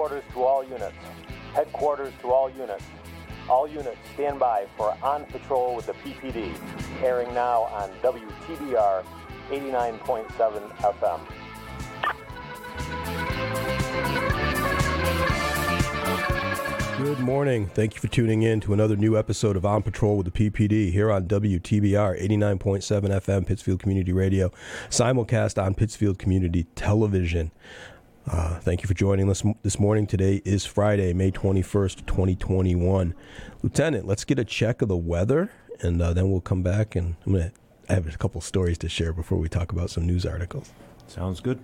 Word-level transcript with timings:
Headquarters 0.00 0.32
to 0.32 0.42
all 0.42 0.64
units. 0.64 0.96
Headquarters 1.52 2.14
to 2.22 2.32
all 2.32 2.48
units. 2.48 2.84
All 3.50 3.68
units 3.68 3.98
stand 4.14 4.38
by 4.38 4.66
for 4.74 4.96
On 5.02 5.26
Patrol 5.26 5.76
with 5.76 5.84
the 5.84 5.92
PPD, 5.92 6.54
airing 7.02 7.34
now 7.34 7.64
on 7.64 7.90
WTBR 8.00 9.04
89.7 9.50 10.70
FM. 10.78 11.20
Good 17.00 17.20
morning. 17.20 17.66
Thank 17.66 17.94
you 17.94 18.00
for 18.00 18.08
tuning 18.08 18.42
in 18.42 18.60
to 18.60 18.74
another 18.74 18.94
new 18.94 19.18
episode 19.18 19.56
of 19.56 19.64
On 19.64 19.82
Patrol 19.82 20.18
with 20.18 20.32
the 20.32 20.50
PPD 20.50 20.92
here 20.92 21.10
on 21.10 21.26
WTBR 21.26 22.22
89.7 22.22 23.02
FM, 23.08 23.46
Pittsfield 23.46 23.80
Community 23.80 24.12
Radio, 24.12 24.50
simulcast 24.90 25.62
on 25.62 25.74
Pittsfield 25.74 26.18
Community 26.18 26.64
Television. 26.74 27.52
Uh, 28.28 28.58
thank 28.60 28.82
you 28.82 28.86
for 28.86 28.94
joining 28.94 29.30
us 29.30 29.42
this 29.62 29.78
morning. 29.78 30.06
Today 30.06 30.42
is 30.44 30.66
Friday, 30.66 31.12
May 31.12 31.30
21st, 31.30 32.06
2021. 32.06 33.14
Lieutenant, 33.62 34.06
let's 34.06 34.24
get 34.24 34.38
a 34.38 34.44
check 34.44 34.82
of 34.82 34.88
the 34.88 34.96
weather 34.96 35.50
and 35.80 36.00
uh, 36.00 36.12
then 36.12 36.30
we'll 36.30 36.40
come 36.40 36.62
back 36.62 36.94
and 36.94 37.16
I'm 37.26 37.32
going 37.32 37.50
to 37.50 37.52
I 37.88 37.94
have 37.94 38.06
a 38.06 38.16
couple 38.16 38.40
stories 38.40 38.78
to 38.78 38.88
share 38.88 39.12
before 39.12 39.38
we 39.38 39.48
talk 39.48 39.72
about 39.72 39.90
some 39.90 40.06
news 40.06 40.24
articles. 40.24 40.70
Sounds 41.08 41.40
good. 41.40 41.58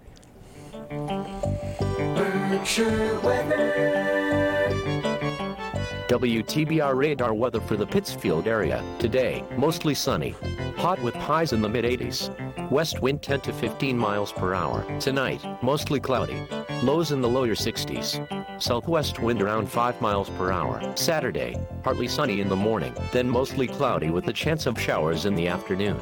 WTBR 6.08 6.94
radar 6.94 7.34
weather 7.34 7.60
for 7.60 7.76
the 7.76 7.86
Pittsfield 7.86 8.46
area. 8.46 8.80
Today, 9.00 9.44
mostly 9.56 9.92
sunny. 9.92 10.36
Hot 10.76 11.02
with 11.02 11.16
highs 11.16 11.52
in 11.52 11.60
the 11.60 11.68
mid 11.68 11.84
80s. 11.84 12.30
West 12.70 13.02
wind 13.02 13.22
10 13.22 13.40
to 13.40 13.52
15 13.52 13.98
miles 13.98 14.30
per 14.30 14.54
hour. 14.54 14.86
Tonight, 15.00 15.44
mostly 15.64 15.98
cloudy. 15.98 16.40
Lows 16.84 17.10
in 17.10 17.20
the 17.20 17.28
lower 17.28 17.56
60s. 17.56 18.62
Southwest 18.62 19.18
wind 19.18 19.42
around 19.42 19.68
5 19.68 20.00
miles 20.00 20.30
per 20.30 20.52
hour. 20.52 20.80
Saturday, 20.94 21.58
partly 21.82 22.06
sunny 22.06 22.40
in 22.40 22.48
the 22.48 22.54
morning, 22.54 22.94
then 23.12 23.28
mostly 23.28 23.66
cloudy 23.66 24.10
with 24.10 24.28
a 24.28 24.32
chance 24.32 24.66
of 24.66 24.80
showers 24.80 25.26
in 25.26 25.34
the 25.34 25.48
afternoon. 25.48 25.98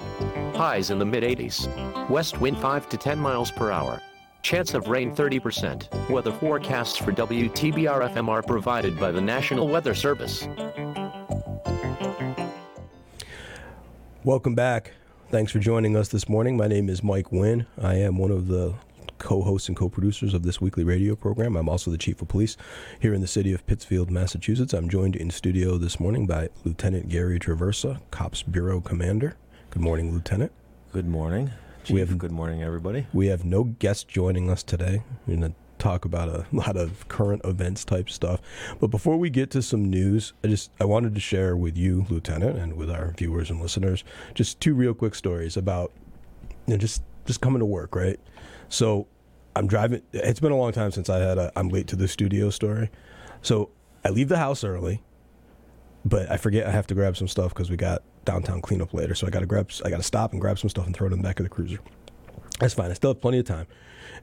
Highs 0.55 0.91
in 0.91 0.99
the 0.99 1.07
mid 1.07 1.23
80s. 1.23 1.67
West 2.11 2.43
wind 2.43 2.59
5 2.59 2.91
to 2.91 2.99
10 2.99 3.19
miles 3.19 3.51
per 3.51 3.71
hour. 3.71 4.03
Chance 4.45 4.75
of 4.75 4.89
rain 4.89 5.11
30%. 5.17 6.11
Weather 6.11 6.31
forecasts 6.31 6.99
for 6.99 7.13
WTBR 7.13 8.13
FM 8.13 8.29
are 8.29 8.43
provided 8.43 9.01
by 9.01 9.11
the 9.11 9.21
National 9.21 9.69
Weather 9.69 9.95
Service. 9.95 10.47
Welcome 14.23 14.55
back. 14.55 14.93
Thanks 15.31 15.51
for 15.51 15.61
joining 15.61 15.97
us 15.97 16.09
this 16.09 16.29
morning. 16.29 16.59
My 16.59 16.67
name 16.67 16.91
is 16.91 17.03
Mike 17.03 17.33
Wynn. 17.33 17.65
I 17.81 17.95
am 17.95 18.19
one 18.19 18.31
of 18.31 18.49
the 18.49 18.75
co 19.17 19.41
hosts 19.41 19.69
and 19.69 19.77
co 19.79 19.89
producers 19.89 20.35
of 20.35 20.43
this 20.43 20.61
weekly 20.61 20.85
radio 20.85 21.17
program. 21.17 21.57
I'm 21.57 21.71
also 21.71 21.91
the 21.91 21.97
chief 21.97 22.21
of 22.21 22.29
police 22.29 22.59
here 23.01 23.15
in 23.15 23.23
the 23.23 23.27
city 23.27 23.55
of 23.55 23.67
Pittsfield, 23.67 24.11
Massachusetts. 24.11 24.75
I'm 24.75 24.91
joined 24.91 25.17
in 25.17 25.31
studio 25.31 25.79
this 25.79 25.99
morning 25.99 26.27
by 26.27 26.51
Lieutenant 26.65 27.09
Gary 27.09 27.41
Traversa, 27.41 27.99
Cops 28.11 28.43
Bureau 28.43 28.83
Commander. 28.83 29.37
Good 29.71 29.83
morning, 29.83 30.13
Lieutenant. 30.13 30.53
Good 30.93 31.09
morning. 31.09 31.51
Chief, 31.85 31.95
we 31.95 32.01
have, 32.01 32.17
good 32.17 32.33
morning, 32.33 32.63
everybody. 32.63 33.07
We 33.13 33.27
have 33.27 33.45
no 33.45 33.65
guests 33.65 34.05
joining 34.05 34.49
us 34.49 34.63
today. 34.63 35.03
We're 35.27 35.37
going 35.37 35.53
to 35.53 35.57
talk 35.77 36.07
about 36.07 36.31
a 36.31 36.47
lot 36.53 36.79
of 36.79 37.07
current 37.09 37.43
events 37.45 37.85
type 37.85 38.09
stuff. 38.09 38.41
But 38.81 38.87
before 38.87 39.19
we 39.19 39.29
get 39.29 39.51
to 39.51 39.61
some 39.61 39.91
news, 39.91 40.33
I 40.43 40.49
just 40.49 40.71
I 40.81 40.87
wanted 40.87 41.15
to 41.15 41.21
share 41.21 41.59
with 41.59 41.77
you, 41.77 42.07
Lieutenant, 42.09 42.57
and 42.57 42.79
with 42.79 42.91
our 42.91 43.13
viewers 43.19 43.51
and 43.51 43.61
listeners, 43.61 44.03
just 44.33 44.61
two 44.61 44.73
real 44.75 44.95
quick 44.95 45.15
stories 45.15 45.59
about 45.59 45.93
you 46.67 46.73
know, 46.73 46.79
just 46.79 47.03
just 47.27 47.43
coming 47.43 47.59
to 47.59 47.67
work, 47.67 47.95
right? 47.95 48.19
So 48.71 49.07
I'm 49.55 49.67
driving. 49.67 50.01
It's 50.15 50.41
been 50.41 50.53
a 50.53 50.57
long 50.57 50.73
time 50.73 50.91
since 50.91 51.11
I 51.11 51.19
had 51.19 51.37
a 51.37 51.53
I'm 51.55 51.69
late 51.69 51.87
to 51.89 51.97
the 51.97 52.09
studio 52.09 52.49
story. 52.49 52.91
So 53.43 53.69
I 54.03 54.09
leave 54.09 54.31
the 54.31 54.39
house 54.39 54.65
early, 54.65 55.03
but 56.03 56.31
I 56.31 56.39
forget 56.39 56.67
I 56.67 56.71
have 56.71 56.87
to 56.87 56.95
grab 56.95 57.19
some 57.19 57.29
stuff 57.29 57.53
because 57.53 57.69
we 57.69 57.77
got 57.77 58.03
downtown 58.25 58.61
cleanup 58.61 58.95
later. 58.95 59.15
So 59.15 59.27
I 59.27 59.31
got 59.31 59.41
to 59.41 59.47
grab, 59.47 59.71
I 59.85 59.91
got 59.91 59.99
to 59.99 60.03
stop 60.03 60.33
and 60.33 60.41
grab 60.41 60.59
some 60.59 60.71
stuff 60.71 60.87
and 60.87 60.95
throw 60.95 61.07
it 61.07 61.13
in 61.13 61.19
the 61.19 61.25
back 61.25 61.41
of 61.41 61.45
the 61.45 61.51
cruiser. 61.51 61.79
That's 62.61 62.75
fine. 62.75 62.91
I 62.91 62.95
still 62.95 63.11
have 63.11 63.21
plenty 63.21 63.39
of 63.39 63.47
time. 63.47 63.67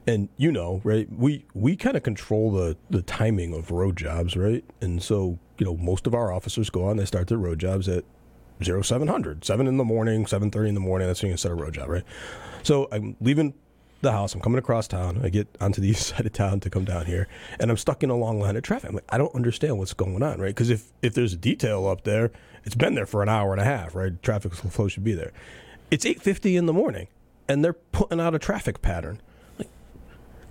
And 0.06 0.28
you 0.36 0.50
know, 0.50 0.80
right? 0.84 1.06
We 1.12 1.44
we 1.54 1.76
kind 1.76 1.96
of 1.96 2.02
control 2.02 2.50
the 2.50 2.76
the 2.90 3.02
timing 3.02 3.54
of 3.54 3.70
road 3.70 3.96
jobs, 3.96 4.36
right? 4.36 4.64
And 4.80 5.02
so 5.02 5.38
you 5.58 5.66
know, 5.66 5.76
most 5.76 6.06
of 6.06 6.14
our 6.14 6.32
officers 6.32 6.70
go 6.70 6.86
on. 6.86 6.96
They 6.96 7.04
start 7.04 7.28
their 7.28 7.38
road 7.38 7.60
jobs 7.60 7.88
at 7.88 8.04
zero 8.64 8.82
seven 8.82 9.06
hundred, 9.06 9.44
seven 9.44 9.66
in 9.66 9.76
the 9.76 9.84
morning, 9.84 10.26
seven 10.26 10.50
thirty 10.50 10.68
in 10.68 10.74
the 10.74 10.80
morning. 10.80 11.06
That's 11.06 11.22
when 11.22 11.30
you 11.30 11.36
set 11.36 11.52
a 11.52 11.54
road 11.54 11.74
job, 11.74 11.88
right? 11.88 12.04
So 12.62 12.88
I'm 12.90 13.16
leaving 13.20 13.54
the 14.00 14.12
house. 14.12 14.34
I'm 14.34 14.40
coming 14.40 14.58
across 14.58 14.88
town. 14.88 15.20
I 15.22 15.28
get 15.28 15.46
onto 15.60 15.80
the 15.80 15.88
east 15.90 16.08
side 16.08 16.26
of 16.26 16.32
town 16.32 16.60
to 16.60 16.70
come 16.70 16.84
down 16.84 17.06
here, 17.06 17.28
and 17.60 17.70
I'm 17.70 17.76
stuck 17.76 18.02
in 18.02 18.10
a 18.10 18.16
long 18.16 18.40
line 18.40 18.56
of 18.56 18.62
traffic. 18.62 18.90
I'm 18.90 18.96
like, 18.96 19.04
I 19.08 19.18
don't 19.18 19.34
understand 19.34 19.78
what's 19.78 19.94
going 19.94 20.22
on, 20.22 20.40
right? 20.40 20.48
Because 20.48 20.70
if 20.70 20.90
if 21.02 21.14
there's 21.14 21.32
a 21.32 21.38
detail 21.38 21.86
up 21.86 22.04
there, 22.04 22.32
it's 22.64 22.74
been 22.74 22.94
there 22.94 23.06
for 23.06 23.22
an 23.22 23.28
hour 23.28 23.52
and 23.52 23.60
a 23.60 23.64
half, 23.64 23.94
right? 23.94 24.20
Traffic 24.22 24.54
flow 24.54 24.88
should 24.88 25.04
be 25.04 25.14
there. 25.14 25.32
It's 25.90 26.04
8:50 26.04 26.56
in 26.56 26.66
the 26.66 26.72
morning, 26.72 27.08
and 27.48 27.64
they're 27.64 27.72
putting 27.72 28.20
out 28.20 28.34
a 28.34 28.38
traffic 28.38 28.82
pattern. 28.82 29.20
Like, 29.58 29.68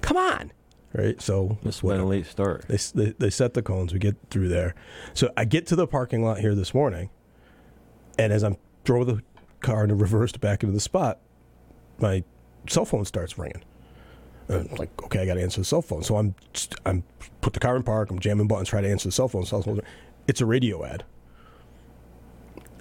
come 0.02 0.18
on, 0.18 0.52
right? 0.94 1.22
So 1.22 1.58
this 1.64 1.82
been 1.82 2.00
a 2.00 2.06
late 2.06 2.26
start. 2.26 2.66
They, 2.68 2.78
they 2.78 3.12
they 3.18 3.30
set 3.30 3.54
the 3.54 3.62
cones. 3.62 3.94
We 3.94 4.00
get 4.00 4.18
through 4.30 4.50
there. 4.50 4.76
So 5.14 5.32
I 5.36 5.46
get 5.46 5.66
to 5.68 5.76
the 5.76 5.88
parking 5.88 6.24
lot 6.24 6.40
here 6.40 6.54
this 6.54 6.74
morning, 6.74 7.10
and 8.18 8.32
as 8.32 8.44
I'm 8.44 8.58
throw 8.86 9.04
the 9.04 9.22
car 9.62 9.84
in 9.84 9.98
reversed 9.98 10.40
back 10.42 10.64
into 10.64 10.74
the 10.74 10.82
spot, 10.82 11.20
my 12.00 12.24
cell 12.68 12.86
phone 12.86 13.06
starts 13.06 13.38
ringing. 13.38 13.64
And 14.48 14.70
I'm 14.70 14.78
like, 14.78 14.90
okay, 15.04 15.20
I 15.20 15.26
got 15.26 15.36
to 15.36 15.42
answer 15.42 15.62
the 15.62 15.66
cell 15.66 15.82
phone. 15.82 16.04
So 16.04 16.18
I'm 16.18 16.36
I'm 16.86 17.04
put 17.42 17.54
the 17.54 17.60
car 17.60 17.76
in 17.76 17.84
park. 17.84 18.12
I'm 18.12 18.20
jamming 18.20 18.48
buttons, 18.48 18.70
try 18.70 18.82
to 18.82 18.90
answer 18.90 19.08
the 19.08 19.14
cell 19.14 19.28
phone. 19.28 19.46
Cell 19.46 19.62
phone. 19.62 19.82
It's 20.28 20.42
a 20.42 20.46
radio 20.46 20.84
ad. 20.86 21.04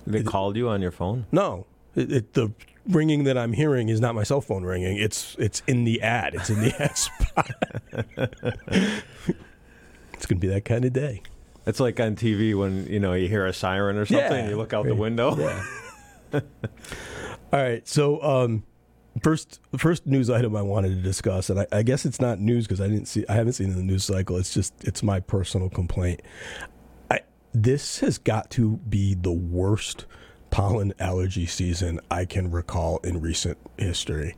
They 0.07 0.23
called 0.23 0.57
you 0.57 0.69
on 0.69 0.81
your 0.83 0.91
phone? 0.91 1.27
No, 1.33 1.67
it, 1.95 2.13
it, 2.13 2.33
the 2.35 2.53
ringing 2.89 3.25
that 3.25 3.37
I'm 3.37 3.53
hearing 3.53 3.89
is 3.89 4.01
not 4.01 4.15
my 4.15 4.23
cell 4.23 4.41
phone 4.41 4.65
ringing. 4.65 4.97
It's 4.97 5.37
it's 5.39 5.63
in 5.67 5.85
the 5.85 6.01
ad. 6.03 6.35
It's 6.35 6.51
in 6.51 6.61
the 6.61 6.75
ad 6.83 6.97
spot. 6.97 7.51
it's 10.13 10.27
gonna 10.27 10.41
be 10.41 10.49
that 10.49 10.65
kind 10.65 10.85
of 10.85 10.93
day. 10.93 11.23
It's 11.67 11.81
like 11.81 12.01
on 12.01 12.17
TV 12.17 12.55
when 12.55 12.87
you 12.87 13.01
know 13.01 13.13
you 13.13 13.29
hear 13.29 13.47
a 13.47 13.53
siren 13.53 13.97
or 13.97 14.07
something, 14.07 14.33
yeah, 14.33 14.39
and 14.39 14.51
you 14.51 14.57
look 14.57 14.73
out 14.73 14.85
right. 14.85 14.91
the 14.91 15.01
window. 15.01 15.37
Yeah. 15.37 15.65
All 17.53 17.61
right, 17.61 17.87
so 17.87 18.23
um, 18.23 18.63
first 19.23 19.61
first 19.77 20.07
news 20.07 20.31
item 20.31 20.57
I 20.57 20.63
wanted 20.63 20.91
to 20.91 21.03
discuss, 21.03 21.51
and 21.51 21.61
I, 21.61 21.67
I 21.73 21.83
guess 21.83 22.07
it's 22.07 22.21
not 22.21 22.39
news 22.39 22.67
because 22.67 22.81
I 22.81 22.89
didn't 22.89 23.07
see 23.07 23.25
I 23.29 23.35
haven't 23.35 23.55
seen 23.55 23.69
it 23.69 23.73
in 23.73 23.79
the 23.79 23.85
news 23.85 24.05
cycle. 24.05 24.37
It's 24.37 24.55
just 24.55 24.73
it's 24.85 25.03
my 25.03 25.21
personal 25.21 25.69
complaint. 25.69 26.23
This 27.53 28.01
has 28.01 28.19
got 28.19 28.51
to 28.51 28.77
be 28.77 29.15
the 29.15 29.33
worst 29.33 30.07
pollen 30.51 30.93
allergy 30.99 31.47
season 31.47 32.01
I 32.11 32.25
can 32.25 32.51
recall 32.51 32.99
in 32.99 33.21
recent 33.21 33.59
history. 33.79 34.37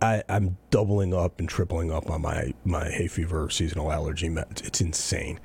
I, 0.00 0.22
I'm 0.28 0.56
doubling 0.70 1.12
up 1.12 1.38
and 1.38 1.48
tripling 1.48 1.92
up 1.92 2.10
on 2.10 2.22
my, 2.22 2.54
my 2.64 2.90
hay 2.90 3.06
fever 3.06 3.50
seasonal 3.50 3.92
allergy 3.92 4.28
meds. 4.28 4.64
It's 4.66 4.80
insane. 4.80 5.40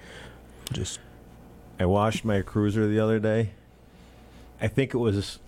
Just 0.72 1.00
I 1.80 1.86
washed 1.86 2.24
my 2.24 2.42
cruiser 2.42 2.88
the 2.88 3.00
other 3.00 3.20
day. 3.20 3.52
I 4.62 4.68
think 4.68 4.94
it 4.94 4.98
was 4.98 5.40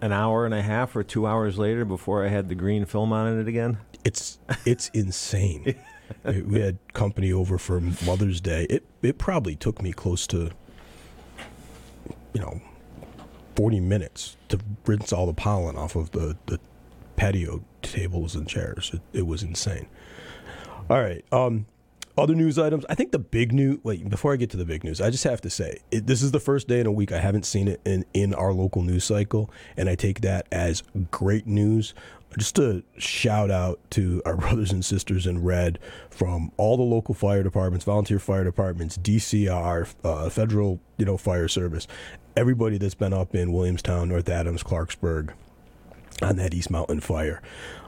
an 0.00 0.12
hour 0.12 0.44
and 0.44 0.54
a 0.54 0.62
half 0.62 0.96
or 0.96 1.02
two 1.04 1.26
hours 1.26 1.58
later 1.58 1.84
before 1.84 2.24
I 2.24 2.28
had 2.28 2.48
the 2.48 2.54
green 2.54 2.84
film 2.84 3.12
on 3.12 3.38
it 3.38 3.46
again. 3.46 3.78
It's 4.04 4.38
it's 4.64 4.88
insane. 4.94 5.76
we 6.24 6.60
had 6.60 6.78
company 6.92 7.32
over 7.32 7.58
for 7.58 7.80
Mother's 7.80 8.40
Day. 8.40 8.66
It 8.68 8.84
it 9.02 9.18
probably 9.18 9.54
took 9.54 9.80
me 9.80 9.92
close 9.92 10.26
to 10.28 10.50
you 12.32 12.40
know 12.40 12.60
forty 13.56 13.80
minutes 13.80 14.36
to 14.48 14.58
rinse 14.86 15.12
all 15.12 15.26
the 15.26 15.34
pollen 15.34 15.76
off 15.76 15.96
of 15.96 16.10
the, 16.12 16.36
the 16.46 16.58
patio 17.16 17.62
tables 17.82 18.34
and 18.34 18.48
chairs. 18.48 18.90
It, 18.94 19.18
it 19.18 19.26
was 19.26 19.42
insane. 19.42 19.86
All 20.88 21.00
right. 21.00 21.24
Um, 21.30 21.66
other 22.18 22.34
news 22.34 22.58
items. 22.58 22.84
I 22.88 22.94
think 22.94 23.12
the 23.12 23.18
big 23.18 23.52
news. 23.52 23.78
Wait, 23.82 24.08
before 24.08 24.32
I 24.32 24.36
get 24.36 24.50
to 24.50 24.56
the 24.56 24.64
big 24.64 24.84
news, 24.84 25.00
I 25.00 25.10
just 25.10 25.24
have 25.24 25.40
to 25.42 25.50
say 25.50 25.78
it, 25.90 26.06
this 26.06 26.22
is 26.22 26.32
the 26.32 26.40
first 26.40 26.68
day 26.68 26.80
in 26.80 26.86
a 26.86 26.92
week 26.92 27.12
I 27.12 27.18
haven't 27.18 27.46
seen 27.46 27.68
it 27.68 27.80
in 27.84 28.04
in 28.12 28.34
our 28.34 28.52
local 28.52 28.82
news 28.82 29.04
cycle, 29.04 29.50
and 29.76 29.88
I 29.88 29.94
take 29.94 30.20
that 30.22 30.46
as 30.52 30.82
great 31.10 31.46
news. 31.46 31.94
Just 32.38 32.58
a 32.58 32.84
shout 32.96 33.50
out 33.50 33.80
to 33.90 34.22
our 34.24 34.36
brothers 34.38 34.72
and 34.72 34.84
sisters 34.84 35.26
in 35.26 35.42
red 35.42 35.78
from 36.10 36.52
all 36.56 36.76
the 36.76 36.82
local 36.82 37.14
fire 37.14 37.42
departments, 37.42 37.84
volunteer 37.84 38.18
fire 38.18 38.44
departments, 38.44 38.96
DCR, 38.98 39.92
uh, 40.04 40.30
federal, 40.30 40.80
you 40.96 41.04
know, 41.04 41.16
fire 41.16 41.48
service, 41.48 41.86
everybody 42.36 42.78
that's 42.78 42.94
been 42.94 43.12
up 43.12 43.34
in 43.34 43.52
Williamstown, 43.52 44.08
North 44.08 44.28
Adams, 44.28 44.62
Clarksburg, 44.62 45.32
on 46.22 46.36
that 46.36 46.54
East 46.54 46.70
Mountain 46.70 47.00
fire. 47.00 47.42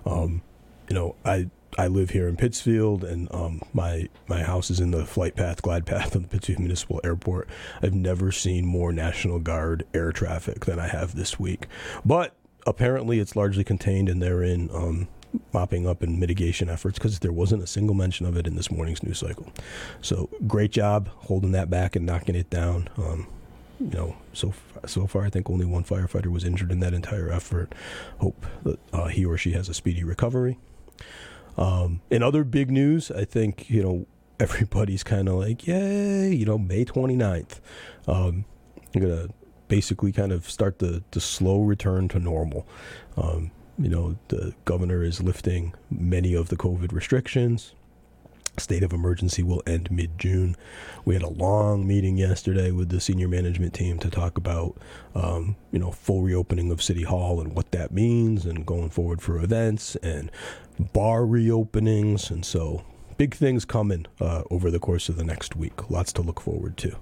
Um, 0.04 0.42
you 0.88 0.94
know, 0.94 1.16
I 1.24 1.50
I 1.78 1.86
live 1.86 2.10
here 2.10 2.28
in 2.28 2.36
Pittsfield, 2.36 3.02
and 3.02 3.32
um, 3.32 3.62
my 3.72 4.08
my 4.26 4.42
house 4.42 4.70
is 4.70 4.80
in 4.80 4.90
the 4.90 5.06
flight 5.06 5.36
path, 5.36 5.62
glide 5.62 5.86
path 5.86 6.14
of 6.14 6.22
the 6.22 6.28
Pittsfield 6.28 6.58
Municipal 6.58 7.00
Airport. 7.02 7.48
I've 7.82 7.94
never 7.94 8.30
seen 8.30 8.66
more 8.66 8.92
National 8.92 9.38
Guard 9.38 9.86
air 9.94 10.12
traffic 10.12 10.64
than 10.66 10.78
I 10.78 10.88
have 10.88 11.14
this 11.14 11.38
week, 11.38 11.66
but 12.04 12.34
apparently 12.66 13.18
it's 13.18 13.36
largely 13.36 13.64
contained, 13.64 14.08
and 14.08 14.22
they're 14.22 14.42
in 14.42 14.70
um, 14.74 15.08
mopping 15.52 15.86
up 15.86 16.02
and 16.02 16.18
mitigation 16.18 16.68
efforts 16.68 16.98
because 16.98 17.18
there 17.20 17.32
wasn't 17.32 17.62
a 17.62 17.66
single 17.66 17.94
mention 17.94 18.26
of 18.26 18.36
it 18.36 18.46
in 18.46 18.56
this 18.56 18.70
morning's 18.70 19.02
news 19.02 19.18
cycle. 19.18 19.52
So 20.00 20.28
great 20.46 20.70
job 20.70 21.08
holding 21.08 21.52
that 21.52 21.70
back 21.70 21.96
and 21.96 22.04
knocking 22.04 22.34
it 22.34 22.50
down. 22.50 22.88
Um, 22.96 23.26
you 23.80 23.90
know, 23.90 24.16
so 24.32 24.54
so 24.86 25.06
far 25.06 25.24
I 25.24 25.30
think 25.30 25.50
only 25.50 25.66
one 25.66 25.84
firefighter 25.84 26.26
was 26.28 26.44
injured 26.44 26.70
in 26.70 26.80
that 26.80 26.94
entire 26.94 27.30
effort. 27.30 27.74
Hope 28.18 28.46
that 28.62 28.78
uh, 28.92 29.06
he 29.06 29.24
or 29.24 29.36
she 29.36 29.52
has 29.52 29.68
a 29.68 29.74
speedy 29.74 30.04
recovery. 30.04 30.58
Um, 31.56 32.00
in 32.10 32.22
other 32.22 32.44
big 32.44 32.70
news, 32.70 33.10
I 33.10 33.24
think 33.24 33.68
you 33.68 33.82
know 33.82 34.06
everybody's 34.40 35.02
kind 35.04 35.28
of 35.28 35.36
like, 35.36 35.66
yay, 35.66 36.34
you 36.34 36.44
know, 36.44 36.58
May 36.58 36.84
29th. 36.84 37.60
Um, 38.08 38.44
I'm 38.94 39.00
gonna 39.00 39.28
basically 39.72 40.12
kind 40.12 40.32
of 40.32 40.50
start 40.50 40.80
the 40.80 41.02
the 41.12 41.20
slow 41.20 41.62
return 41.62 42.06
to 42.06 42.18
normal. 42.18 42.66
Um, 43.16 43.50
you 43.78 43.88
know, 43.88 44.16
the 44.28 44.52
governor 44.66 45.02
is 45.02 45.22
lifting 45.22 45.72
many 45.90 46.34
of 46.34 46.50
the 46.50 46.56
COVID 46.56 46.92
restrictions. 46.92 47.72
State 48.58 48.82
of 48.82 48.92
emergency 48.92 49.42
will 49.42 49.62
end 49.66 49.90
mid 49.90 50.18
June. 50.18 50.56
We 51.06 51.14
had 51.14 51.22
a 51.22 51.30
long 51.46 51.86
meeting 51.86 52.18
yesterday 52.18 52.70
with 52.70 52.90
the 52.90 53.00
senior 53.00 53.28
management 53.28 53.72
team 53.72 53.98
to 54.00 54.10
talk 54.10 54.36
about, 54.36 54.76
um, 55.14 55.56
you 55.70 55.78
know, 55.78 55.90
full 55.90 56.20
reopening 56.20 56.70
of 56.70 56.82
City 56.82 57.04
Hall 57.04 57.40
and 57.40 57.56
what 57.56 57.70
that 57.70 57.92
means 57.92 58.44
and 58.44 58.66
going 58.66 58.90
forward 58.90 59.22
for 59.22 59.38
events 59.38 59.96
and 60.02 60.30
bar 60.92 61.22
reopenings. 61.22 62.30
And 62.30 62.44
so 62.44 62.84
big 63.16 63.34
things 63.34 63.64
coming 63.64 64.04
uh, 64.20 64.42
over 64.50 64.70
the 64.70 64.78
course 64.78 65.08
of 65.08 65.16
the 65.16 65.24
next 65.24 65.56
week. 65.56 65.88
Lots 65.88 66.12
to 66.12 66.20
look 66.20 66.42
forward 66.42 66.76
to. 66.76 66.98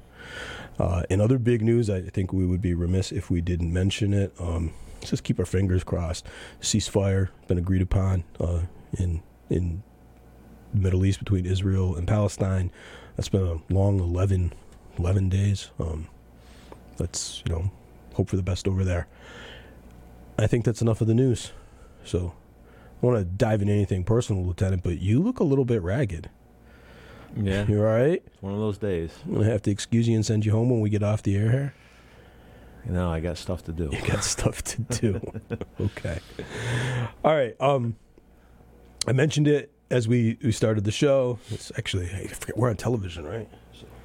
Uh, 0.79 1.03
in 1.11 1.21
other 1.21 1.39
big 1.39 1.63
news, 1.63 1.91
I 1.91 2.03
think 2.03 2.33
we 2.33 2.47
would 2.47 2.63
be 2.63 2.75
remiss 2.75 3.13
if 3.13 3.31
we 3.31 3.41
didn't 3.41 3.73
mention 3.73 4.15
it. 4.15 4.33
Um, 4.39 4.73
let's 4.95 5.11
just 5.11 5.25
keep 5.25 5.39
our 5.39 5.45
fingers 5.45 5.85
crossed. 5.85 6.27
Ceasefire 6.61 7.29
been 7.49 7.59
agreed 7.59 7.83
upon 7.83 8.25
uh, 8.39 8.63
in 8.99 9.23
in 9.49 9.83
the 10.73 10.81
Middle 10.81 11.05
East 11.05 11.19
between 11.19 11.47
Israel 11.47 11.97
and 11.97 12.07
Palestine. 12.07 12.71
That's 13.17 13.29
been 13.29 13.43
a 13.43 13.73
long 13.73 13.99
11, 13.99 14.53
11 14.99 15.29
days. 15.29 15.71
Um, 15.79 16.07
let's 16.99 17.43
you 17.45 17.53
know 17.53 17.71
hope 18.15 18.29
for 18.29 18.37
the 18.37 18.43
best 18.43 18.67
over 18.67 18.85
there. 18.85 19.07
I 20.39 20.47
think 20.47 20.65
that's 20.65 20.81
enough 20.81 21.01
of 21.01 21.07
the 21.07 21.15
news. 21.15 21.53
So 22.05 22.33
I 23.03 23.07
want 23.07 23.19
to 23.19 23.25
dive 23.25 23.61
into 23.61 23.75
anything 23.75 24.05
personal, 24.05 24.45
Lieutenant, 24.45 24.83
but 24.83 25.01
you 25.01 25.23
look 25.23 25.41
a 25.41 25.45
little 25.45 25.65
bit 25.65 25.83
ragged. 25.83 26.31
Yeah, 27.37 27.67
you're 27.67 27.89
all 27.89 27.95
right? 27.97 28.23
it's 28.27 28.43
one 28.43 28.53
of 28.53 28.59
those 28.59 28.79
days. 28.79 29.13
I'm 29.25 29.35
gonna 29.35 29.47
have 29.47 29.63
to 29.63 29.71
excuse 29.71 30.09
you 30.09 30.15
and 30.17 30.25
send 30.27 30.45
you 30.45 30.53
home 30.53 30.71
when 30.71 30.81
we 30.81 30.91
get 30.91 31.03
off 31.03 31.23
the 31.23 31.37
air 31.37 31.51
here. 31.51 31.75
You 32.87 32.93
know, 32.93 33.11
I 33.11 33.21
got 33.21 33.37
stuff 33.39 33.65
to 33.65 33.73
do. 33.73 33.91
You 33.93 34.01
got 34.07 34.25
stuff 34.37 34.63
to 34.63 34.81
do. 34.83 35.21
okay. 35.81 36.19
All 37.25 37.35
right. 37.35 37.55
Um, 37.61 37.97
I 39.07 39.13
mentioned 39.13 39.49
it 39.49 39.73
as 39.91 40.09
we, 40.09 40.39
we 40.43 40.53
started 40.53 40.85
the 40.85 40.93
show. 40.93 41.39
It's 41.51 41.71
actually 41.77 42.07
I 42.11 42.27
forget 42.29 42.57
we're 42.57 42.71
on 42.71 42.77
television, 42.77 43.25
right? 43.25 43.49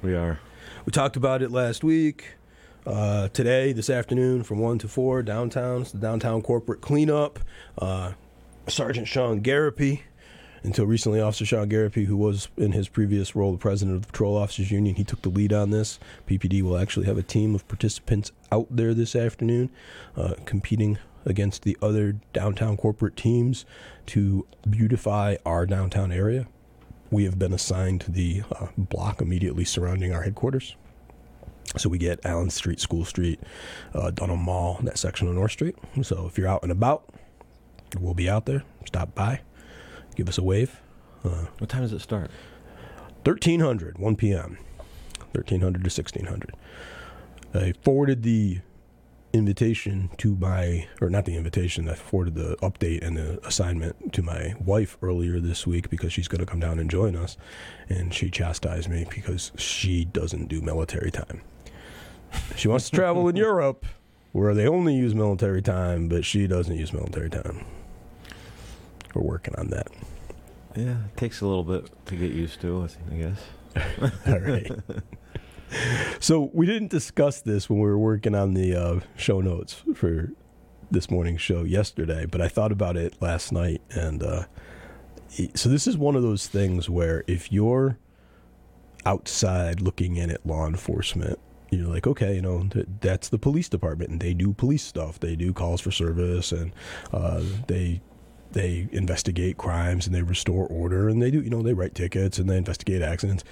We 0.02 0.14
are. 0.14 0.40
We 0.84 0.92
talked 0.92 1.16
about 1.16 1.42
it 1.42 1.50
last 1.50 1.82
week. 1.82 2.34
Uh, 2.86 3.28
today, 3.28 3.72
this 3.72 3.90
afternoon, 3.90 4.44
from 4.44 4.60
one 4.60 4.78
to 4.78 4.86
four, 4.86 5.22
downtown. 5.22 5.82
It's 5.82 5.90
the 5.90 5.98
downtown 5.98 6.42
corporate 6.42 6.80
cleanup. 6.80 7.40
Uh, 7.76 8.12
Sergeant 8.68 9.08
Sean 9.08 9.40
Garapi, 9.40 10.02
until 10.62 10.86
recently, 10.86 11.20
Officer 11.20 11.44
Sean 11.44 11.68
Garapi, 11.68 12.06
who 12.06 12.16
was 12.16 12.48
in 12.56 12.72
his 12.72 12.88
previous 12.88 13.36
role 13.36 13.52
the 13.52 13.58
president 13.58 13.96
of 13.96 14.02
the 14.02 14.08
Patrol 14.08 14.36
Officers 14.36 14.70
Union, 14.70 14.96
he 14.96 15.04
took 15.04 15.22
the 15.22 15.28
lead 15.28 15.52
on 15.52 15.70
this. 15.70 15.98
PPD 16.26 16.62
will 16.62 16.78
actually 16.78 17.06
have 17.06 17.18
a 17.18 17.22
team 17.22 17.54
of 17.54 17.66
participants 17.68 18.32
out 18.50 18.66
there 18.70 18.94
this 18.94 19.14
afternoon, 19.14 19.70
uh, 20.16 20.34
competing 20.44 20.98
against 21.24 21.62
the 21.62 21.76
other 21.82 22.12
downtown 22.32 22.76
corporate 22.76 23.16
teams 23.16 23.66
to 24.06 24.46
beautify 24.68 25.36
our 25.44 25.66
downtown 25.66 26.12
area. 26.12 26.46
We 27.10 27.24
have 27.24 27.38
been 27.38 27.52
assigned 27.52 28.04
the 28.08 28.42
uh, 28.52 28.68
block 28.76 29.20
immediately 29.20 29.64
surrounding 29.64 30.12
our 30.12 30.22
headquarters. 30.22 30.76
So 31.76 31.88
we 31.88 31.98
get 31.98 32.24
Allen 32.24 32.50
Street, 32.50 32.80
School 32.80 33.04
Street, 33.04 33.40
uh, 33.92 34.10
Dunham 34.12 34.40
Mall, 34.40 34.78
that 34.82 34.98
section 34.98 35.28
of 35.28 35.34
North 35.34 35.52
Street. 35.52 35.76
So 36.02 36.26
if 36.26 36.38
you're 36.38 36.48
out 36.48 36.62
and 36.62 36.72
about, 36.72 37.08
we'll 37.98 38.14
be 38.14 38.30
out 38.30 38.46
there. 38.46 38.62
Stop 38.86 39.14
by, 39.14 39.40
give 40.16 40.28
us 40.28 40.38
a 40.38 40.42
wave. 40.42 40.80
Uh, 41.24 41.46
What 41.58 41.70
time 41.70 41.82
does 41.82 41.92
it 41.92 42.00
start? 42.00 42.30
1300, 43.24 43.98
1 43.98 44.16
p.m. 44.16 44.58
1300 45.32 45.84
to 45.84 45.88
1600. 45.88 46.54
I 47.54 47.72
forwarded 47.82 48.22
the 48.22 48.60
invitation 49.32 50.10
to 50.18 50.34
my, 50.36 50.86
or 51.00 51.10
not 51.10 51.24
the 51.24 51.36
invitation, 51.36 51.88
I 51.88 51.94
forwarded 51.94 52.34
the 52.36 52.56
update 52.62 53.06
and 53.06 53.16
the 53.16 53.44
assignment 53.46 54.12
to 54.14 54.22
my 54.22 54.54
wife 54.64 54.96
earlier 55.02 55.40
this 55.40 55.66
week 55.66 55.90
because 55.90 56.12
she's 56.12 56.28
going 56.28 56.40
to 56.40 56.46
come 56.46 56.60
down 56.60 56.78
and 56.78 56.90
join 56.90 57.16
us. 57.16 57.36
And 57.88 58.14
she 58.14 58.30
chastised 58.30 58.88
me 58.88 59.06
because 59.10 59.52
she 59.56 60.04
doesn't 60.04 60.48
do 60.48 60.60
military 60.60 61.10
time. 61.10 61.42
She 62.56 62.68
wants 62.68 62.88
to 62.90 62.96
travel 62.96 63.28
in 63.28 63.36
Europe 63.50 63.84
where 64.32 64.54
they 64.54 64.66
only 64.68 64.94
use 64.94 65.14
military 65.14 65.62
time, 65.62 66.08
but 66.08 66.24
she 66.24 66.46
doesn't 66.46 66.76
use 66.76 66.92
military 66.92 67.30
time. 67.30 67.64
We're 69.16 69.22
working 69.22 69.54
on 69.56 69.68
that. 69.68 69.88
Yeah, 70.76 71.04
it 71.04 71.16
takes 71.16 71.40
a 71.40 71.46
little 71.46 71.64
bit 71.64 71.90
to 72.06 72.16
get 72.16 72.32
used 72.32 72.60
to, 72.60 72.86
I 73.10 73.14
guess. 73.14 73.40
All 74.26 74.40
right. 74.40 74.70
so 76.20 76.50
we 76.52 76.66
didn't 76.66 76.90
discuss 76.90 77.40
this 77.40 77.70
when 77.70 77.78
we 77.78 77.86
were 77.86 77.98
working 77.98 78.34
on 78.34 78.52
the 78.52 78.74
uh, 78.74 79.00
show 79.16 79.40
notes 79.40 79.82
for 79.94 80.32
this 80.90 81.10
morning's 81.10 81.40
show 81.40 81.64
yesterday, 81.64 82.26
but 82.26 82.42
I 82.42 82.48
thought 82.48 82.72
about 82.72 82.96
it 82.96 83.20
last 83.22 83.52
night, 83.52 83.80
and 83.90 84.22
uh, 84.22 84.44
so 85.54 85.68
this 85.70 85.86
is 85.86 85.96
one 85.96 86.14
of 86.14 86.22
those 86.22 86.46
things 86.46 86.90
where 86.90 87.24
if 87.26 87.50
you're 87.50 87.98
outside 89.06 89.80
looking 89.80 90.16
in 90.16 90.30
at 90.30 90.44
law 90.44 90.66
enforcement. 90.66 91.38
You're 91.70 91.88
like, 91.88 92.06
okay, 92.06 92.34
you 92.34 92.42
know, 92.42 92.68
th- 92.68 92.86
that's 93.00 93.28
the 93.28 93.38
police 93.38 93.68
department, 93.68 94.10
and 94.10 94.20
they 94.20 94.34
do 94.34 94.52
police 94.52 94.82
stuff. 94.82 95.18
They 95.18 95.36
do 95.36 95.52
calls 95.52 95.80
for 95.80 95.90
service, 95.90 96.52
and 96.52 96.72
uh, 97.12 97.42
they 97.66 98.02
they 98.56 98.88
investigate 98.90 99.58
crimes 99.58 100.06
and 100.06 100.14
they 100.14 100.22
restore 100.22 100.66
order 100.68 101.10
and 101.10 101.20
they 101.20 101.30
do 101.30 101.42
you 101.42 101.50
know 101.50 101.60
they 101.60 101.74
write 101.74 101.94
tickets 101.94 102.38
and 102.38 102.48
they 102.48 102.56
investigate 102.56 103.02
accidents. 103.02 103.44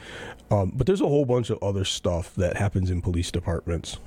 Um, 0.50 0.72
but 0.74 0.86
there's 0.86 1.02
a 1.02 1.06
whole 1.06 1.26
bunch 1.26 1.50
of 1.50 1.62
other 1.62 1.84
stuff 1.84 2.34
that 2.36 2.56
happens 2.56 2.90
in 2.90 3.02
police 3.02 3.30
departments 3.30 3.98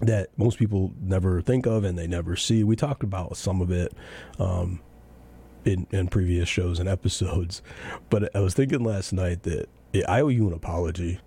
that 0.00 0.30
most 0.38 0.58
people 0.58 0.94
never 1.02 1.42
think 1.42 1.66
of 1.66 1.84
and 1.84 1.98
they 1.98 2.06
never 2.06 2.34
see. 2.34 2.64
We 2.64 2.76
talked 2.76 3.02
about 3.02 3.36
some 3.36 3.60
of 3.60 3.70
it 3.70 3.92
um, 4.38 4.80
in, 5.66 5.86
in 5.90 6.08
previous 6.08 6.48
shows 6.48 6.80
and 6.80 6.88
episodes 6.88 7.60
but 8.08 8.34
i 8.34 8.40
was 8.40 8.54
thinking 8.54 8.82
last 8.82 9.12
night 9.12 9.42
that 9.42 9.68
i 10.08 10.22
owe 10.22 10.28
you 10.28 10.46
an 10.48 10.54
apology. 10.54 11.20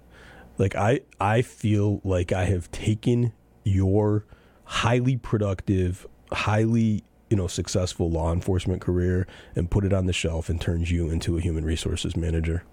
Like 0.57 0.75
i 0.75 1.01
i 1.19 1.43
feel 1.43 2.01
like 2.03 2.31
i 2.31 2.45
have 2.45 2.71
taken 2.71 3.33
your 3.63 4.25
highly 4.63 5.17
productive 5.17 6.07
highly 6.31 7.03
you 7.33 7.37
know 7.37 7.47
successful 7.47 8.11
law 8.11 8.31
enforcement 8.31 8.79
career 8.79 9.25
and 9.55 9.71
put 9.71 9.83
it 9.83 9.91
on 9.91 10.05
the 10.05 10.13
shelf 10.13 10.49
and 10.49 10.61
turns 10.61 10.91
you 10.91 11.09
into 11.09 11.35
a 11.35 11.41
human 11.41 11.65
resources 11.65 12.15
manager. 12.15 12.63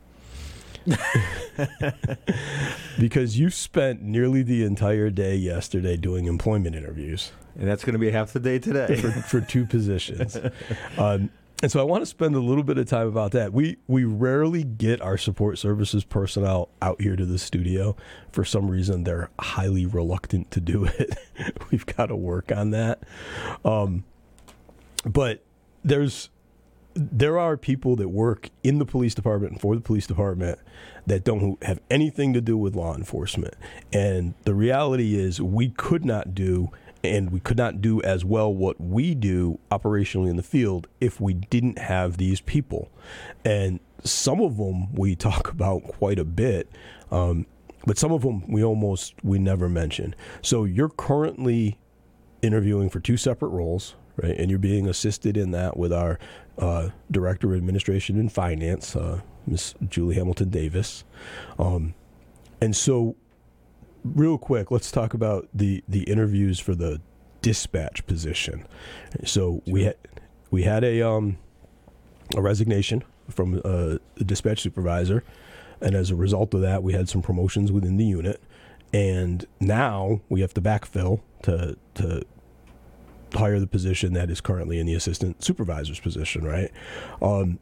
Because 2.98 3.38
you 3.38 3.48
spent 3.48 4.02
nearly 4.02 4.42
the 4.42 4.64
entire 4.64 5.08
day 5.08 5.34
yesterday 5.34 5.96
doing 5.96 6.26
employment 6.26 6.76
interviews. 6.76 7.32
And 7.58 7.66
that's 7.66 7.82
going 7.82 7.94
to 7.94 7.98
be 7.98 8.10
half 8.10 8.34
the 8.34 8.40
day 8.40 8.58
today. 8.58 8.96
for, 8.96 9.10
for 9.10 9.40
two 9.40 9.64
positions. 9.64 10.36
Um, 10.98 11.30
and 11.62 11.70
so 11.70 11.78
i 11.78 11.82
want 11.82 12.00
to 12.02 12.06
spend 12.06 12.34
a 12.34 12.40
little 12.40 12.62
bit 12.62 12.78
of 12.78 12.86
time 12.86 13.06
about 13.06 13.32
that. 13.32 13.52
We 13.52 13.76
we 13.86 14.04
rarely 14.04 14.64
get 14.64 15.02
our 15.02 15.18
support 15.18 15.58
services 15.58 16.04
personnel 16.04 16.70
out 16.80 17.00
here 17.02 17.16
to 17.16 17.26
the 17.26 17.38
studio. 17.38 17.96
For 18.32 18.44
some 18.44 18.70
reason 18.70 19.04
they're 19.04 19.30
highly 19.38 19.84
reluctant 19.84 20.50
to 20.52 20.60
do 20.60 20.84
it. 20.84 21.18
We've 21.70 21.84
got 21.84 22.06
to 22.06 22.16
work 22.16 22.50
on 22.50 22.70
that. 22.70 23.02
Um, 23.64 24.04
but 25.04 25.42
there's 25.84 26.30
there 26.94 27.38
are 27.38 27.56
people 27.56 27.94
that 27.96 28.08
work 28.08 28.50
in 28.64 28.78
the 28.78 28.84
police 28.84 29.14
department 29.14 29.52
and 29.52 29.60
for 29.60 29.76
the 29.76 29.80
police 29.80 30.08
department 30.08 30.58
that 31.06 31.24
don't 31.24 31.62
have 31.62 31.80
anything 31.88 32.32
to 32.32 32.40
do 32.40 32.56
with 32.56 32.74
law 32.74 32.94
enforcement. 32.96 33.54
And 33.92 34.34
the 34.42 34.54
reality 34.54 35.16
is, 35.16 35.40
we 35.40 35.70
could 35.70 36.04
not 36.04 36.34
do 36.34 36.70
and 37.02 37.30
we 37.30 37.40
could 37.40 37.56
not 37.56 37.80
do 37.80 38.02
as 38.02 38.24
well 38.24 38.52
what 38.52 38.80
we 38.80 39.14
do 39.14 39.58
operationally 39.70 40.28
in 40.28 40.36
the 40.36 40.42
field 40.42 40.86
if 41.00 41.20
we 41.20 41.32
didn't 41.32 41.78
have 41.78 42.18
these 42.18 42.40
people. 42.40 42.90
And 43.44 43.80
some 44.04 44.40
of 44.40 44.56
them 44.58 44.92
we 44.92 45.14
talk 45.16 45.50
about 45.50 45.84
quite 45.84 46.18
a 46.18 46.24
bit. 46.24 46.68
Um, 47.10 47.46
but 47.86 47.96
some 47.96 48.12
of 48.12 48.22
them 48.22 48.46
we 48.46 48.62
almost 48.62 49.14
we 49.22 49.38
never 49.38 49.68
mention. 49.68 50.14
So 50.42 50.64
you're 50.64 50.90
currently 50.90 51.78
interviewing 52.42 52.90
for 52.90 53.00
two 53.00 53.16
separate 53.16 53.48
roles, 53.48 53.94
right? 54.16 54.36
And 54.36 54.50
you're 54.50 54.58
being 54.58 54.88
assisted 54.88 55.36
in 55.36 55.50
that 55.52 55.76
with 55.76 55.92
our 55.92 56.18
uh, 56.58 56.90
director 57.10 57.52
of 57.52 57.56
administration 57.56 58.18
and 58.18 58.30
finance, 58.30 58.94
uh, 58.96 59.20
Miss 59.46 59.74
Julie 59.88 60.14
Hamilton 60.14 60.50
Davis. 60.50 61.04
Um, 61.58 61.94
and 62.60 62.76
so, 62.76 63.16
real 64.04 64.38
quick, 64.38 64.70
let's 64.70 64.90
talk 64.90 65.14
about 65.14 65.48
the 65.54 65.82
the 65.88 66.02
interviews 66.04 66.60
for 66.60 66.74
the 66.74 67.00
dispatch 67.42 68.06
position. 68.06 68.66
So 69.24 69.62
we 69.66 69.84
had 69.84 69.96
we 70.50 70.62
had 70.62 70.84
a 70.84 71.02
um, 71.02 71.38
a 72.36 72.42
resignation 72.42 73.02
from 73.28 73.60
uh, 73.64 73.96
a 74.18 74.24
dispatch 74.24 74.60
supervisor, 74.60 75.24
and 75.80 75.94
as 75.94 76.10
a 76.10 76.16
result 76.16 76.54
of 76.54 76.60
that, 76.62 76.82
we 76.82 76.92
had 76.92 77.08
some 77.08 77.22
promotions 77.22 77.72
within 77.72 77.96
the 77.96 78.04
unit, 78.04 78.42
and 78.92 79.46
now 79.58 80.20
we 80.28 80.40
have 80.40 80.54
to 80.54 80.60
backfill 80.60 81.20
to 81.42 81.76
to 81.94 82.24
hire 83.34 83.60
the 83.60 83.66
position 83.66 84.12
that 84.14 84.30
is 84.30 84.40
currently 84.40 84.78
in 84.78 84.86
the 84.86 84.94
assistant 84.94 85.42
supervisor's 85.42 86.00
position, 86.00 86.44
right? 86.44 86.70
Um, 87.22 87.58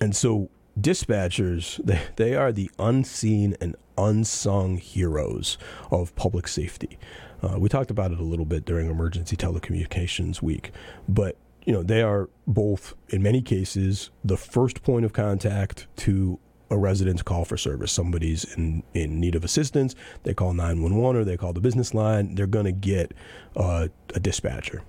and 0.00 0.14
so 0.14 0.50
dispatchers 0.78 1.84
they, 1.84 2.00
they 2.16 2.34
are 2.34 2.52
the 2.52 2.70
unseen 2.78 3.56
and 3.60 3.76
unsung 3.98 4.78
heroes 4.78 5.58
of 5.90 6.14
public 6.16 6.48
safety. 6.48 6.98
Uh, 7.42 7.58
we 7.58 7.68
talked 7.68 7.90
about 7.90 8.12
it 8.12 8.20
a 8.20 8.24
little 8.24 8.44
bit 8.44 8.64
during 8.64 8.90
Emergency 8.90 9.36
Telecommunications 9.36 10.42
Week, 10.42 10.72
but 11.08 11.36
you 11.64 11.72
know 11.72 11.82
they 11.82 12.02
are 12.02 12.28
both 12.46 12.94
in 13.08 13.22
many 13.22 13.42
cases 13.42 14.10
the 14.24 14.36
first 14.36 14.82
point 14.82 15.04
of 15.04 15.12
contact 15.12 15.86
to 15.96 16.38
a 16.70 16.78
resident's 16.78 17.22
call 17.22 17.44
for 17.44 17.56
service. 17.56 17.90
Somebody's 17.90 18.44
in, 18.56 18.82
in 18.94 19.18
need 19.18 19.34
of 19.34 19.44
assistance, 19.44 19.94
they 20.22 20.34
call 20.34 20.54
911 20.54 21.20
or 21.20 21.24
they 21.24 21.36
call 21.36 21.52
the 21.52 21.60
business 21.60 21.94
line, 21.94 22.36
they're 22.36 22.46
going 22.46 22.64
to 22.64 22.72
get 22.72 23.12
uh, 23.56 23.88
a 24.14 24.20
dispatcher. 24.20 24.82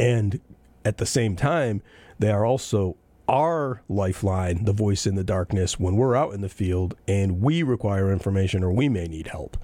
And 0.00 0.40
at 0.84 0.96
the 0.96 1.06
same 1.06 1.36
time, 1.36 1.82
they 2.18 2.30
are 2.30 2.44
also 2.44 2.96
our 3.28 3.82
lifeline, 3.88 4.64
the 4.64 4.72
voice 4.72 5.06
in 5.06 5.14
the 5.14 5.22
darkness 5.22 5.78
when 5.78 5.94
we're 5.94 6.16
out 6.16 6.34
in 6.34 6.40
the 6.40 6.48
field 6.48 6.96
and 7.06 7.40
we 7.40 7.62
require 7.62 8.10
information 8.10 8.64
or 8.64 8.72
we 8.72 8.88
may 8.88 9.06
need 9.06 9.28
help. 9.28 9.56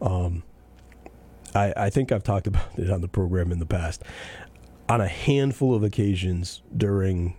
Um, 0.00 0.44
I, 1.54 1.72
I 1.76 1.90
think 1.90 2.12
I've 2.12 2.22
talked 2.22 2.46
about 2.46 2.78
it 2.78 2.90
on 2.90 3.00
the 3.00 3.08
program 3.08 3.50
in 3.50 3.58
the 3.58 3.66
past. 3.66 4.02
On 4.90 5.00
a 5.00 5.08
handful 5.08 5.74
of 5.74 5.82
occasions 5.82 6.62
during, 6.76 7.34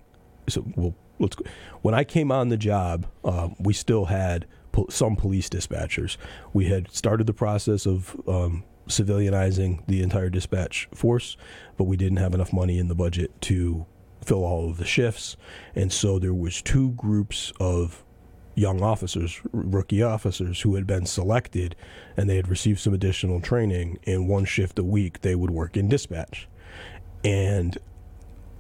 so 0.47 0.65
well, 0.75 0.95
let's 1.19 1.35
go. 1.35 1.45
when 1.81 1.93
I 1.93 2.03
came 2.03 2.31
on 2.31 2.49
the 2.49 2.57
job, 2.57 3.05
uh, 3.23 3.49
we 3.59 3.73
still 3.73 4.05
had 4.05 4.47
po- 4.71 4.87
some 4.89 5.15
police 5.15 5.49
dispatchers. 5.49 6.17
We 6.51 6.65
had 6.65 6.91
started 6.91 7.27
the 7.27 7.33
process 7.33 7.85
of 7.85 8.19
um, 8.27 8.63
civilianizing 8.89 9.85
the 9.87 10.01
entire 10.01 10.29
dispatch 10.29 10.89
force, 10.93 11.37
but 11.77 11.85
we 11.85 11.97
didn't 11.97 12.17
have 12.17 12.33
enough 12.33 12.51
money 12.51 12.77
in 12.77 12.87
the 12.87 12.95
budget 12.95 13.39
to 13.41 13.85
fill 14.23 14.43
all 14.43 14.69
of 14.69 14.77
the 14.77 14.85
shifts, 14.85 15.37
and 15.75 15.91
so 15.93 16.19
there 16.19 16.33
was 16.33 16.61
two 16.61 16.91
groups 16.91 17.53
of 17.59 18.03
young 18.55 18.83
officers, 18.83 19.39
rookie 19.53 20.03
officers, 20.03 20.61
who 20.61 20.75
had 20.75 20.85
been 20.85 21.05
selected, 21.05 21.75
and 22.17 22.29
they 22.29 22.35
had 22.35 22.49
received 22.49 22.79
some 22.79 22.93
additional 22.93 23.39
training. 23.39 23.97
In 24.03 24.27
one 24.27 24.43
shift 24.43 24.77
a 24.77 24.83
week, 24.83 25.21
they 25.21 25.35
would 25.35 25.51
work 25.51 25.77
in 25.77 25.87
dispatch, 25.87 26.47
and 27.23 27.77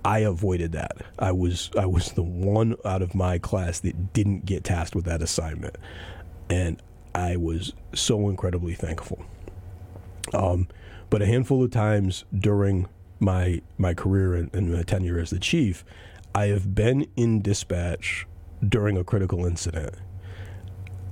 I 0.05 0.19
avoided 0.19 0.71
that. 0.71 0.97
I 1.17 1.33
was 1.33 1.69
I 1.77 1.85
was 1.85 2.13
the 2.13 2.23
one 2.23 2.75
out 2.85 3.01
of 3.01 3.13
my 3.13 3.37
class 3.37 3.79
that 3.81 4.13
didn't 4.13 4.45
get 4.45 4.63
tasked 4.63 4.95
with 4.95 5.05
that 5.05 5.21
assignment, 5.21 5.75
and 6.49 6.81
I 7.13 7.35
was 7.35 7.73
so 7.93 8.29
incredibly 8.29 8.75
thankful. 8.75 9.25
Um, 10.33 10.67
but 11.09 11.21
a 11.21 11.25
handful 11.25 11.63
of 11.63 11.71
times 11.71 12.25
during 12.37 12.87
my 13.19 13.61
my 13.77 13.93
career 13.93 14.33
and, 14.33 14.53
and 14.53 14.73
my 14.73 14.83
tenure 14.83 15.19
as 15.19 15.29
the 15.29 15.39
chief, 15.39 15.83
I 16.33 16.47
have 16.47 16.73
been 16.75 17.07
in 17.15 17.41
dispatch 17.41 18.25
during 18.67 18.97
a 18.97 19.03
critical 19.03 19.45
incident 19.45 19.95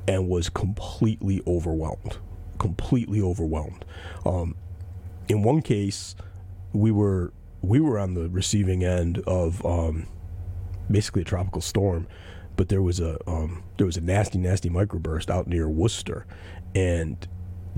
and 0.07 0.29
was 0.29 0.49
completely 0.49 1.41
overwhelmed, 1.45 2.17
completely 2.59 3.21
overwhelmed. 3.21 3.83
Um, 4.25 4.55
in 5.27 5.43
one 5.43 5.61
case, 5.61 6.15
we 6.73 6.91
were 6.91 7.33
we 7.61 7.79
were 7.79 7.99
on 7.99 8.13
the 8.13 8.29
receiving 8.29 8.83
end 8.83 9.19
of 9.27 9.65
um, 9.65 10.07
basically 10.89 11.23
a 11.23 11.25
tropical 11.25 11.61
storm, 11.61 12.07
but 12.55 12.69
there 12.69 12.81
was 12.81 12.99
a 12.99 13.17
um, 13.29 13.63
there 13.77 13.85
was 13.85 13.97
a 13.97 14.01
nasty, 14.01 14.37
nasty 14.37 14.69
microburst 14.69 15.29
out 15.29 15.47
near 15.47 15.67
Worcester, 15.67 16.25
and 16.75 17.27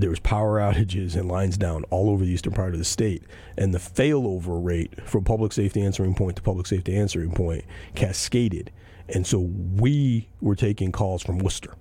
there 0.00 0.10
was 0.10 0.20
power 0.20 0.58
outages 0.58 1.16
and 1.16 1.28
lines 1.28 1.56
down 1.56 1.84
all 1.90 2.10
over 2.10 2.24
the 2.24 2.30
eastern 2.30 2.52
part 2.52 2.72
of 2.72 2.78
the 2.78 2.84
state, 2.84 3.22
and 3.56 3.74
the 3.74 3.78
failover 3.78 4.62
rate 4.62 4.92
from 5.04 5.24
public 5.24 5.52
safety 5.52 5.82
answering 5.82 6.14
point 6.14 6.36
to 6.36 6.42
public 6.42 6.66
safety 6.66 6.96
answering 6.96 7.32
point 7.32 7.64
cascaded, 7.94 8.70
and 9.08 9.26
so 9.26 9.40
we 9.40 10.28
were 10.40 10.56
taking 10.56 10.92
calls 10.92 11.22
from 11.22 11.38
Worcester. 11.38 11.74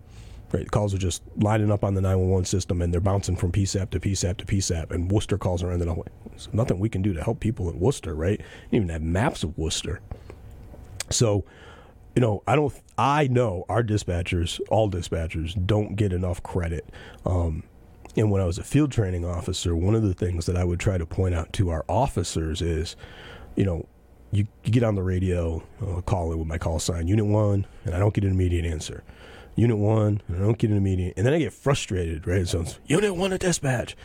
Right, 0.51 0.63
the 0.63 0.69
calls 0.71 0.95
are 0.95 0.99
just 0.99 1.21
lining 1.38 1.71
up 1.71 1.83
on 1.83 1.93
the 1.93 2.01
911 2.01 2.45
system, 2.45 2.81
and 2.81 2.91
they're 2.91 2.99
bouncing 2.99 3.35
from 3.35 3.51
PSAP 3.51 3.91
to 3.91 3.99
PSAP 3.99 4.38
to 4.38 4.45
PSAP, 4.45 4.89
and 4.89 5.11
Worcester 5.11 5.38
calls 5.38 5.61
are 5.61 5.71
ending 5.71 5.88
up. 5.88 6.09
There's 6.27 6.51
nothing 6.51 6.79
we 6.79 6.89
can 6.89 7.03
do 7.03 7.13
to 7.13 7.23
help 7.23 7.39
people 7.39 7.69
in 7.69 7.79
Worcester, 7.79 8.15
right? 8.15 8.41
Even 8.71 8.89
have 8.89 9.03
maps 9.03 9.43
of 9.43 9.55
Worcester. 9.59 10.01
So, 11.11 11.45
you 12.15 12.21
know, 12.21 12.41
I 12.47 12.55
don't. 12.55 12.73
I 12.97 13.27
know 13.27 13.65
our 13.69 13.83
dispatchers, 13.83 14.59
all 14.69 14.89
dispatchers, 14.89 15.53
don't 15.67 15.95
get 15.95 16.11
enough 16.13 16.41
credit. 16.41 16.89
Um, 17.27 17.63
and 18.19 18.29
when 18.29 18.41
I 18.41 18.45
was 18.45 18.57
a 18.57 18.63
field 18.63 18.91
training 18.91 19.23
officer, 19.23 19.75
one 19.75 19.95
of 19.95 20.03
the 20.03 20.13
things 20.13 20.45
that 20.45 20.57
I 20.57 20.65
would 20.65 20.79
try 20.79 20.97
to 20.97 21.05
point 21.05 21.33
out 21.33 21.53
to 21.53 21.69
our 21.69 21.85
officers 21.88 22.61
is, 22.61 22.97
you 23.55 23.63
know, 23.63 23.88
you, 24.31 24.45
you 24.63 24.71
get 24.71 24.83
on 24.83 24.95
the 24.95 25.01
radio, 25.01 25.63
uh, 25.81 26.01
call 26.01 26.31
in 26.33 26.38
with 26.38 26.47
my 26.47 26.57
call 26.57 26.79
sign, 26.79 27.07
Unit 27.07 27.25
1, 27.25 27.65
and 27.85 27.95
I 27.95 27.99
don't 27.99 28.13
get 28.13 28.25
an 28.25 28.31
immediate 28.31 28.65
answer. 28.65 29.03
Unit 29.55 29.77
1, 29.77 30.21
and 30.27 30.38
I 30.38 30.39
don't 30.39 30.57
get 30.57 30.69
an 30.69 30.77
immediate. 30.77 31.13
And 31.17 31.25
then 31.25 31.33
I 31.33 31.39
get 31.39 31.53
frustrated, 31.53 32.27
right? 32.27 32.47
So 32.47 32.61
it's 32.61 32.79
Unit 32.85 33.15
1 33.15 33.33
at 33.33 33.39
dispatch. 33.39 33.95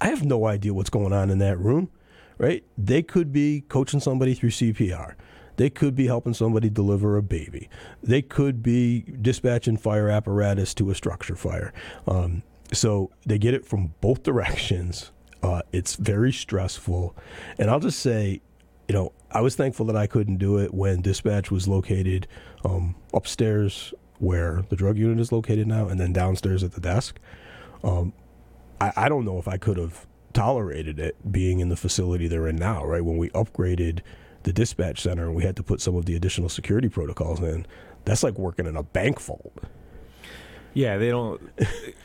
I 0.00 0.08
have 0.08 0.24
no 0.24 0.46
idea 0.46 0.72
what's 0.72 0.90
going 0.90 1.12
on 1.12 1.30
in 1.30 1.38
that 1.38 1.58
room, 1.58 1.90
right? 2.38 2.64
They 2.76 3.02
could 3.02 3.32
be 3.32 3.64
coaching 3.68 4.00
somebody 4.00 4.34
through 4.34 4.50
CPR. 4.50 5.14
They 5.56 5.70
could 5.70 5.94
be 5.94 6.06
helping 6.06 6.34
somebody 6.34 6.70
deliver 6.70 7.16
a 7.16 7.22
baby. 7.22 7.68
They 8.02 8.22
could 8.22 8.62
be 8.62 9.00
dispatching 9.20 9.76
fire 9.76 10.08
apparatus 10.08 10.72
to 10.74 10.90
a 10.90 10.94
structure 10.94 11.36
fire. 11.36 11.72
Um, 12.06 12.42
so 12.72 13.10
they 13.26 13.38
get 13.38 13.54
it 13.54 13.64
from 13.64 13.94
both 14.00 14.22
directions. 14.22 15.10
Uh, 15.42 15.62
it's 15.72 15.96
very 15.96 16.32
stressful. 16.32 17.16
And 17.58 17.70
I'll 17.70 17.80
just 17.80 18.00
say, 18.00 18.40
you 18.88 18.94
know, 18.94 19.12
I 19.30 19.40
was 19.40 19.54
thankful 19.54 19.86
that 19.86 19.96
I 19.96 20.06
couldn't 20.06 20.38
do 20.38 20.58
it 20.58 20.72
when 20.72 21.02
dispatch 21.02 21.50
was 21.50 21.68
located 21.68 22.26
um, 22.64 22.94
upstairs 23.12 23.92
where 24.18 24.64
the 24.68 24.76
drug 24.76 24.98
unit 24.98 25.20
is 25.20 25.30
located 25.30 25.66
now 25.66 25.88
and 25.88 26.00
then 26.00 26.12
downstairs 26.12 26.64
at 26.64 26.72
the 26.72 26.80
desk. 26.80 27.18
Um, 27.84 28.12
I, 28.80 28.92
I 28.96 29.08
don't 29.08 29.24
know 29.24 29.38
if 29.38 29.46
I 29.46 29.58
could 29.58 29.76
have 29.76 30.06
tolerated 30.32 30.98
it 30.98 31.16
being 31.30 31.60
in 31.60 31.68
the 31.68 31.76
facility 31.76 32.26
they're 32.26 32.48
in 32.48 32.56
now, 32.56 32.84
right? 32.84 33.04
When 33.04 33.16
we 33.16 33.30
upgraded 33.30 34.00
the 34.42 34.52
dispatch 34.52 35.02
center 35.02 35.26
and 35.26 35.34
we 35.34 35.42
had 35.42 35.56
to 35.56 35.62
put 35.62 35.80
some 35.80 35.94
of 35.94 36.06
the 36.06 36.16
additional 36.16 36.48
security 36.48 36.88
protocols 36.88 37.40
in, 37.40 37.66
that's 38.04 38.22
like 38.22 38.38
working 38.38 38.66
in 38.66 38.76
a 38.76 38.82
bank 38.82 39.20
vault. 39.20 39.52
Yeah, 40.74 40.98
they 40.98 41.08
don't. 41.08 41.40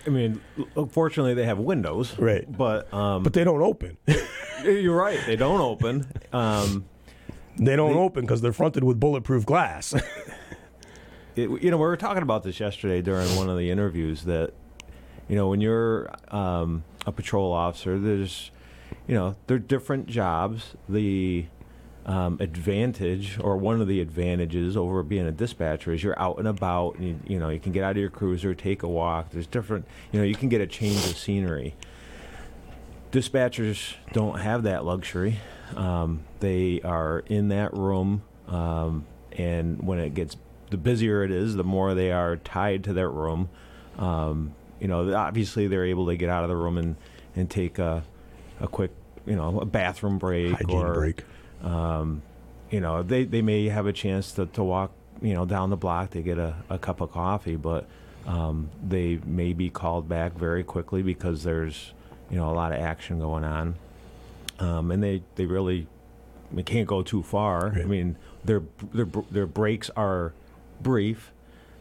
I 0.05 0.09
mean, 0.09 0.41
fortunately, 0.89 1.33
they 1.33 1.45
have 1.45 1.59
windows, 1.59 2.17
Right. 2.17 2.45
But 2.49 2.91
um, 2.93 3.23
But 3.23 3.33
they 3.33 3.43
don't 3.43 3.61
open. 3.61 3.97
you're 4.63 4.95
right, 4.95 5.19
they 5.25 5.35
don't 5.35 5.61
open. 5.61 6.07
Um, 6.31 6.85
they 7.57 7.75
don't 7.75 7.95
open 7.95 8.21
because 8.21 8.41
they're 8.41 8.53
fronted 8.53 8.83
with 8.83 8.99
bulletproof 8.99 9.45
glass. 9.45 9.93
it, 11.35 11.49
you 11.61 11.69
know, 11.71 11.77
we 11.77 11.83
were 11.83 11.97
talking 11.97 12.23
about 12.23 12.43
this 12.43 12.59
yesterday 12.59 13.01
during 13.01 13.27
one 13.35 13.49
of 13.49 13.57
the 13.57 13.69
interviews 13.69 14.23
that, 14.23 14.53
you 15.27 15.35
know, 15.35 15.49
when 15.49 15.61
you're 15.61 16.09
um, 16.29 16.83
a 17.05 17.11
patrol 17.11 17.51
officer, 17.51 17.99
there's, 17.99 18.49
you 19.07 19.13
know, 19.13 19.35
they're 19.47 19.59
different 19.59 20.07
jobs. 20.07 20.75
The 20.89 21.45
um, 22.05 22.37
advantage, 22.39 23.39
or 23.39 23.57
one 23.57 23.81
of 23.81 23.87
the 23.87 24.01
advantages 24.01 24.75
over 24.75 25.03
being 25.03 25.25
a 25.25 25.31
dispatcher, 25.31 25.93
is 25.93 26.03
you're 26.03 26.19
out 26.19 26.37
and 26.37 26.47
about. 26.47 26.95
And 26.95 27.07
you, 27.07 27.19
you 27.27 27.39
know, 27.39 27.49
you 27.49 27.59
can 27.59 27.71
get 27.71 27.83
out 27.83 27.91
of 27.91 27.97
your 27.97 28.09
cruiser, 28.09 28.53
take 28.53 28.83
a 28.83 28.87
walk. 28.87 29.31
There's 29.31 29.47
different, 29.47 29.85
you 30.11 30.19
know, 30.19 30.25
you 30.25 30.35
can 30.35 30.49
get 30.49 30.61
a 30.61 30.67
change 30.67 30.97
of 31.05 31.17
scenery. 31.17 31.75
Dispatchers 33.11 33.93
don't 34.11 34.39
have 34.39 34.63
that 34.63 34.85
luxury. 34.85 35.39
Um, 35.75 36.23
they 36.39 36.81
are 36.81 37.23
in 37.27 37.49
that 37.49 37.73
room, 37.73 38.23
um, 38.47 39.05
and 39.31 39.81
when 39.81 39.99
it 39.99 40.13
gets 40.13 40.35
the 40.69 40.77
busier 40.77 41.23
it 41.23 41.31
is, 41.31 41.55
the 41.55 41.63
more 41.63 41.93
they 41.93 42.11
are 42.11 42.37
tied 42.37 42.83
to 42.85 42.93
that 42.93 43.07
room. 43.07 43.49
Um, 43.97 44.55
you 44.79 44.87
know, 44.87 45.13
obviously 45.15 45.67
they're 45.67 45.85
able 45.85 46.07
to 46.07 46.17
get 46.17 46.29
out 46.29 46.43
of 46.43 46.49
the 46.49 46.55
room 46.55 46.77
and, 46.77 46.95
and 47.35 47.49
take 47.49 47.79
a, 47.79 48.03
a 48.59 48.67
quick, 48.67 48.91
you 49.25 49.35
know, 49.35 49.59
a 49.59 49.65
bathroom 49.65 50.17
break 50.17 50.51
Hygiene 50.53 50.75
or 50.75 50.93
break. 50.95 51.23
Um, 51.63 52.21
you 52.69 52.79
know, 52.81 53.03
they, 53.03 53.23
they 53.23 53.41
may 53.41 53.67
have 53.69 53.85
a 53.87 53.93
chance 53.93 54.31
to, 54.33 54.45
to 54.47 54.63
walk, 54.63 54.91
you 55.21 55.33
know, 55.33 55.45
down 55.45 55.69
the 55.69 55.77
block 55.77 56.11
to 56.11 56.21
get 56.21 56.37
a, 56.37 56.55
a 56.69 56.77
cup 56.77 57.01
of 57.01 57.11
coffee, 57.11 57.55
but 57.55 57.87
um, 58.25 58.69
they 58.87 59.19
may 59.25 59.53
be 59.53 59.69
called 59.69 60.07
back 60.09 60.33
very 60.33 60.63
quickly 60.63 61.01
because 61.01 61.43
there's, 61.43 61.93
you 62.29 62.37
know, 62.37 62.49
a 62.49 62.55
lot 62.55 62.71
of 62.71 62.79
action 62.79 63.19
going 63.19 63.43
on. 63.43 63.75
Um, 64.59 64.91
and 64.91 65.03
they, 65.03 65.23
they 65.35 65.45
really 65.45 65.87
they 66.51 66.63
can't 66.63 66.87
go 66.87 67.01
too 67.01 67.23
far. 67.23 67.73
I 67.73 67.83
mean, 67.85 68.15
their, 68.45 68.61
their, 68.93 69.07
their 69.31 69.47
breaks 69.47 69.89
are 69.95 70.33
brief. 70.81 71.31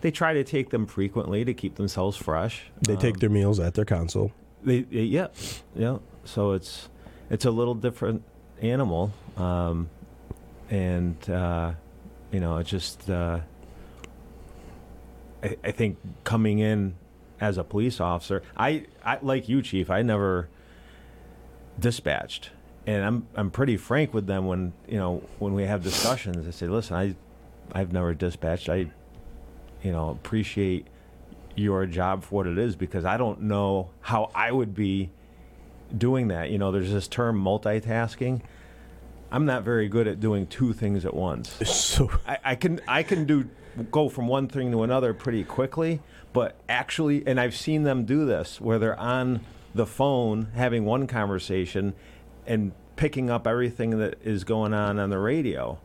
They 0.00 0.10
try 0.10 0.32
to 0.32 0.42
take 0.44 0.70
them 0.70 0.86
frequently 0.86 1.44
to 1.44 1.52
keep 1.54 1.76
themselves 1.76 2.16
fresh. 2.16 2.64
They 2.80 2.96
take 2.96 3.14
Um, 3.14 3.18
their 3.20 3.30
meals 3.30 3.60
at 3.60 3.74
their 3.74 3.84
console. 3.84 4.32
they 4.64 4.86
yeah, 4.90 5.28
yeah. 5.76 5.98
So 6.24 6.52
it's 6.52 6.88
it's 7.30 7.44
a 7.44 7.50
little 7.50 7.74
different 7.74 8.22
animal, 8.60 9.12
um, 9.36 9.88
and 10.70 11.30
uh, 11.30 11.72
You 12.32 12.40
know, 12.40 12.62
just 12.62 13.10
uh, 13.10 13.40
I, 15.42 15.56
I 15.64 15.70
think 15.72 15.98
coming 16.24 16.58
in 16.60 16.94
as 17.40 17.58
a 17.58 17.64
police 17.64 18.00
officer, 18.00 18.42
I, 18.56 18.86
I 19.04 19.18
like 19.22 19.48
you, 19.48 19.62
chief. 19.62 19.90
I 19.90 20.02
never 20.02 20.48
dispatched, 21.78 22.50
and 22.86 23.04
I'm 23.04 23.26
I'm 23.34 23.50
pretty 23.50 23.76
frank 23.76 24.14
with 24.14 24.26
them 24.26 24.46
when 24.46 24.72
you 24.88 24.98
know 24.98 25.22
when 25.38 25.52
we 25.54 25.64
have 25.64 25.82
discussions. 25.82 26.46
I 26.46 26.50
say, 26.52 26.68
listen, 26.68 26.96
I 26.96 27.14
I've 27.72 27.92
never 27.92 28.14
dispatched. 28.14 28.68
I 28.68 28.90
you 29.82 29.92
know 29.92 30.10
appreciate 30.10 30.86
your 31.54 31.84
job 31.84 32.24
for 32.24 32.36
what 32.36 32.46
it 32.46 32.56
is 32.56 32.76
because 32.76 33.04
I 33.04 33.18
don't 33.18 33.42
know 33.42 33.90
how 34.00 34.30
I 34.34 34.52
would 34.52 34.74
be 34.74 35.10
doing 35.96 36.28
that. 36.28 36.50
You 36.50 36.58
know, 36.58 36.72
there's 36.72 36.92
this 36.92 37.08
term 37.08 37.42
multitasking. 37.42 38.40
I'm 39.32 39.46
not 39.46 39.62
very 39.62 39.88
good 39.88 40.06
at 40.06 40.20
doing 40.20 40.46
two 40.46 40.74
things 40.74 41.04
at 41.04 41.14
once. 41.14 41.58
So 41.92 42.10
I, 42.26 42.38
I 42.44 42.54
can 42.54 42.80
I 42.86 43.02
can 43.02 43.24
do 43.24 43.48
go 43.90 44.08
from 44.08 44.28
one 44.28 44.46
thing 44.46 44.70
to 44.72 44.82
another 44.82 45.14
pretty 45.14 45.42
quickly, 45.42 46.00
but 46.32 46.56
actually, 46.68 47.26
and 47.26 47.40
I've 47.40 47.56
seen 47.56 47.82
them 47.82 48.04
do 48.04 48.24
this 48.26 48.60
where 48.60 48.78
they're 48.78 48.98
on 48.98 49.40
the 49.74 49.86
phone 49.86 50.48
having 50.54 50.84
one 50.84 51.06
conversation 51.06 51.94
and 52.46 52.72
picking 52.96 53.30
up 53.30 53.46
everything 53.46 53.98
that 53.98 54.18
is 54.22 54.44
going 54.44 54.74
on 54.74 54.98
on 54.98 55.10
the 55.10 55.18
radio. 55.18 55.78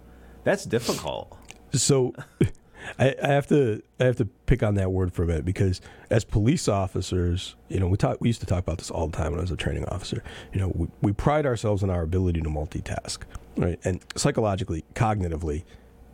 That's 0.43 0.65
difficult. 0.65 1.37
so 1.71 2.13
I, 2.99 3.15
I 3.23 3.27
have 3.27 3.47
to 3.47 3.81
I 3.99 4.05
have 4.05 4.15
to 4.17 4.25
pick 4.45 4.63
on 4.63 4.75
that 4.75 4.91
word 4.91 5.13
for 5.13 5.23
a 5.23 5.27
minute 5.27 5.45
because 5.45 5.81
as 6.09 6.23
police 6.23 6.67
officers, 6.67 7.55
you 7.69 7.79
know, 7.79 7.87
we 7.87 7.97
talk 7.97 8.17
we 8.21 8.29
used 8.29 8.39
to 8.41 8.45
talk 8.45 8.59
about 8.59 8.77
this 8.77 8.91
all 8.91 9.07
the 9.07 9.15
time 9.17 9.31
when 9.31 9.39
I 9.39 9.41
was 9.41 9.51
a 9.51 9.55
training 9.57 9.85
officer. 9.85 10.23
You 10.53 10.61
know, 10.61 10.71
we, 10.75 10.87
we 11.01 11.11
pride 11.13 11.45
ourselves 11.45 11.83
in 11.83 11.89
our 11.89 12.01
ability 12.01 12.41
to 12.41 12.49
multitask, 12.49 13.19
right? 13.57 13.79
And 13.83 14.01
psychologically, 14.15 14.83
cognitively, 14.93 15.63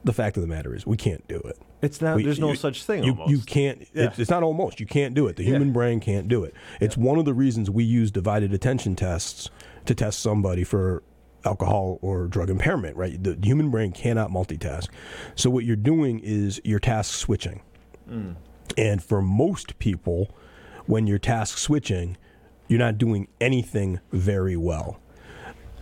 the 0.04 0.14
fact 0.14 0.38
of 0.38 0.42
the 0.42 0.48
matter 0.48 0.76
is 0.76 0.86
we 0.86 0.98
can't 0.98 1.26
do 1.28 1.38
it. 1.38 1.58
It's 1.82 2.02
not. 2.02 2.16
We- 2.18 2.24
there's 2.24 2.40
no 2.40 2.50
you- 2.52 2.56
such 2.56 2.84
thing. 2.84 3.04
You, 3.04 3.12
almost. 3.12 3.32
you 3.32 3.40
can't. 3.40 3.82
Yeah. 3.94 4.06
It's, 4.06 4.20
it's 4.20 4.30
not 4.30 4.44
almost. 4.44 4.80
You 4.80 4.86
can't 4.86 5.14
do 5.14 5.28
it. 5.28 5.36
The 5.36 5.44
Yeah. 5.44 5.52
human 5.52 5.74
brain 5.74 6.00
can't 6.00 6.28
do 6.28 6.44
it. 6.44 6.54
It's 6.80 6.96
one 6.98 7.20
of 7.20 7.26
the 7.26 7.34
reasons 7.34 7.70
we 7.70 7.84
use 7.84 8.10
divided 8.12 8.54
attention 8.54 8.96
tests 8.96 9.50
to 9.86 9.94
test 9.94 10.20
somebody 10.22 10.64
for 10.64 11.04
alcohol 11.46 12.00
or 12.02 12.28
drug 12.28 12.50
impairment. 12.50 12.96
Right. 12.96 13.22
The 13.22 13.38
human 13.42 13.70
brain 13.70 13.92
cannot 13.92 14.30
multitask. 14.32 14.88
So 15.36 15.50
what 15.50 15.66
you're 15.66 15.76
doing 15.76 16.20
is 16.20 16.62
you're 16.64 16.80
task 16.80 17.14
switching. 17.16 17.62
And 18.78 19.04
for 19.04 19.22
most 19.22 19.78
people, 19.80 20.36
when 20.86 21.08
you're 21.08 21.20
task 21.20 21.58
switching, 21.58 22.18
you're 22.68 22.80
not 22.80 22.98
doing 22.98 23.28
anything 23.40 24.00
very 24.12 24.58
well. 24.58 25.00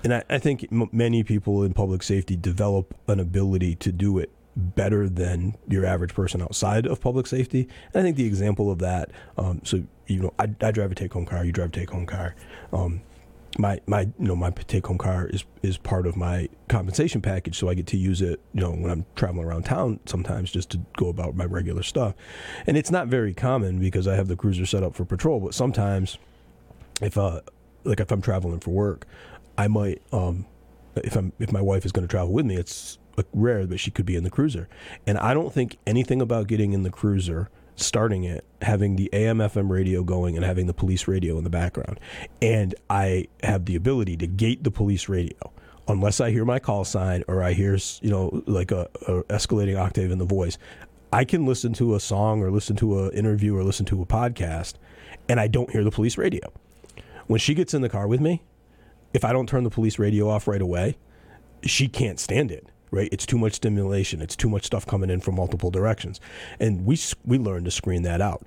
And 0.04 0.14
I, 0.16 0.24
I 0.30 0.40
think 0.40 0.68
m- 0.72 0.90
many 0.92 1.24
people 1.24 1.64
in 1.64 1.74
public 1.74 2.04
safety 2.04 2.36
develop 2.36 2.96
an 3.08 3.20
ability 3.20 3.76
to 3.76 3.92
do 3.92 4.18
it 4.18 4.32
better 4.56 5.08
than 5.08 5.56
your 5.68 5.86
average 5.86 6.14
person 6.14 6.42
outside 6.42 6.86
of 6.86 7.00
public 7.00 7.28
safety. 7.28 7.68
And 7.94 8.02
I 8.02 8.04
think 8.04 8.18
the 8.18 8.26
example 8.26 8.70
of 8.72 8.80
that, 8.80 9.12
um, 9.38 9.62
so 9.64 9.84
you 10.08 10.22
know, 10.22 10.34
I, 10.38 10.50
I 10.62 10.72
drive 10.72 10.92
a 10.92 10.96
take 10.96 11.14
home 11.14 11.26
car, 11.26 11.46
you 11.46 11.52
drive 11.52 11.70
a 11.70 11.72
take 11.72 11.92
home 11.92 12.06
car. 12.06 12.36
Um, 12.74 13.02
my 13.58 13.80
my 13.86 14.02
you 14.02 14.28
know 14.28 14.36
my 14.36 14.50
take 14.52 14.88
home 14.88 14.98
car 14.98 15.28
is 15.28 15.44
is 15.62 15.78
part 15.78 16.08
of 16.08 16.16
my 16.16 16.48
compensation 16.70 17.22
package, 17.22 17.58
so 17.58 17.70
I 17.70 17.74
get 17.74 17.88
to 17.88 17.98
use 17.98 18.22
it 18.22 18.40
you 18.54 18.62
know 18.62 18.72
when 18.72 18.90
I'm 18.90 19.06
traveling 19.16 19.46
around 19.46 19.64
town 19.64 20.00
sometimes 20.06 20.52
just 20.52 20.70
to 20.72 20.80
go 20.98 21.10
about 21.10 21.36
my 21.36 21.46
regular 21.46 21.84
stuff, 21.84 22.16
and 22.68 22.78
it's 22.78 22.92
not 22.92 23.08
very 23.08 23.34
common 23.34 23.80
because 23.80 24.08
I 24.08 24.16
have 24.16 24.28
the 24.28 24.36
cruiser 24.36 24.66
set 24.66 24.84
up 24.84 24.96
for 24.96 25.06
patrol, 25.06 25.40
but 25.40 25.54
sometimes 25.54 26.18
if 27.02 27.18
uh 27.18 27.42
like 27.84 28.00
if 28.00 28.12
I'm 28.12 28.22
traveling 28.22 28.60
for 28.60 28.72
work, 28.72 29.06
I 29.58 29.68
might 29.68 30.02
um 30.12 30.46
if 30.96 31.16
I'm 31.16 31.34
if 31.40 31.52
my 31.52 31.62
wife 31.62 31.86
is 31.86 31.92
going 31.92 32.08
to 32.08 32.12
travel 32.12 32.32
with 32.34 32.46
me, 32.46 32.56
it's 32.56 32.98
rare 33.34 33.66
that 33.66 33.78
she 33.78 33.92
could 33.92 34.06
be 34.06 34.16
in 34.16 34.24
the 34.24 34.30
cruiser, 34.30 34.68
and 35.06 35.18
I 35.18 35.34
don't 35.34 35.54
think 35.54 35.78
anything 35.86 36.22
about 36.22 36.48
getting 36.48 36.74
in 36.74 36.84
the 36.84 36.90
cruiser, 36.90 37.50
starting 37.76 38.24
it, 38.24 38.46
having 38.62 38.96
the 38.96 39.10
AM 39.14 39.40
FM 39.40 39.70
radio 39.70 40.04
going, 40.04 40.36
and 40.36 40.46
having 40.46 40.68
the 40.68 40.74
police 40.74 41.08
radio 41.08 41.38
in 41.38 41.44
the 41.44 41.50
background, 41.50 42.00
and 42.42 42.76
I 42.90 43.28
have 43.44 43.66
the 43.66 43.76
ability 43.76 44.18
to 44.18 44.28
gate 44.28 44.64
the 44.64 44.72
police 44.72 45.10
radio. 45.10 45.38
Unless 45.88 46.22
I 46.22 46.32
hear 46.32 46.46
my 46.46 46.60
call 46.60 46.86
sign 46.86 47.24
or 47.28 47.44
I 47.44 47.54
hear, 47.54 47.78
you 48.02 48.10
know, 48.10 48.44
like 48.46 48.72
a, 48.72 48.88
a 49.08 49.24
escalating 49.24 49.78
octave 49.78 50.12
in 50.12 50.20
the 50.20 50.26
voice, 50.26 50.58
I 51.12 51.26
can 51.26 51.46
listen 51.46 51.74
to 51.74 51.96
a 51.96 52.00
song 52.00 52.42
or 52.42 52.52
listen 52.52 52.76
to 52.78 53.06
an 53.06 53.14
interview 53.14 53.56
or 53.56 53.64
listen 53.64 53.86
to 53.88 54.02
a 54.02 54.06
podcast, 54.06 54.76
and 55.28 55.40
I 55.40 55.48
don't 55.48 55.70
hear 55.72 55.84
the 55.84 55.92
police 55.92 56.18
radio. 56.18 56.52
When 57.28 57.40
she 57.40 57.54
gets 57.54 57.74
in 57.74 57.82
the 57.82 57.90
car 57.90 58.08
with 58.08 58.22
me, 58.22 58.44
if 59.14 59.26
I 59.26 59.34
don't 59.34 59.48
turn 59.48 59.64
the 59.64 59.70
police 59.70 60.00
radio 60.00 60.30
off 60.30 60.48
right 60.48 60.62
away, 60.62 60.98
she 61.64 61.88
can't 61.88 62.20
stand 62.20 62.52
it. 62.52 62.68
Right? 62.92 63.10
It's 63.12 63.26
too 63.26 63.38
much 63.38 63.54
stimulation. 63.54 64.22
It's 64.22 64.36
too 64.36 64.50
much 64.50 64.66
stuff 64.66 64.86
coming 64.86 65.10
in 65.10 65.22
from 65.22 65.36
multiple 65.36 65.72
directions, 65.72 66.20
and 66.60 66.86
we 66.86 67.00
we 67.26 67.38
learn 67.38 67.64
to 67.64 67.72
screen 67.72 68.04
that 68.04 68.22
out. 68.22 68.46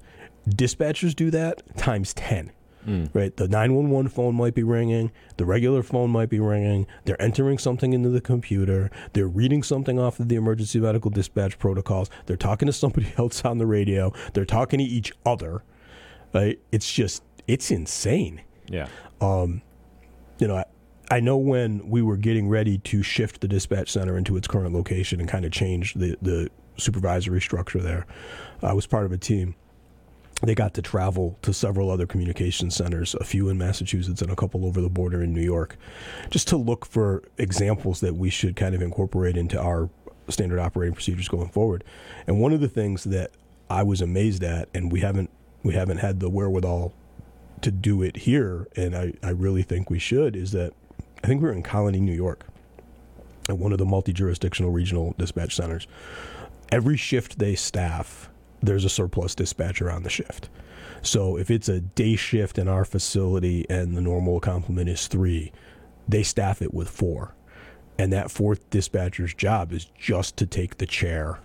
Dispatchers 0.48 1.16
do 1.16 1.30
that 1.30 1.62
times 1.76 2.12
ten. 2.14 2.52
Hmm. 2.84 3.06
Right? 3.14 3.34
The 3.34 3.48
911 3.48 4.10
phone 4.10 4.34
might 4.34 4.54
be 4.54 4.62
ringing, 4.62 5.10
the 5.38 5.46
regular 5.46 5.82
phone 5.82 6.10
might 6.10 6.28
be 6.28 6.38
ringing, 6.38 6.86
they're 7.06 7.20
entering 7.20 7.56
something 7.56 7.94
into 7.94 8.10
the 8.10 8.20
computer, 8.20 8.90
they're 9.14 9.26
reading 9.26 9.62
something 9.62 9.98
off 9.98 10.20
of 10.20 10.28
the 10.28 10.34
emergency 10.36 10.78
medical 10.80 11.10
dispatch 11.10 11.58
protocols, 11.58 12.10
they're 12.26 12.36
talking 12.36 12.66
to 12.66 12.74
somebody 12.74 13.10
else 13.18 13.42
on 13.42 13.56
the 13.56 13.64
radio, 13.64 14.12
they're 14.34 14.44
talking 14.44 14.80
to 14.80 14.84
each 14.84 15.12
other. 15.24 15.62
Right? 16.34 16.58
It's 16.72 16.92
just 16.92 17.22
it's 17.46 17.70
insane 17.70 18.42
Yeah. 18.68 18.88
Um, 19.20 19.62
you 20.38 20.46
know, 20.48 20.62
I, 21.10 21.20
know 21.20 21.36
when 21.36 21.88
we 21.88 22.02
were 22.02 22.16
getting 22.16 22.48
ready 22.48 22.78
to 22.78 23.02
shift 23.02 23.40
the 23.40 23.48
dispatch 23.48 23.90
center 23.90 24.16
into 24.16 24.36
its 24.36 24.48
current 24.48 24.72
location 24.72 25.20
and 25.20 25.28
kind 25.28 25.44
of 25.44 25.52
change 25.52 25.94
the, 25.94 26.16
the 26.22 26.50
supervisory 26.76 27.40
structure 27.40 27.80
there, 27.80 28.06
I 28.62 28.72
was 28.72 28.86
part 28.86 29.04
of 29.04 29.12
a 29.12 29.18
team. 29.18 29.54
They 30.42 30.54
got 30.54 30.74
to 30.74 30.82
travel 30.82 31.38
to 31.42 31.52
several 31.52 31.90
other 31.90 32.06
communication 32.06 32.70
centers, 32.70 33.14
a 33.14 33.24
few 33.24 33.48
in 33.48 33.56
Massachusetts 33.56 34.20
and 34.20 34.30
a 34.30 34.36
couple 34.36 34.66
over 34.66 34.80
the 34.80 34.90
border 34.90 35.22
in 35.22 35.32
New 35.32 35.42
York, 35.42 35.76
just 36.30 36.48
to 36.48 36.56
look 36.56 36.84
for 36.84 37.22
examples 37.38 38.00
that 38.00 38.14
we 38.14 38.30
should 38.30 38.56
kind 38.56 38.74
of 38.74 38.82
incorporate 38.82 39.36
into 39.36 39.60
our 39.60 39.88
standard 40.28 40.58
operating 40.58 40.94
procedures 40.94 41.28
going 41.28 41.48
forward. 41.48 41.84
And 42.26 42.40
one 42.40 42.52
of 42.52 42.60
the 42.60 42.68
things 42.68 43.04
that 43.04 43.30
I 43.70 43.82
was 43.82 44.00
amazed 44.00 44.42
at, 44.42 44.68
and 44.74 44.90
we 44.90 45.00
haven't 45.00 45.30
we 45.62 45.74
haven't 45.74 45.98
had 45.98 46.20
the 46.20 46.28
wherewithal 46.28 46.92
to 47.62 47.70
do 47.70 48.02
it 48.02 48.16
here, 48.18 48.68
and 48.76 48.94
I, 48.94 49.14
I 49.22 49.30
really 49.30 49.62
think 49.62 49.88
we 49.88 49.98
should, 49.98 50.36
is 50.36 50.52
that 50.52 50.74
I 51.24 51.26
think 51.26 51.40
we 51.40 51.48
were 51.48 51.54
in 51.54 51.62
Colonie, 51.62 52.02
New 52.02 52.12
York, 52.12 52.44
at 53.48 53.56
one 53.56 53.72
of 53.72 53.78
the 53.78 53.86
multi 53.86 54.12
jurisdictional 54.12 54.70
regional 54.70 55.14
dispatch 55.16 55.56
centers. 55.56 55.86
Every 56.70 56.98
shift 56.98 57.38
they 57.38 57.54
staff, 57.54 58.28
there's 58.62 58.84
a 58.84 58.90
surplus 58.90 59.34
dispatcher 59.34 59.90
on 59.90 60.02
the 60.02 60.10
shift. 60.10 60.50
So 61.00 61.38
if 61.38 61.50
it's 61.50 61.70
a 61.70 61.80
day 61.80 62.16
shift 62.16 62.58
in 62.58 62.68
our 62.68 62.84
facility 62.84 63.64
and 63.70 63.96
the 63.96 64.02
normal 64.02 64.38
complement 64.38 64.90
is 64.90 65.08
three, 65.08 65.50
they 66.06 66.22
staff 66.22 66.60
it 66.60 66.74
with 66.74 66.90
four. 66.90 67.34
And 67.98 68.12
that 68.12 68.30
fourth 68.30 68.68
dispatcher's 68.68 69.32
job 69.32 69.72
is 69.72 69.86
just 69.98 70.36
to 70.36 70.46
take 70.46 70.76
the 70.76 70.86
chair 70.86 71.40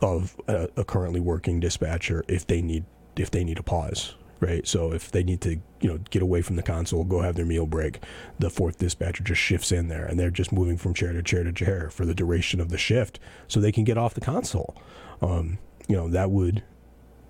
of 0.00 0.34
a, 0.48 0.70
a 0.78 0.84
currently 0.84 1.20
working 1.20 1.60
dispatcher 1.60 2.24
if 2.26 2.46
they 2.46 2.62
need 2.62 2.86
if 3.16 3.30
they 3.30 3.44
need 3.44 3.58
a 3.58 3.62
pause 3.62 4.14
right? 4.40 4.66
So 4.66 4.92
if 4.92 5.10
they 5.10 5.22
need 5.22 5.40
to 5.42 5.60
you 5.80 5.88
know 5.88 5.98
get 6.10 6.22
away 6.22 6.42
from 6.42 6.56
the 6.56 6.62
console 6.62 7.04
go 7.04 7.20
have 7.20 7.36
their 7.36 7.46
meal 7.46 7.66
break 7.66 8.00
the 8.38 8.50
fourth 8.50 8.78
dispatcher 8.78 9.22
just 9.22 9.40
shifts 9.40 9.70
in 9.70 9.88
there 9.88 10.04
and 10.04 10.18
they're 10.18 10.30
just 10.30 10.50
moving 10.50 10.76
from 10.76 10.92
chair 10.92 11.12
to 11.12 11.22
chair 11.22 11.44
to 11.44 11.52
chair 11.52 11.88
for 11.90 12.04
the 12.04 12.14
duration 12.14 12.60
of 12.60 12.68
the 12.68 12.78
shift 12.78 13.20
so 13.46 13.60
they 13.60 13.72
can 13.72 13.84
get 13.84 13.96
off 13.96 14.14
the 14.14 14.20
console. 14.20 14.74
Um, 15.22 15.58
you 15.88 15.96
know 15.96 16.08
that 16.08 16.30
would 16.30 16.62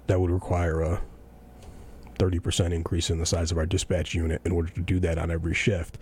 that 0.07 0.21
would 0.21 0.31
require 0.31 0.81
a 0.81 1.03
30% 2.19 2.73
increase 2.73 3.11
in 3.11 3.19
the 3.19 3.27
size 3.27 3.53
of 3.53 3.59
our 3.59 3.67
dispatch 3.67 4.15
unit 4.15 4.41
in 4.45 4.51
order 4.51 4.71
to 4.71 4.81
do 4.81 4.99
that 4.99 5.19
on 5.19 5.31
every 5.31 5.55
shift. 5.55 5.99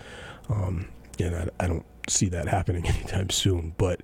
Um, 0.48 0.88
and 1.18 1.34
I, 1.34 1.64
I 1.64 1.66
don't 1.66 1.84
see 2.08 2.28
that 2.30 2.48
happening 2.48 2.86
anytime 2.86 3.30
soon 3.30 3.74
but 3.78 4.00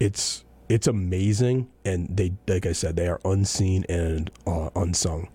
it's 0.00 0.44
it's 0.68 0.86
amazing 0.86 1.68
and 1.84 2.08
they 2.16 2.32
like 2.46 2.66
i 2.66 2.72
said 2.72 2.96
they 2.96 3.08
are 3.08 3.20
unseen 3.24 3.84
and 3.88 4.30
uh, 4.46 4.70
unsung 4.76 5.28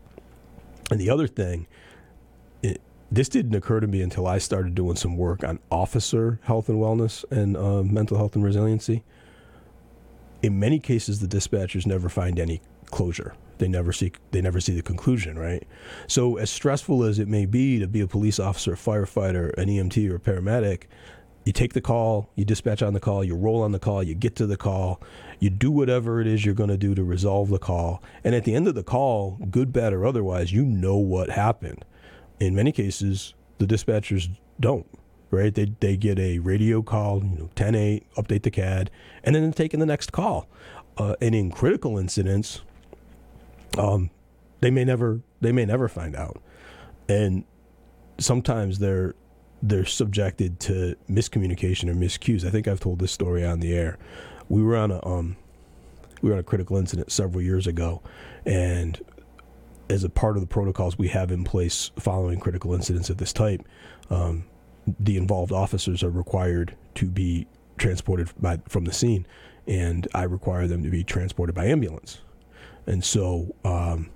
and 0.92 1.00
the 1.00 1.10
other 1.10 1.28
thing 1.28 1.68
it, 2.62 2.82
this 3.12 3.30
didn't 3.30 3.56
occur 3.56 3.80
to 3.80 3.88
me 3.88 4.02
until 4.02 4.28
i 4.28 4.38
started 4.38 4.76
doing 4.76 4.96
some 4.96 5.18
work 5.18 5.44
on 5.44 5.60
officer 5.72 6.40
health 6.44 6.70
and 6.70 6.80
wellness 6.80 7.24
and 7.32 7.56
uh, 7.58 7.84
mental 7.84 8.18
health 8.18 8.36
and 8.36 8.44
resiliency. 8.44 9.04
In 10.42 10.60
many 10.60 10.80
cases 10.80 11.20
the 11.20 11.28
dispatchers 11.28 11.86
never 11.86 12.10
find 12.10 12.40
any 12.40 12.62
closure. 12.86 13.34
They 13.58 13.68
never 13.68 13.92
see 13.92 14.12
they 14.32 14.42
never 14.42 14.60
see 14.60 14.76
the 14.76 14.84
conclusion 14.84 15.38
right? 15.38 15.68
So 16.08 16.38
as 16.38 16.50
stressful 16.50 17.04
as 17.04 17.20
it 17.20 17.28
may 17.28 17.46
be 17.46 17.80
to 17.80 17.88
be 17.88 18.02
a 18.02 18.08
police 18.08 18.40
officer 18.40 18.74
a 18.74 18.78
firefighter 18.78 19.54
an 19.58 19.68
emt 19.68 20.10
or 20.10 20.16
a 20.16 20.20
paramedic 20.20 20.84
you 21.48 21.54
take 21.54 21.72
the 21.72 21.82
call, 21.82 22.30
you 22.36 22.44
dispatch 22.44 22.84
on 22.84 22.94
the 22.94 23.00
call, 23.00 23.24
you 23.24 23.34
roll 23.34 23.64
on 23.64 23.72
the 23.72 23.80
call, 23.80 24.04
you 24.04 24.14
get 24.14 24.36
to 24.36 24.46
the 24.46 24.58
call, 24.58 25.02
you 25.40 25.50
do 25.50 25.72
whatever 25.72 26.22
it 26.22 26.28
is 26.28 26.46
you're 26.46 26.56
going 26.56 26.70
to 26.70 26.78
do 26.78 26.96
to 26.96 27.04
resolve 27.04 27.50
the 27.50 27.60
call. 27.60 28.02
And 28.24 28.36
at 28.36 28.44
the 28.46 28.56
end 28.56 28.68
of 28.68 28.76
the 28.76 28.84
call, 28.84 29.38
good, 29.52 29.74
bad, 29.74 29.94
or 29.94 30.06
otherwise, 30.06 30.52
you 30.52 30.66
know 30.66 30.98
what 30.98 31.30
happened. 31.32 31.86
In 32.40 32.56
many 32.56 32.72
cases, 32.72 33.34
the 33.60 33.66
dispatchers 33.66 34.30
don't. 34.60 34.88
right? 35.32 35.54
They 35.54 35.74
they 35.80 35.98
get 35.98 36.20
a 36.20 36.40
radio 36.40 36.82
call, 36.82 37.24
you 37.24 37.38
know, 37.38 37.50
10-8, 37.56 38.04
update 38.18 38.44
the 38.44 38.52
CAD, 38.52 38.90
and 39.24 39.36
then 39.36 39.52
taking 39.54 39.80
the 39.80 39.86
next 39.86 40.12
call. 40.12 40.48
Uh, 40.98 41.16
and 41.22 41.36
in 41.36 41.52
critical 41.52 41.98
incidents, 41.98 42.62
um, 43.78 44.10
they 44.62 44.72
may 44.72 44.86
never 44.86 45.22
they 45.42 45.52
may 45.52 45.66
never 45.66 45.88
find 45.88 46.16
out, 46.16 46.42
and 47.08 47.44
sometimes 48.20 48.80
they're 48.80 49.16
they're 49.62 49.86
subjected 49.86 50.60
to 50.62 50.96
miscommunication 51.10 51.90
or 51.90 51.94
miscues. 51.96 52.46
I 52.46 52.50
think 52.50 52.68
I've 52.68 52.80
told 52.80 53.00
this 53.00 53.12
story 53.12 53.46
on 53.46 53.60
the 53.60 53.76
air. 53.76 53.98
We 54.50 54.62
were 54.64 54.78
on 54.78 54.92
a 54.92 55.06
um, 55.06 55.38
we 56.22 56.30
were 56.30 56.36
on 56.36 56.40
a 56.40 56.44
critical 56.44 56.78
incident 56.78 57.12
several 57.12 57.42
years 57.42 57.68
ago, 57.68 58.02
and 58.46 59.00
as 59.90 60.04
a 60.04 60.10
part 60.10 60.36
of 60.36 60.42
the 60.42 60.48
protocols 60.48 60.98
we 60.98 61.08
have 61.10 61.32
in 61.32 61.44
place 61.44 61.92
following 61.98 62.40
critical 62.40 62.74
incidents 62.74 63.10
of 63.10 63.18
this 63.18 63.32
type, 63.32 63.62
um, 64.10 64.46
the 65.00 65.18
involved 65.18 65.52
officers 65.52 66.04
are 66.04 66.10
required 66.10 66.76
to 66.96 67.06
be 67.06 67.48
transported 67.78 68.30
by, 68.40 68.60
from 68.68 68.86
the 68.86 68.94
scene, 68.94 69.26
and 69.68 70.08
I 70.14 70.24
require 70.24 70.68
them 70.68 70.84
to 70.84 70.90
be 70.90 71.04
transported 71.04 71.56
by 71.56 71.66
ambulance. 71.66 72.20
And 72.86 73.04
so, 73.04 73.56
um, 73.64 74.10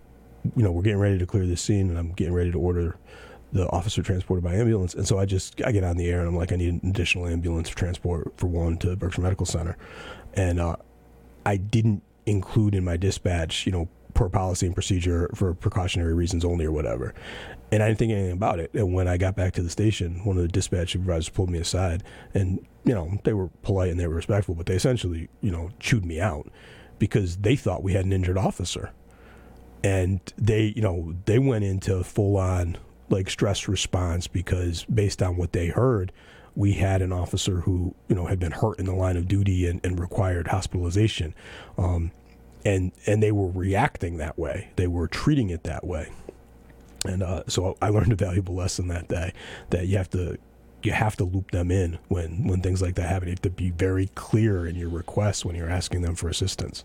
you 0.55 0.63
know, 0.63 0.71
we're 0.71 0.81
getting 0.81 0.99
ready 0.99 1.17
to 1.19 1.25
clear 1.25 1.45
the 1.45 1.57
scene, 1.57 1.89
and 1.89 1.97
I'm 1.97 2.13
getting 2.13 2.33
ready 2.33 2.51
to 2.51 2.59
order 2.59 2.97
the 3.51 3.67
officer 3.69 4.01
transported 4.01 4.43
by 4.43 4.53
ambulance. 4.55 4.93
And 4.93 5.07
so 5.07 5.19
I 5.19 5.25
just 5.25 5.61
I 5.63 5.71
get 5.71 5.83
on 5.83 5.97
the 5.97 6.09
air 6.09 6.19
and 6.19 6.27
I'm 6.27 6.35
like, 6.35 6.51
I 6.51 6.55
need 6.55 6.81
an 6.81 6.89
additional 6.89 7.27
ambulance 7.27 7.69
transport 7.69 8.33
for 8.37 8.47
one 8.47 8.77
to 8.77 8.95
Berkshire 8.95 9.21
Medical 9.21 9.45
Center, 9.45 9.77
and 10.33 10.59
uh, 10.59 10.75
I 11.45 11.57
didn't 11.57 12.03
include 12.25 12.75
in 12.75 12.83
my 12.83 12.97
dispatch, 12.97 13.65
you 13.65 13.71
know, 13.71 13.89
per 14.13 14.29
policy 14.29 14.65
and 14.65 14.75
procedure 14.75 15.29
for 15.33 15.53
precautionary 15.53 16.13
reasons 16.13 16.45
only 16.45 16.65
or 16.65 16.71
whatever. 16.71 17.13
And 17.71 17.81
I 17.81 17.87
didn't 17.87 17.99
think 17.99 18.11
anything 18.11 18.33
about 18.33 18.59
it. 18.59 18.73
And 18.73 18.93
when 18.93 19.07
I 19.07 19.17
got 19.17 19.35
back 19.35 19.53
to 19.53 19.63
the 19.63 19.69
station, 19.69 20.23
one 20.25 20.35
of 20.35 20.43
the 20.43 20.49
dispatch 20.49 20.91
supervisors 20.91 21.29
pulled 21.29 21.49
me 21.49 21.59
aside 21.59 22.03
and, 22.33 22.65
you 22.83 22.93
know, 22.93 23.17
they 23.23 23.33
were 23.33 23.47
polite 23.63 23.89
and 23.89 23.99
they 23.99 24.07
were 24.07 24.15
respectful, 24.15 24.55
but 24.55 24.65
they 24.65 24.75
essentially, 24.75 25.29
you 25.41 25.51
know, 25.51 25.69
chewed 25.79 26.05
me 26.05 26.19
out 26.19 26.51
because 26.99 27.37
they 27.37 27.55
thought 27.55 27.81
we 27.81 27.93
had 27.93 28.05
an 28.05 28.13
injured 28.13 28.37
officer. 28.37 28.91
And 29.83 30.19
they, 30.37 30.73
you 30.75 30.81
know, 30.81 31.15
they 31.25 31.39
went 31.39 31.63
into 31.63 32.03
full 32.03 32.37
on 32.37 32.77
like 33.12 33.30
stress 33.30 33.67
response 33.67 34.28
because 34.28 34.86
based 34.86 35.21
on 35.21 35.38
what 35.38 35.54
they 35.54 35.67
heard, 35.67 36.12
we 36.56 36.74
had 36.74 37.02
an 37.02 37.13
officer 37.13 37.62
who, 37.62 37.95
you 38.08 38.15
know, 38.15 38.26
had 38.26 38.39
been 38.39 38.52
hurt 38.52 38.80
in 38.80 38.86
the 38.86 38.93
line 38.93 39.17
of 39.17 39.28
duty 39.28 39.67
and, 39.67 39.80
and 39.86 40.00
required 40.00 40.47
hospitalization. 40.47 41.34
Um, 41.78 42.12
and 42.63 42.91
and 43.08 43.24
they 43.24 43.32
were 43.32 43.47
reacting 43.47 44.17
that 44.17 44.38
way. 44.38 44.69
They 44.76 44.88
were 44.88 45.08
treating 45.08 45.50
it 45.50 45.63
that 45.63 45.86
way. 45.86 46.12
And 47.06 47.24
uh, 47.24 47.43
so 47.47 47.78
I 47.82 47.89
learned 47.89 48.12
a 48.12 48.15
valuable 48.15 48.54
lesson 48.54 48.88
that 48.89 49.08
day 49.08 49.34
that 49.71 49.88
you 49.88 49.97
have 49.97 50.10
to 50.12 50.38
you 50.84 50.91
have 50.91 51.15
to 51.17 51.24
loop 51.24 51.52
them 51.52 51.71
in 51.71 51.97
when 52.08 52.47
when 52.47 52.62
things 52.62 52.82
like 52.82 52.95
that 52.95 53.10
happen. 53.10 53.28
You 53.28 53.34
have 53.34 53.41
to 53.41 53.50
be 53.50 53.71
very 53.71 54.08
clear 54.15 54.67
in 54.67 54.76
your 54.76 54.89
requests 54.89 55.43
when 55.45 55.56
you're 55.56 55.69
asking 55.69 56.02
them 56.02 56.15
for 56.15 56.30
assistance. 56.30 56.84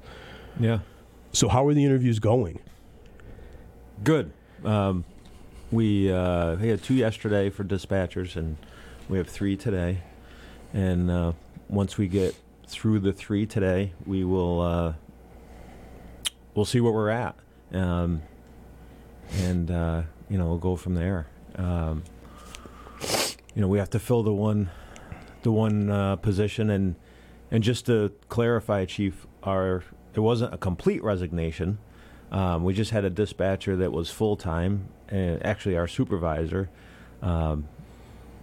Yeah. 0.59 0.79
So 1.33 1.49
how 1.49 1.67
are 1.67 1.75
the 1.75 1.85
interviews 1.85 2.19
going? 2.19 2.61
Good. 4.03 4.33
Um, 4.65 5.05
we 5.71 6.13
uh, 6.13 6.57
we 6.57 6.69
had 6.69 6.83
two 6.83 6.95
yesterday 6.95 7.51
for 7.51 7.65
dispatchers, 7.65 8.37
and 8.37 8.57
we 9.09 9.19
have 9.19 9.29
three 9.29 9.57
today. 9.57 10.03
And 10.73 11.11
uh, 11.11 11.33
once 11.69 11.99
we 11.99 12.09
get 12.09 12.35
through 12.67 13.01
the 13.01 13.13
three 13.13 13.47
today, 13.47 13.93
we 14.05 14.25
will 14.25 14.61
uh, 14.61 14.95
we'll 16.55 16.65
see 16.65 16.81
where 16.81 16.93
we're 16.93 17.11
at, 17.11 17.37
um, 17.73 18.23
and 19.33 19.71
uh, 19.71 20.03
you 20.29 20.39
know 20.39 20.47
we'll 20.47 20.59
go 20.59 20.77
from 20.77 20.95
there. 20.95 21.27
Um, 21.57 22.05
you 23.55 23.63
know 23.63 23.69
we 23.69 23.79
have 23.79 23.91
to 23.91 23.99
fill 23.99 24.23
the 24.23 24.33
one 24.33 24.71
the 25.43 25.53
one 25.53 25.91
uh, 25.91 26.17
position, 26.17 26.71
and 26.71 26.97
and 27.51 27.63
just 27.63 27.87
to 27.87 28.13
clarify, 28.29 28.85
Chief, 28.85 29.27
our 29.43 29.83
it 30.15 30.21
wasn't 30.21 30.55
a 30.55 30.59
complete 30.59 31.03
resignation. 31.03 31.79
Um, 32.31 32.65
we 32.65 32.75
just 32.75 32.91
had 32.91 33.05
a 33.05 33.11
dispatcher 33.11 33.77
that 33.77 33.93
was 33.93 34.11
full 34.11 34.37
time, 34.37 34.89
and 35.09 35.45
actually 35.45 35.77
our 35.77 35.87
supervisor 35.87 36.69
um, 37.23 37.69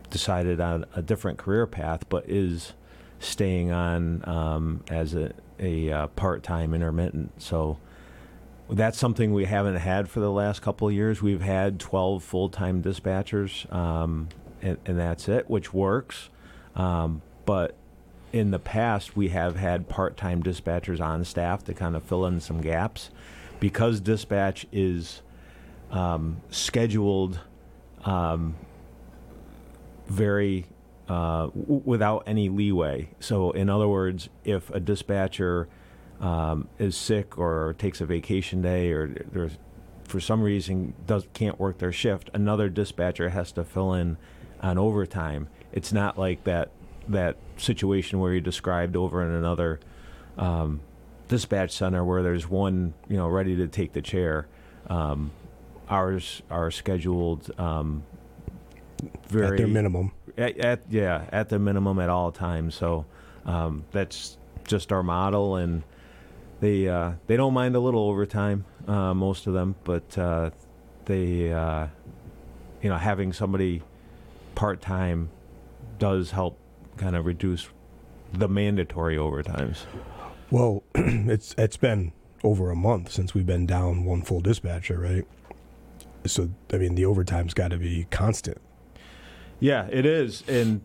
decided 0.10 0.62
on 0.62 0.86
a 0.96 1.02
different 1.02 1.38
career 1.38 1.68
path, 1.68 2.08
but 2.10 2.30
is 2.30 2.74
staying 3.20 3.72
on 3.72 4.28
um, 4.28 4.84
as 4.90 5.16
a, 5.16 5.32
a 5.60 5.92
uh, 5.92 6.08
part 6.08 6.44
time 6.44 6.74
intermittent. 6.74 7.42
So 7.42 7.78
that's 8.70 8.98
something 8.98 9.34
we 9.34 9.46
haven't 9.46 9.76
had 9.76 10.10
for 10.10 10.20
the 10.20 10.32
last 10.32 10.62
couple 10.62 10.88
of 10.88 10.94
years. 10.94 11.22
We've 11.22 11.42
had 11.42 11.80
12 11.80 12.24
full 12.24 12.50
time 12.50 12.82
dispatchers, 12.82 13.72
um, 13.74 14.30
and, 14.62 14.78
and, 14.86 14.98
that's 14.98 15.28
it, 15.28 15.50
which 15.50 15.74
works. 15.74 16.30
Um, 16.76 17.22
but 17.46 17.76
in 18.32 18.52
the 18.52 18.60
past, 18.60 19.16
we 19.16 19.30
have 19.30 19.56
had 19.56 19.90
part 19.90 20.18
time 20.18 20.42
dispatchers 20.42 21.02
on 21.02 21.24
staff 21.24 21.64
to 21.66 21.74
kind 21.74 21.96
of 21.96 22.04
fill 22.04 22.26
in 22.26 22.40
some 22.40 22.62
gaps. 22.62 23.10
Because 23.64 24.02
dispatch 24.02 24.68
is 24.74 25.22
um, 25.90 26.42
scheduled 26.50 27.40
um, 28.04 28.56
very 30.06 30.66
uh, 31.08 31.46
w- 31.46 31.82
without 31.86 32.24
any 32.28 32.50
leeway. 32.50 33.08
So, 33.22 33.52
in 33.52 33.70
other 33.70 33.88
words, 33.88 34.28
if 34.44 34.70
a 34.72 34.82
dispatcher 34.82 35.70
um, 36.20 36.68
is 36.78 36.98
sick 36.98 37.38
or 37.38 37.74
takes 37.78 38.02
a 38.02 38.06
vacation 38.06 38.62
day 38.62 38.92
or 38.92 39.50
for 40.04 40.20
some 40.20 40.42
reason 40.42 40.94
does 41.08 41.26
can't 41.34 41.58
work 41.58 41.78
their 41.78 41.94
shift, 41.94 42.30
another 42.34 42.68
dispatcher 42.68 43.30
has 43.30 43.54
to 43.54 43.64
fill 43.64 43.94
in 43.94 44.18
on 44.62 44.78
overtime. 44.78 45.48
It's 45.72 45.94
not 45.94 46.20
like 46.20 46.44
that 46.44 46.70
that 47.08 47.38
situation 47.56 48.20
where 48.20 48.34
you 48.34 48.42
described 48.42 48.98
over 48.98 49.26
in 49.26 49.32
another 49.32 49.80
um, 50.38 50.82
dispatch 51.28 51.72
center 51.72 52.04
where 52.04 52.22
there's 52.24 52.50
one 52.50 52.94
you 53.08 53.18
know 53.18 53.28
ready 53.28 53.56
to 53.58 53.68
take 53.68 53.94
the 53.94 54.02
chair. 54.02 54.48
Um, 54.88 55.32
ours 55.90 56.42
are 56.50 56.72
scheduled 56.72 57.52
um, 57.60 58.04
very 59.28 59.48
at 59.48 59.58
their 59.58 59.68
minimum. 59.68 60.12
At, 60.38 60.58
at, 60.58 60.82
yeah, 60.90 61.26
at 61.32 61.50
the 61.50 61.60
minimum 61.60 62.00
at 62.00 62.10
all 62.10 62.32
times. 62.32 62.76
So 62.76 63.06
um, 63.46 63.86
that's 63.92 64.38
just 64.66 64.92
our 64.92 65.04
model, 65.04 65.58
and 65.58 65.84
they 66.60 66.88
uh, 66.88 67.14
they 67.28 67.36
don't 67.36 67.54
mind 67.54 67.76
a 67.76 67.80
little 67.80 68.08
overtime, 68.08 68.66
uh, 68.88 69.14
most 69.14 69.48
of 69.48 69.54
them, 69.54 69.76
but 69.84 70.18
uh, 70.18 70.52
they 71.06 71.52
uh, 71.52 71.88
you 72.82 72.90
know 72.90 72.98
having 72.98 73.34
somebody 73.34 73.82
part 74.56 74.82
time 74.82 75.30
does 76.00 76.32
help 76.32 76.58
kind 76.98 77.16
of 77.16 77.26
reduce 77.26 77.68
the 78.34 78.48
mandatory 78.48 79.18
overtimes. 79.18 79.80
Well, 80.54 80.84
it's 80.96 81.56
it's 81.58 81.78
been 81.78 82.12
over 82.44 82.70
a 82.70 82.76
month 82.76 83.12
since 83.12 83.34
we've 83.34 83.44
been 83.44 83.66
down 83.66 84.06
one 84.06 84.22
full 84.22 84.40
dispatcher, 84.40 85.00
right? 85.00 85.26
So 86.28 86.52
I 86.72 86.78
mean, 86.78 86.94
the 86.94 87.06
overtime's 87.06 87.56
got 87.56 87.70
to 87.70 87.78
be 87.78 88.06
constant. 88.12 88.60
Yeah, 89.60 89.88
it 89.92 90.06
is, 90.06 90.44
and 90.48 90.82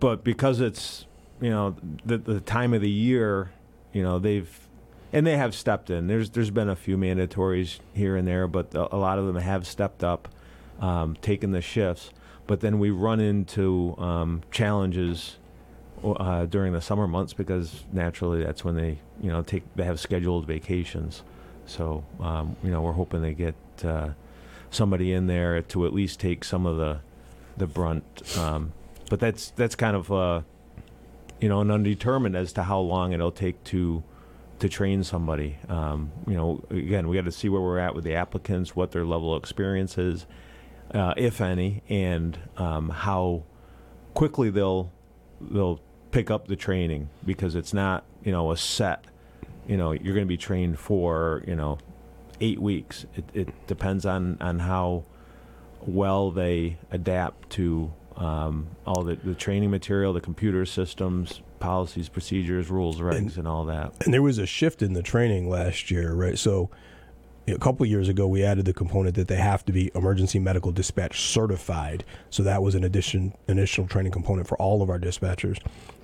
but 0.00 0.24
because 0.24 0.60
it's 0.60 1.04
you 1.42 1.50
know 1.50 1.76
the 2.06 2.16
the 2.16 2.40
time 2.40 2.72
of 2.72 2.80
the 2.80 2.88
year, 2.88 3.52
you 3.92 4.02
know 4.02 4.18
they've 4.18 4.66
and 5.12 5.26
they 5.26 5.36
have 5.36 5.54
stepped 5.54 5.90
in. 5.90 6.06
There's 6.06 6.30
there's 6.30 6.50
been 6.50 6.70
a 6.70 6.76
few 6.76 6.96
mandatories 6.96 7.80
here 7.92 8.16
and 8.16 8.26
there, 8.26 8.48
but 8.48 8.74
a, 8.74 8.96
lot 8.96 9.18
of 9.18 9.26
them 9.26 9.36
have 9.36 9.66
stepped 9.66 10.02
up, 10.02 10.26
um, 10.80 11.16
taken 11.20 11.50
the 11.50 11.60
shifts. 11.60 12.12
But 12.46 12.60
then 12.60 12.78
we 12.78 12.88
run 12.88 13.20
into 13.20 13.94
um, 13.98 14.40
challenges 14.50 15.36
uh, 16.04 16.46
during 16.46 16.72
the 16.72 16.80
summer 16.80 17.06
months 17.06 17.32
because 17.32 17.84
naturally 17.92 18.42
that's 18.42 18.64
when 18.64 18.74
they 18.74 18.98
you 19.20 19.30
know 19.30 19.42
take 19.42 19.62
they 19.76 19.84
have 19.84 20.00
scheduled 20.00 20.46
vacations. 20.46 21.22
So 21.66 22.04
um, 22.20 22.56
you 22.62 22.70
know 22.70 22.80
we're 22.80 22.92
hoping 22.92 23.22
they 23.22 23.34
get 23.34 23.54
uh, 23.84 24.10
somebody 24.70 25.12
in 25.12 25.26
there 25.26 25.62
to 25.62 25.86
at 25.86 25.92
least 25.92 26.20
take 26.20 26.44
some 26.44 26.66
of 26.66 26.76
the 26.76 27.00
the 27.56 27.66
brunt. 27.66 28.36
Um, 28.38 28.72
but 29.08 29.20
that's 29.20 29.50
that's 29.50 29.74
kind 29.74 29.96
of 29.96 30.10
uh, 30.10 30.42
you 31.40 31.48
know 31.48 31.60
an 31.60 31.70
undetermined 31.70 32.36
as 32.36 32.52
to 32.54 32.64
how 32.64 32.80
long 32.80 33.12
it'll 33.12 33.30
take 33.30 33.62
to 33.64 34.02
to 34.58 34.68
train 34.68 35.02
somebody. 35.02 35.58
Um, 35.68 36.12
you 36.26 36.34
know, 36.34 36.62
again, 36.70 37.08
we 37.08 37.16
got 37.16 37.24
to 37.24 37.32
see 37.32 37.48
where 37.48 37.60
we're 37.60 37.78
at 37.80 37.94
with 37.94 38.04
the 38.04 38.14
applicants, 38.14 38.76
what 38.76 38.92
their 38.92 39.04
level 39.04 39.34
of 39.34 39.42
experience 39.42 39.98
is, 39.98 40.24
uh, 40.94 41.14
if 41.16 41.40
any, 41.40 41.82
and 41.88 42.38
um, 42.56 42.88
how 42.90 43.42
quickly 44.14 44.50
they'll 44.50 44.92
they'll 45.40 45.80
pick 46.12 46.30
up 46.30 46.46
the 46.46 46.56
training 46.56 47.08
because 47.24 47.54
it's 47.56 47.74
not 47.74 48.04
you 48.22 48.30
know 48.30 48.52
a 48.52 48.56
set. 48.56 49.04
You 49.66 49.76
know, 49.76 49.92
you're 49.92 50.14
going 50.14 50.26
to 50.26 50.28
be 50.28 50.36
trained 50.36 50.78
for 50.78 51.42
you 51.46 51.56
know 51.56 51.78
eight 52.40 52.60
weeks. 52.60 53.06
It, 53.16 53.24
it 53.34 53.66
depends 53.66 54.06
on 54.06 54.38
on 54.40 54.60
how 54.60 55.04
well 55.80 56.30
they 56.30 56.78
adapt 56.90 57.50
to 57.50 57.92
um, 58.16 58.68
all 58.86 59.02
the, 59.02 59.16
the 59.16 59.34
training 59.34 59.70
material, 59.70 60.12
the 60.12 60.20
computer 60.20 60.64
systems, 60.66 61.40
policies, 61.58 62.08
procedures, 62.08 62.70
rules, 62.70 63.00
regs, 63.00 63.16
and, 63.16 63.38
and, 63.38 63.48
all 63.48 63.64
that. 63.64 63.92
And 64.04 64.12
there 64.12 64.22
was 64.22 64.38
a 64.38 64.46
shift 64.46 64.82
in 64.82 64.92
the 64.92 65.02
training 65.02 65.48
last 65.48 65.90
year, 65.90 66.12
right? 66.12 66.38
So 66.38 66.70
a 67.48 67.58
couple 67.58 67.84
of 67.84 67.90
years 67.90 68.08
ago, 68.08 68.26
we 68.26 68.44
added 68.44 68.64
the 68.64 68.72
component 68.72 69.16
that 69.16 69.28
they 69.28 69.36
have 69.36 69.64
to 69.64 69.72
be 69.72 69.90
emergency 69.94 70.38
medical 70.38 70.72
dispatch 70.72 71.20
certified. 71.20 72.04
So 72.30 72.42
that 72.42 72.62
was 72.62 72.74
an 72.74 72.84
addition, 72.84 73.34
initial 73.48 73.86
training 73.86 74.12
component 74.12 74.46
for 74.46 74.56
all 74.58 74.82
of 74.82 74.90
our 74.90 74.98
dispatchers. 74.98 75.58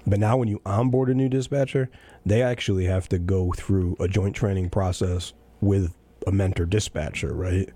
But 0.09 0.21
now, 0.21 0.37
when 0.39 0.49
you 0.49 0.61
onboard 0.65 1.11
a 1.11 1.15
new 1.15 1.29
dispatcher, 1.29 1.91
they 2.25 2.43
actually 2.43 2.87
have 2.87 3.09
to 3.11 3.19
go 3.19 3.53
through 3.53 3.97
a 4.01 4.09
joint 4.09 4.35
training 4.35 4.71
process 4.71 5.35
with 5.61 5.95
a 6.27 6.33
mentor 6.33 6.65
dispatcher, 6.65 7.35
right? 7.35 7.69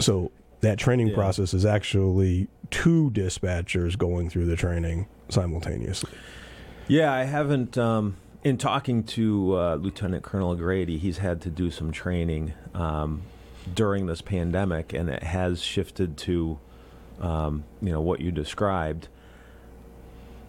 So 0.00 0.32
that 0.60 0.78
training 0.78 1.08
Yeah. 1.08 1.14
process 1.14 1.54
is 1.54 1.64
actually 1.64 2.48
two 2.70 3.10
dispatchers 3.14 3.96
going 3.96 4.28
through 4.30 4.46
the 4.46 4.56
training 4.56 5.06
simultaneously. 5.28 6.10
Yeah, 6.88 7.12
I 7.12 7.24
haven't. 7.24 7.78
Um, 7.78 8.16
in 8.44 8.56
talking 8.56 9.02
to 9.04 9.56
uh, 9.58 9.74
Lieutenant 9.76 10.22
Colonel 10.22 10.54
Grady, 10.56 10.98
he's 10.98 11.18
had 11.18 11.40
to 11.42 11.50
do 11.50 11.70
some 11.70 11.92
training 11.92 12.54
um, 12.74 13.22
during 13.74 14.06
this 14.06 14.22
pandemic, 14.22 14.92
and 14.92 15.08
it 15.10 15.22
has 15.22 15.62
shifted 15.62 16.16
to, 16.18 16.58
um, 17.20 17.64
you 17.82 17.90
know, 17.90 18.00
what 18.00 18.20
you 18.20 18.30
described. 18.30 19.08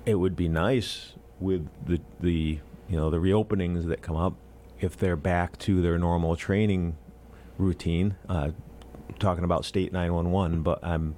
It 0.06 0.16
would 0.16 0.36
be 0.36 0.48
nice 0.48 1.14
with 1.40 1.68
the 1.86 2.00
the 2.20 2.60
you 2.90 2.98
know 2.98 3.10
the 3.10 3.18
reopenings 3.18 3.88
that 3.88 4.02
come 4.02 4.16
up 4.16 4.34
if 4.80 4.98
they're 4.98 5.16
back 5.16 5.58
to 5.60 5.82
their 5.82 5.98
normal 5.98 6.36
training 6.36 6.98
routine. 7.58 8.16
Uh, 8.28 8.52
talking 9.20 9.44
about 9.44 9.66
state 9.66 9.92
911, 9.92 10.62
but 10.64 10.84
I'm 10.84 11.16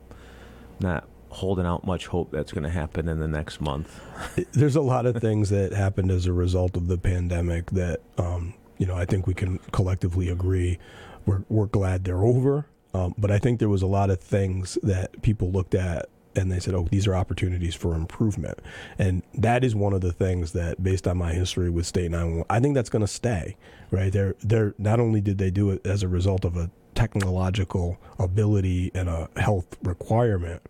not 0.79 1.07
holding 1.29 1.65
out 1.65 1.85
much 1.85 2.07
hope 2.07 2.31
that's 2.31 2.51
going 2.51 2.63
to 2.63 2.69
happen 2.69 3.07
in 3.07 3.19
the 3.19 3.27
next 3.27 3.61
month. 3.61 4.01
There's 4.51 4.75
a 4.75 4.81
lot 4.81 5.05
of 5.05 5.17
things 5.17 5.49
that 5.49 5.71
happened 5.71 6.11
as 6.11 6.25
a 6.25 6.33
result 6.33 6.75
of 6.75 6.87
the 6.87 6.97
pandemic 6.97 7.71
that, 7.71 8.01
um, 8.17 8.53
you 8.77 8.85
know, 8.85 8.95
I 8.95 9.05
think 9.05 9.27
we 9.27 9.33
can 9.33 9.59
collectively 9.71 10.29
agree 10.29 10.77
we're, 11.25 11.43
we're 11.47 11.67
glad 11.67 12.03
they're 12.03 12.23
over. 12.23 12.65
Um, 12.93 13.15
but 13.17 13.31
I 13.31 13.39
think 13.39 13.59
there 13.59 13.69
was 13.69 13.81
a 13.81 13.87
lot 13.87 14.09
of 14.09 14.19
things 14.19 14.77
that 14.83 15.21
people 15.21 15.51
looked 15.51 15.75
at 15.75 16.09
and 16.35 16.51
they 16.51 16.59
said, 16.59 16.73
oh, 16.73 16.87
these 16.89 17.07
are 17.07 17.15
opportunities 17.15 17.75
for 17.75 17.95
improvement. 17.95 18.59
And 18.97 19.23
that 19.33 19.63
is 19.63 19.75
one 19.75 19.93
of 19.93 20.01
the 20.01 20.13
things 20.13 20.53
that, 20.53 20.81
based 20.81 21.07
on 21.07 21.17
my 21.17 21.33
history 21.33 21.69
with 21.69 21.85
State 21.85 22.11
911, 22.11 22.45
I 22.49 22.59
think 22.59 22.75
that's 22.75 22.89
going 22.89 23.01
to 23.01 23.07
stay, 23.07 23.57
right? 23.91 24.11
They're, 24.11 24.35
they're, 24.41 24.73
not 24.77 24.99
only 24.99 25.21
did 25.21 25.37
they 25.37 25.51
do 25.51 25.69
it 25.71 25.85
as 25.85 26.03
a 26.03 26.07
result 26.07 26.45
of 26.45 26.55
a 26.57 26.69
technological 26.95 27.97
ability 28.19 28.91
and 28.93 29.09
a 29.09 29.29
health 29.37 29.77
requirement, 29.83 30.61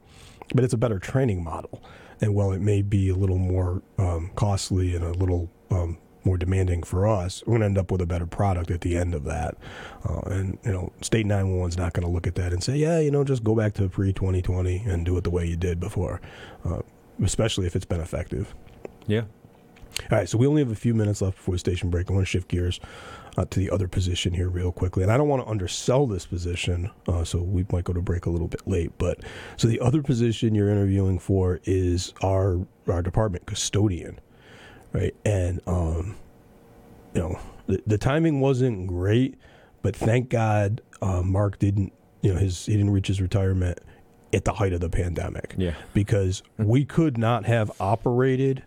but 0.53 0.63
it's 0.63 0.73
a 0.73 0.77
better 0.77 0.99
training 0.99 1.43
model. 1.43 1.83
And 2.21 2.35
while 2.35 2.51
it 2.51 2.61
may 2.61 2.81
be 2.81 3.09
a 3.09 3.15
little 3.15 3.37
more 3.37 3.81
um, 3.97 4.31
costly 4.35 4.95
and 4.95 5.03
a 5.03 5.11
little 5.11 5.49
um, 5.71 5.97
more 6.23 6.37
demanding 6.37 6.83
for 6.83 7.07
us, 7.07 7.43
we're 7.45 7.51
going 7.51 7.61
to 7.61 7.65
end 7.65 7.77
up 7.77 7.91
with 7.91 8.01
a 8.01 8.05
better 8.05 8.25
product 8.25 8.71
at 8.71 8.81
the 8.81 8.97
end 8.97 9.13
of 9.13 9.23
that. 9.25 9.55
Uh, 10.07 10.19
and, 10.27 10.57
you 10.63 10.71
know, 10.71 10.91
State 11.01 11.25
911 11.25 11.69
is 11.69 11.77
not 11.77 11.93
going 11.93 12.05
to 12.05 12.11
look 12.11 12.27
at 12.27 12.35
that 12.35 12.53
and 12.53 12.63
say, 12.63 12.75
yeah, 12.75 12.99
you 12.99 13.11
know, 13.11 13.23
just 13.23 13.43
go 13.43 13.55
back 13.55 13.73
to 13.73 13.89
pre 13.89 14.13
2020 14.13 14.83
and 14.85 15.05
do 15.05 15.17
it 15.17 15.23
the 15.23 15.29
way 15.29 15.45
you 15.45 15.55
did 15.55 15.79
before, 15.79 16.21
uh, 16.65 16.81
especially 17.23 17.65
if 17.65 17.75
it's 17.75 17.85
been 17.85 18.01
effective. 18.01 18.53
Yeah. 19.07 19.23
All 20.09 20.17
right, 20.17 20.29
so 20.29 20.37
we 20.37 20.47
only 20.47 20.61
have 20.61 20.71
a 20.71 20.75
few 20.75 20.93
minutes 20.93 21.21
left 21.21 21.37
before 21.37 21.55
the 21.55 21.59
station 21.59 21.89
break. 21.89 22.09
I 22.09 22.13
want 22.13 22.25
to 22.25 22.29
shift 22.29 22.47
gears 22.47 22.79
uh, 23.37 23.45
to 23.49 23.59
the 23.59 23.69
other 23.69 23.87
position 23.87 24.33
here 24.33 24.49
real 24.49 24.71
quickly, 24.71 25.03
and 25.03 25.11
I 25.11 25.17
don't 25.17 25.27
want 25.27 25.43
to 25.43 25.49
undersell 25.49 26.07
this 26.07 26.25
position, 26.25 26.89
uh, 27.07 27.23
so 27.23 27.41
we 27.41 27.65
might 27.71 27.83
go 27.83 27.93
to 27.93 28.01
break 28.01 28.25
a 28.25 28.29
little 28.29 28.47
bit 28.47 28.65
late. 28.67 28.91
But 28.97 29.19
so 29.57 29.67
the 29.67 29.79
other 29.79 30.01
position 30.01 30.55
you're 30.55 30.69
interviewing 30.69 31.19
for 31.19 31.59
is 31.65 32.13
our 32.23 32.65
our 32.87 33.01
department 33.01 33.45
custodian, 33.45 34.19
right? 34.93 35.15
And 35.25 35.59
um, 35.67 36.15
you 37.13 37.21
know 37.21 37.39
the, 37.67 37.81
the 37.87 37.97
timing 37.97 38.39
wasn't 38.39 38.87
great, 38.87 39.35
but 39.81 39.95
thank 39.95 40.29
God 40.29 40.81
uh, 41.01 41.21
Mark 41.21 41.59
didn't, 41.59 41.93
you 42.21 42.33
know, 42.33 42.39
his 42.39 42.65
he 42.65 42.73
didn't 42.73 42.91
reach 42.91 43.07
his 43.07 43.21
retirement 43.21 43.79
at 44.33 44.45
the 44.45 44.53
height 44.53 44.71
of 44.73 44.79
the 44.79 44.89
pandemic 44.89 45.55
Yeah. 45.57 45.73
because 45.93 46.41
we 46.57 46.85
could 46.85 47.17
not 47.17 47.45
have 47.45 47.69
operated 47.81 48.63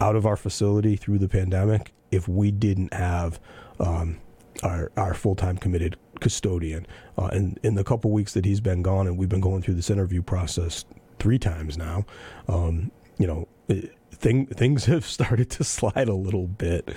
out 0.00 0.14
of 0.16 0.26
our 0.26 0.36
facility 0.36 0.96
through 0.96 1.18
the 1.18 1.28
pandemic 1.28 1.92
if 2.12 2.28
we 2.28 2.50
didn't 2.52 2.94
have 2.94 3.40
um, 3.80 4.18
our 4.62 4.92
our 4.96 5.14
full 5.14 5.34
time 5.34 5.56
committed 5.58 5.96
custodian. 6.20 6.86
Uh, 7.18 7.26
and 7.32 7.58
in 7.62 7.74
the 7.74 7.84
couple 7.84 8.10
weeks 8.10 8.32
that 8.34 8.44
he's 8.44 8.60
been 8.60 8.82
gone, 8.82 9.06
and 9.06 9.18
we've 9.18 9.28
been 9.28 9.40
going 9.40 9.62
through 9.62 9.74
this 9.74 9.90
interview 9.90 10.22
process 10.22 10.84
three 11.18 11.38
times 11.38 11.76
now, 11.76 12.04
um, 12.48 12.90
you 13.18 13.26
know. 13.26 13.48
It, 13.68 13.92
Thing, 14.24 14.46
things 14.46 14.84
have 14.86 15.04
started 15.04 15.50
to 15.50 15.64
slide 15.64 16.08
a 16.08 16.14
little 16.14 16.46
bit. 16.46 16.88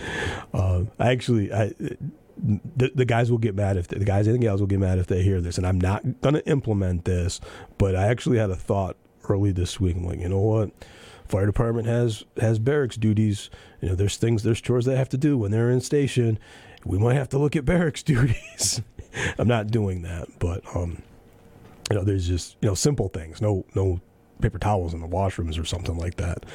Uh, 0.54 0.84
I 0.98 1.12
actually, 1.12 1.52
I, 1.52 1.74
the, 2.38 2.90
the 2.96 3.04
guys 3.04 3.30
will 3.30 3.38
get 3.38 3.54
mad 3.54 3.76
if 3.76 3.90
the 3.90 4.00
guys 4.06 4.28
and 4.28 4.36
the 4.36 4.40
gals 4.40 4.62
will 4.62 4.68
get 4.68 4.80
mad 4.80 4.98
if 4.98 5.08
they 5.08 5.24
hear 5.24 5.42
this, 5.42 5.58
and 5.58 5.68
I'm 5.68 5.80
not 5.82 6.22
going 6.22 6.36
to 6.36 6.48
implement 6.48 7.04
this. 7.04 7.42
But 7.78 7.98
I 7.98 8.08
actually 8.08 8.38
had 8.38 8.50
a 8.50 8.56
thought 8.56 8.96
early 9.28 9.52
this 9.52 9.78
week. 9.78 9.98
I'm 9.98 10.06
like, 10.06 10.22
you 10.22 10.30
know 10.30 10.40
what? 10.40 10.72
Fire 11.28 11.46
department 11.46 11.86
has 11.88 12.24
has 12.40 12.60
barracks 12.60 12.96
duties. 12.96 13.50
You 13.82 13.90
know, 13.90 13.96
there's 13.96 14.16
things, 14.16 14.44
there's 14.44 14.62
chores 14.62 14.86
they 14.86 14.96
have 14.96 15.10
to 15.10 15.18
do 15.18 15.38
when 15.38 15.52
they're 15.52 15.70
in 15.70 15.82
station. 15.82 16.40
We 16.86 16.98
might 16.98 17.16
have 17.16 17.28
to 17.30 17.38
look 17.38 17.58
at 17.58 17.66
barracks 17.66 18.04
duties. 18.04 18.82
I'm 19.38 19.50
not 19.50 19.68
doing 19.68 20.04
that, 20.04 20.30
but 20.40 20.64
um, 20.74 21.02
you 21.90 21.98
know, 21.98 22.06
there's 22.06 22.26
just 22.26 22.56
you 22.62 22.70
know 22.70 22.74
simple 22.76 23.10
things. 23.10 23.42
No, 23.42 23.66
no 23.76 24.00
paper 24.42 24.60
towels 24.60 24.94
in 24.94 25.02
the 25.02 25.08
washrooms 25.08 25.60
or 25.60 25.66
something 25.66 25.98
like 25.98 26.16
that. 26.18 26.46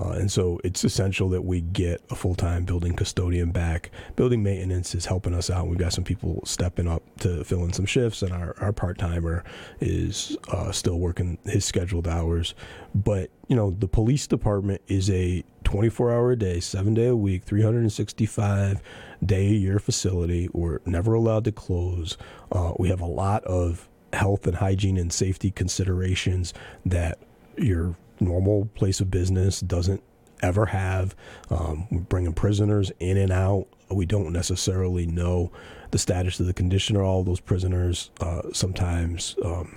Uh, 0.00 0.10
and 0.10 0.30
so 0.30 0.60
it's 0.64 0.84
essential 0.84 1.28
that 1.28 1.42
we 1.42 1.60
get 1.60 2.02
a 2.10 2.14
full 2.14 2.34
time 2.34 2.64
building 2.64 2.94
custodian 2.94 3.50
back. 3.50 3.90
Building 4.16 4.42
maintenance 4.42 4.94
is 4.94 5.06
helping 5.06 5.34
us 5.34 5.50
out. 5.50 5.68
We've 5.68 5.78
got 5.78 5.92
some 5.92 6.04
people 6.04 6.42
stepping 6.44 6.88
up 6.88 7.02
to 7.20 7.44
fill 7.44 7.64
in 7.64 7.72
some 7.72 7.86
shifts, 7.86 8.22
and 8.22 8.32
our, 8.32 8.54
our 8.60 8.72
part 8.72 8.98
timer 8.98 9.44
is 9.80 10.36
uh, 10.48 10.72
still 10.72 10.98
working 10.98 11.38
his 11.44 11.64
scheduled 11.64 12.08
hours. 12.08 12.54
But, 12.94 13.30
you 13.48 13.56
know, 13.56 13.70
the 13.70 13.88
police 13.88 14.26
department 14.26 14.82
is 14.88 15.10
a 15.10 15.44
24 15.64 16.12
hour 16.12 16.32
a 16.32 16.36
day, 16.36 16.60
seven 16.60 16.94
day 16.94 17.06
a 17.06 17.16
week, 17.16 17.44
365 17.44 18.80
day 19.24 19.48
a 19.48 19.52
year 19.52 19.78
facility. 19.78 20.48
We're 20.52 20.80
never 20.86 21.14
allowed 21.14 21.44
to 21.44 21.52
close. 21.52 22.16
Uh, 22.50 22.72
we 22.78 22.88
have 22.88 23.00
a 23.00 23.06
lot 23.06 23.44
of 23.44 23.88
health 24.12 24.46
and 24.46 24.56
hygiene 24.56 24.96
and 24.96 25.12
safety 25.12 25.50
considerations 25.50 26.54
that 26.86 27.18
your 27.60 27.96
normal 28.20 28.66
place 28.74 29.00
of 29.00 29.10
business 29.10 29.60
doesn't 29.60 30.02
ever 30.42 30.66
have. 30.66 31.14
Um, 31.50 31.88
we're 31.90 32.00
bringing 32.00 32.32
prisoners 32.32 32.92
in 33.00 33.16
and 33.16 33.32
out. 33.32 33.66
We 33.90 34.06
don't 34.06 34.32
necessarily 34.32 35.06
know 35.06 35.50
the 35.90 35.98
status 35.98 36.38
of 36.40 36.46
the 36.46 36.52
condition 36.52 36.96
of 36.96 37.02
all 37.02 37.24
those 37.24 37.40
prisoners. 37.40 38.10
Uh, 38.20 38.42
sometimes, 38.52 39.36
um, 39.44 39.74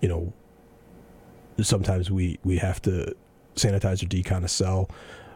you 0.00 0.08
know, 0.08 0.32
sometimes 1.60 2.10
we, 2.10 2.38
we 2.44 2.56
have 2.58 2.80
to 2.82 3.14
sanitize 3.54 4.02
or 4.02 4.06
decon 4.06 4.44
a 4.44 4.48
cell 4.48 4.90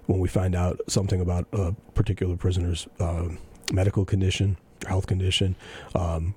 when 0.07 0.19
we 0.19 0.29
find 0.29 0.55
out 0.55 0.81
something 0.88 1.21
about 1.21 1.47
a 1.53 1.73
particular 1.95 2.37
prisoner's 2.37 2.87
um 3.01 3.38
medical 3.73 4.05
condition, 4.05 4.57
health 4.87 5.07
condition. 5.07 5.57
Um, 5.95 6.35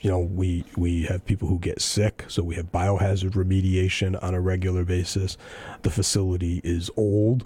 you 0.00 0.10
know 0.10 0.18
we 0.18 0.64
we 0.76 1.02
have 1.02 1.24
people 1.26 1.48
who 1.48 1.58
get 1.58 1.80
sick 1.80 2.24
so 2.28 2.42
we 2.42 2.54
have 2.54 2.72
biohazard 2.72 3.32
remediation 3.32 4.20
on 4.22 4.34
a 4.34 4.40
regular 4.40 4.84
basis 4.84 5.36
the 5.82 5.90
facility 5.90 6.60
is 6.64 6.90
old 6.96 7.44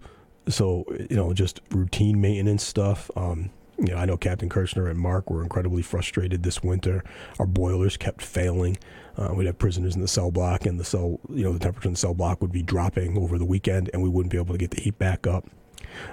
so 0.48 0.84
you 1.10 1.16
know 1.16 1.32
just 1.32 1.60
routine 1.70 2.20
maintenance 2.20 2.64
stuff 2.64 3.10
um 3.16 3.50
you 3.78 3.92
know, 3.92 3.96
I 3.96 4.04
know 4.04 4.16
Captain 4.16 4.48
Kirchner 4.48 4.86
and 4.86 4.98
Mark 4.98 5.28
were 5.28 5.42
incredibly 5.42 5.82
frustrated 5.82 6.42
this 6.42 6.62
winter. 6.62 7.02
Our 7.40 7.46
boilers 7.46 7.96
kept 7.96 8.22
failing. 8.22 8.76
Uh, 9.16 9.32
we'd 9.34 9.46
have 9.46 9.58
prisoners 9.58 9.96
in 9.96 10.00
the 10.00 10.08
cell 10.08 10.30
block, 10.30 10.66
and 10.66 10.78
the 10.78 10.84
cell, 10.84 11.18
you 11.28 11.42
know, 11.42 11.52
the 11.52 11.58
temperature 11.58 11.88
in 11.88 11.94
the 11.94 11.98
cell 11.98 12.14
block 12.14 12.40
would 12.40 12.52
be 12.52 12.62
dropping 12.62 13.18
over 13.18 13.38
the 13.38 13.44
weekend, 13.44 13.90
and 13.92 14.02
we 14.02 14.08
wouldn't 14.08 14.30
be 14.30 14.38
able 14.38 14.54
to 14.54 14.58
get 14.58 14.70
the 14.70 14.80
heat 14.80 14.98
back 14.98 15.26
up. 15.26 15.48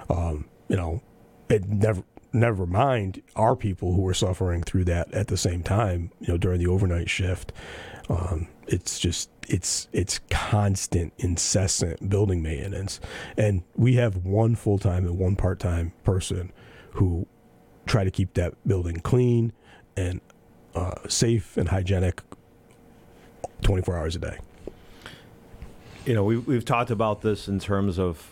Um, 0.08 0.48
you 0.68 0.76
know, 0.76 1.00
it 1.48 1.68
never 1.68 2.02
never 2.32 2.66
mind 2.66 3.22
our 3.36 3.56
people 3.56 3.94
who 3.94 4.02
were 4.02 4.14
suffering 4.14 4.62
through 4.62 4.84
that 4.84 5.12
at 5.12 5.28
the 5.28 5.36
same 5.36 5.62
time 5.62 6.10
you 6.20 6.28
know 6.28 6.38
during 6.38 6.58
the 6.58 6.66
overnight 6.66 7.10
shift. 7.10 7.52
Um, 8.08 8.48
it's 8.66 8.98
just 8.98 9.30
it's 9.48 9.88
it's 9.92 10.20
constant 10.30 11.12
incessant 11.18 12.08
building 12.08 12.42
maintenance. 12.42 13.00
And 13.36 13.62
we 13.74 13.94
have 13.94 14.16
one 14.24 14.54
full-time 14.54 15.06
and 15.06 15.18
one 15.18 15.36
part-time 15.36 15.92
person 16.04 16.52
who 16.92 17.26
try 17.86 18.04
to 18.04 18.10
keep 18.10 18.34
that 18.34 18.54
building 18.66 18.96
clean 18.96 19.52
and 19.96 20.20
uh, 20.74 21.08
safe 21.08 21.56
and 21.56 21.68
hygienic 21.68 22.22
24 23.62 23.98
hours 23.98 24.16
a 24.16 24.18
day. 24.20 24.38
You 26.06 26.14
know, 26.14 26.24
we've, 26.24 26.46
we've 26.46 26.64
talked 26.64 26.90
about 26.90 27.22
this 27.22 27.48
in 27.48 27.58
terms 27.58 27.98
of 27.98 28.29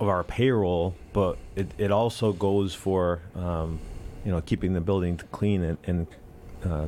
of 0.00 0.08
our 0.08 0.24
payroll, 0.24 0.96
but 1.12 1.36
it, 1.54 1.70
it 1.76 1.92
also 1.92 2.32
goes 2.32 2.74
for 2.74 3.20
um, 3.36 3.78
you 4.24 4.32
know 4.32 4.40
keeping 4.40 4.72
the 4.72 4.80
building 4.80 5.20
clean 5.30 5.62
and, 5.62 5.78
and 5.84 6.06
uh, 6.64 6.86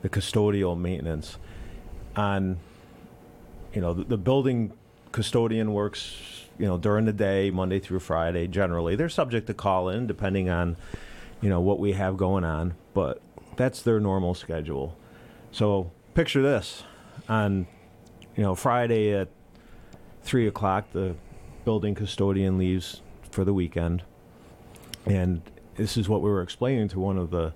the 0.00 0.08
custodial 0.08 0.76
maintenance. 0.76 1.36
On 2.16 2.58
you 3.72 3.80
know 3.80 3.94
the, 3.94 4.04
the 4.04 4.16
building 4.16 4.72
custodian 5.12 5.72
works 5.72 6.48
you 6.58 6.66
know 6.66 6.78
during 6.78 7.04
the 7.04 7.12
day, 7.12 7.50
Monday 7.50 7.78
through 7.78 8.00
Friday. 8.00 8.46
Generally, 8.46 8.96
they're 8.96 9.08
subject 9.10 9.46
to 9.46 9.54
call 9.54 9.90
in 9.90 10.06
depending 10.06 10.48
on 10.48 10.76
you 11.42 11.50
know 11.50 11.60
what 11.60 11.78
we 11.78 11.92
have 11.92 12.16
going 12.16 12.44
on, 12.44 12.74
but 12.94 13.20
that's 13.56 13.82
their 13.82 14.00
normal 14.00 14.34
schedule. 14.34 14.96
So 15.50 15.90
picture 16.14 16.40
this: 16.40 16.82
on 17.28 17.66
you 18.36 18.42
know 18.42 18.54
Friday 18.54 19.12
at 19.12 19.28
three 20.22 20.46
o'clock, 20.46 20.86
the 20.92 21.14
building 21.64 21.94
custodian 21.94 22.58
leaves 22.58 23.00
for 23.30 23.44
the 23.44 23.54
weekend, 23.54 24.02
and 25.06 25.42
this 25.76 25.96
is 25.96 26.08
what 26.08 26.22
we 26.22 26.30
were 26.30 26.42
explaining 26.42 26.88
to 26.88 27.00
one 27.00 27.18
of 27.18 27.30
the 27.30 27.52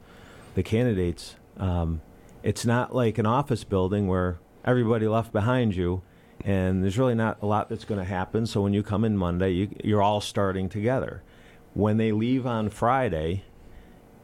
the 0.55 0.63
candidates. 0.63 1.37
Um, 1.59 2.01
it's 2.43 2.65
not 2.65 2.95
like 2.95 3.19
an 3.19 3.27
office 3.27 3.65
building 3.65 4.07
where 4.07 4.39
everybody 4.65 5.07
left 5.07 5.33
behind 5.33 5.77
you, 5.77 6.03
and 6.45 6.83
there's 6.83 6.99
really 6.99 7.15
not 7.15 7.39
a 7.43 7.47
lot 7.47 7.69
that's 7.69 7.85
going 7.85 7.99
to 7.99 8.05
happen. 8.05 8.47
So 8.47 8.63
when 8.63 8.73
you 8.73 8.83
come 8.83 9.05
in 9.05 9.17
Monday, 9.17 9.51
you, 9.51 9.69
you're 9.85 10.03
all 10.03 10.21
starting 10.21 10.69
together. 10.69 11.23
When 11.75 11.99
they 11.99 12.13
leave 12.13 12.47
on 12.47 12.71
Friday, 12.71 13.45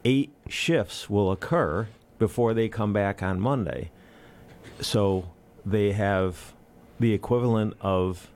eight 0.05 0.33
shifts 0.49 1.11
will 1.11 1.31
occur 1.31 1.89
before 2.19 2.55
they 2.55 2.69
come 2.69 2.93
back 2.93 3.23
on 3.23 3.41
Monday. 3.41 3.91
So 4.81 5.31
they 5.67 5.93
have 5.93 6.55
the 6.99 7.13
equivalent 7.13 7.75
of 7.81 8.31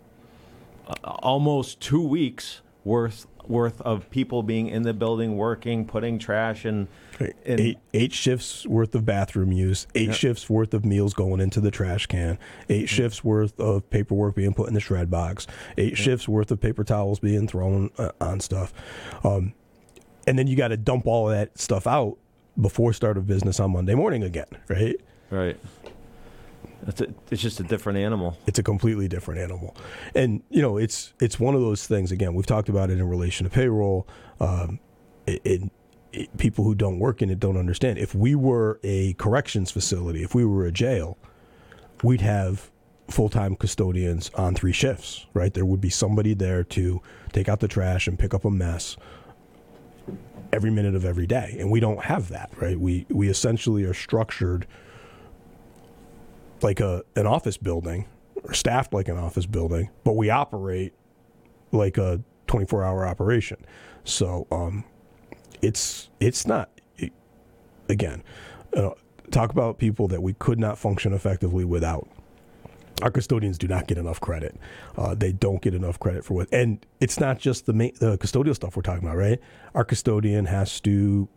almost 1.05 1.81
two 1.81 2.07
weeks 2.07 2.61
worth 2.85 3.27
worth 3.49 3.81
of 3.83 4.11
people 4.11 4.43
being 4.43 4.67
in 4.67 4.83
the 4.83 4.93
building 4.93 5.37
working, 5.37 5.87
putting 5.87 6.19
trash 6.19 6.65
and, 6.65 6.89
and 7.21 7.61
eight 7.61 7.79
eight 7.95 8.13
shifts 8.13 8.67
worth 8.67 8.93
of 8.95 9.05
bathroom 9.05 9.53
use, 9.53 9.87
eight 9.95 10.09
Yep. 10.09 10.17
shifts 10.17 10.51
worth 10.51 10.75
of 10.75 10.85
meals 10.85 11.15
going 11.15 11.41
into 11.41 11.61
the 11.61 11.71
trash 11.71 12.07
can, 12.07 12.39
eight 12.69 12.89
shifts 12.89 13.23
worth 13.23 13.59
of 13.61 13.89
paperwork 13.91 14.35
being 14.35 14.53
put 14.53 14.67
in 14.69 14.75
the 14.75 14.81
shred 14.81 15.11
box, 15.11 15.47
eight 15.79 15.97
shifts 15.97 16.27
worth 16.29 16.51
of 16.51 16.61
paper 16.61 16.83
towels 16.83 17.21
being 17.21 17.47
thrown 17.47 17.91
uh, 17.99 18.11
on 18.21 18.41
stuff, 18.41 18.73
um, 19.25 19.53
and 20.27 20.37
then 20.39 20.49
you 20.49 20.57
got 20.57 20.69
to 20.69 20.77
dump 20.77 21.07
all 21.07 21.27
that 21.27 21.57
stuff 21.57 21.87
out 21.87 22.19
before 22.61 22.93
start 22.93 23.17
of 23.17 23.27
business 23.29 23.61
on 23.61 23.71
Monday 23.73 23.95
morning 23.95 24.25
again, 24.25 24.47
right? 24.69 24.97
right. 25.31 25.57
It's, 26.89 27.01
a, 27.01 27.07
it's 27.31 27.43
just 27.43 27.59
a 27.61 27.65
different 27.65 27.99
animal. 27.99 28.39
it's 28.47 28.59
a 28.59 28.63
completely 28.63 29.09
different 29.09 29.41
animal. 29.41 29.77
And 30.15 30.43
you 30.51 30.63
know 30.63 30.77
it's 30.79 31.13
it's 31.21 31.41
one 31.41 31.55
of 31.55 31.61
those 31.61 31.87
things 31.87 32.13
again 32.13 32.35
we've 32.35 32.47
talked 32.47 32.69
about 32.69 32.91
it 32.91 32.99
in 32.99 33.09
relation 33.09 33.45
to 33.45 33.51
payroll 33.51 34.07
um, 34.41 34.79
it, 35.27 35.41
it, 35.45 35.63
it- 36.13 36.37
people 36.39 36.65
who 36.65 36.75
don't 36.75 36.99
work 36.99 37.21
in 37.21 37.29
it 37.31 37.39
don't 37.39 37.57
understand. 37.59 37.99
If 37.99 38.15
we 38.15 38.35
were 38.35 38.81
a 38.83 39.13
corrections 39.15 39.71
facility 39.71 40.23
if 40.23 40.35
we 40.35 40.45
were 40.45 40.65
a 40.65 40.73
jail 40.73 41.19
we'd 42.03 42.21
have 42.23 42.71
full-time 43.09 43.55
custodians 43.57 44.31
on 44.35 44.55
three 44.55 44.73
shifts 44.73 45.27
right? 45.35 45.53
There 45.55 45.65
would 45.65 45.81
be 45.81 45.91
somebody 45.91 46.35
there 46.35 46.65
to 46.65 47.03
take 47.33 47.49
out 47.49 47.61
the 47.61 47.69
trash 47.69 48.07
and 48.09 48.19
pick 48.19 48.33
up 48.35 48.45
a 48.45 48.51
mess 48.51 48.97
every 50.53 50.71
minute 50.71 50.95
of 50.95 51.05
every 51.05 51.27
day. 51.27 51.57
And 51.59 51.71
we 51.71 51.81
don't 51.81 52.03
have 52.05 52.29
that 52.29 52.51
right? 52.61 52.79
We 52.79 53.07
we 53.11 53.29
essentially 53.29 53.85
are 53.85 53.95
structured 53.95 54.67
like 56.63 56.81
a 56.81 57.03
an 57.17 57.27
office 57.27 57.57
building 57.57 58.07
or 58.45 58.55
staffed 58.55 58.93
like 58.93 59.09
an 59.09 59.17
office 59.17 59.47
building, 59.47 59.91
but 60.05 60.15
we 60.15 60.31
operate 60.31 60.95
like 61.73 61.99
a 61.99 62.21
24 62.47 62.85
hour 62.85 63.07
operation. 63.07 63.59
So 64.05 64.47
um, 64.51 64.85
it's 65.63 66.11
it's 66.21 66.47
not 66.47 66.71
it- 66.97 67.13
again 67.89 68.23
uh, 68.77 68.91
talk 69.31 69.51
about 69.51 69.79
people 69.79 70.09
that 70.09 70.23
we 70.23 70.33
could 70.35 70.59
not 70.59 70.79
function 70.79 71.13
effectively 71.13 71.65
without. 71.65 72.09
Our 73.03 73.11
custodians 73.11 73.59
do 73.59 73.69
not 73.69 73.87
get 73.89 73.99
enough 73.99 74.21
credit. 74.21 74.57
Uh, 74.97 75.15
they 75.15 75.31
don't 75.31 75.61
get 75.61 75.75
enough 75.75 76.01
credit 76.01 76.25
for 76.25 76.33
what, 76.33 76.49
and 76.51 76.85
it's 77.01 77.21
not 77.21 77.39
just 77.39 77.67
the 77.67 77.73
the 77.73 78.17
custodial 78.19 78.55
stuff 78.55 78.75
we're 78.75 78.83
talking 78.83 79.05
about, 79.07 79.19
right? 79.19 79.39
Our 79.75 79.85
custodian 79.85 80.47
has 80.47 80.81
to 80.83 81.29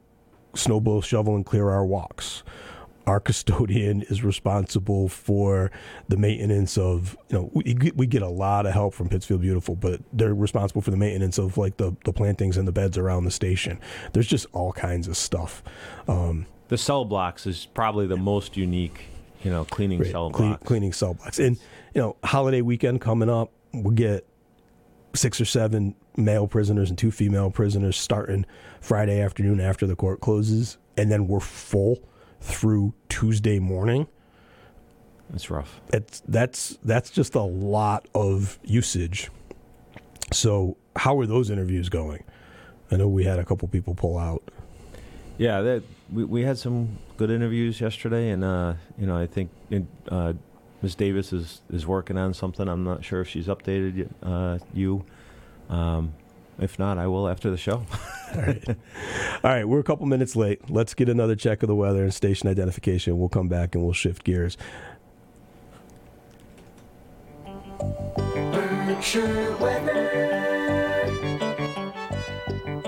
snowblow, 0.54 1.04
shovel, 1.04 1.36
and 1.36 1.46
clear 1.46 1.70
our 1.70 1.86
walks 1.86 2.44
our 3.10 3.20
custodian 3.20 4.02
is 4.10 4.24
responsible 4.24 5.10
for 5.10 5.72
the 6.08 6.16
maintenance 6.16 6.78
of 6.78 7.18
you 7.30 7.36
know 7.38 7.50
we 7.54 7.64
get, 7.74 7.98
we 7.98 8.06
get 8.06 8.22
a 8.22 8.30
lot 8.30 8.68
of 8.68 8.72
help 8.74 8.94
from 8.94 9.10
Pittsfield 9.10 9.42
Beautiful 9.42 9.76
but 9.76 10.00
they're 10.14 10.36
responsible 10.36 10.82
for 10.82 10.92
the 10.92 10.98
maintenance 10.98 11.40
of 11.40 11.58
like 11.58 11.78
the 11.78 11.96
the 12.06 12.14
plantings 12.14 12.56
and 12.56 12.68
the 12.68 12.72
beds 12.72 12.98
around 12.98 13.26
the 13.26 13.32
station. 13.32 13.80
There's 14.14 14.28
just 14.28 14.46
all 14.54 14.72
kinds 14.72 15.08
of 15.08 15.18
stuff. 15.18 15.64
Um 16.08 16.46
The 16.68 16.78
cell 16.78 17.04
blocks 17.04 17.48
is 17.48 17.66
probably 17.66 18.06
the 18.06 18.18
most 18.18 18.56
unique, 18.56 19.06
you 19.44 19.50
know, 19.50 19.66
cleaning 19.66 20.00
right, 20.00 20.12
cell 20.12 20.30
clean- 20.30 20.50
blocks. 20.50 20.68
cleaning 20.68 20.94
cell 20.94 21.16
blocks. 21.16 21.40
And 21.40 21.58
you 21.96 22.02
know 22.02 22.16
holiday 22.24 22.62
weekend 22.62 23.02
coming 23.02 23.30
up 23.30 23.52
we 23.74 23.96
get 23.96 24.28
six 25.16 25.42
or 25.42 25.46
seven 25.46 25.96
male 26.16 26.48
prisoners 26.48 26.90
and 26.90 26.98
two 27.00 27.10
female 27.10 27.50
prisoners 27.50 27.98
starting 27.98 28.46
Friday 28.82 29.20
afternoon 29.20 29.60
after 29.60 29.88
the 29.88 29.96
court 29.96 30.20
closes 30.22 30.78
and 30.96 31.12
then 31.12 31.28
we're 31.28 31.40
full 31.40 31.98
through 32.42 32.94
Tuesday 33.10 33.60
morning 33.60 34.08
It's 35.34 35.50
rough. 35.50 35.80
it's 35.94 36.22
that's 36.28 36.78
that's 36.84 37.10
just 37.10 37.36
a 37.36 37.42
lot 37.42 38.08
of 38.16 38.58
usage. 38.64 39.30
So 40.32 40.78
how 40.96 41.20
are 41.20 41.26
those 41.26 41.50
interviews 41.50 41.90
going? 41.90 42.24
I 42.92 42.96
know 42.98 43.08
we 43.08 43.24
had 43.24 43.40
a 43.40 43.46
couple 43.46 43.68
people 43.68 43.94
pull 43.96 44.18
out. 44.18 44.44
Yeah, 45.38 45.62
that 45.62 45.84
we, 46.12 46.24
we 46.24 46.42
had 46.44 46.58
some 46.58 46.98
good 47.18 47.30
interviews 47.30 47.80
yesterday, 47.80 48.30
and 48.30 48.44
uh, 48.44 48.74
you 48.98 49.06
know 49.08 49.18
I 49.18 49.26
think 49.28 49.50
uh, 50.10 50.34
Ms. 50.82 50.96
Davis 50.96 51.32
is 51.34 51.62
is 51.72 51.86
working 51.88 52.18
on 52.18 52.34
something. 52.34 52.68
I'm 52.68 52.84
not 52.84 53.04
sure 53.04 53.22
if 53.22 53.28
she's 53.30 53.48
updated 53.48 54.10
uh, 54.24 54.60
you. 54.74 55.06
Um, 55.70 56.14
if 56.60 56.78
not, 56.80 56.98
I 56.98 57.08
will 57.08 57.28
after 57.28 57.50
the 57.50 57.58
show. 57.58 57.86
All 58.36 58.42
right. 58.42 58.68
All 58.68 58.76
right, 59.52 59.68
we're 59.68 59.80
a 59.80 59.84
couple 59.84 60.06
minutes 60.06 60.36
late. 60.36 60.70
Let's 60.70 60.94
get 60.94 61.10
another 61.10 61.36
check 61.36 61.64
of 61.64 61.68
the 61.68 61.76
weather 61.76 62.04
and 62.04 62.14
station 62.14 62.50
identification. 62.50 63.18
We'll 63.18 63.30
come 63.30 63.48
back 63.48 63.76
and 63.76 63.84
we'll 63.84 63.94
shift 63.94 64.24
gears. 64.24 64.58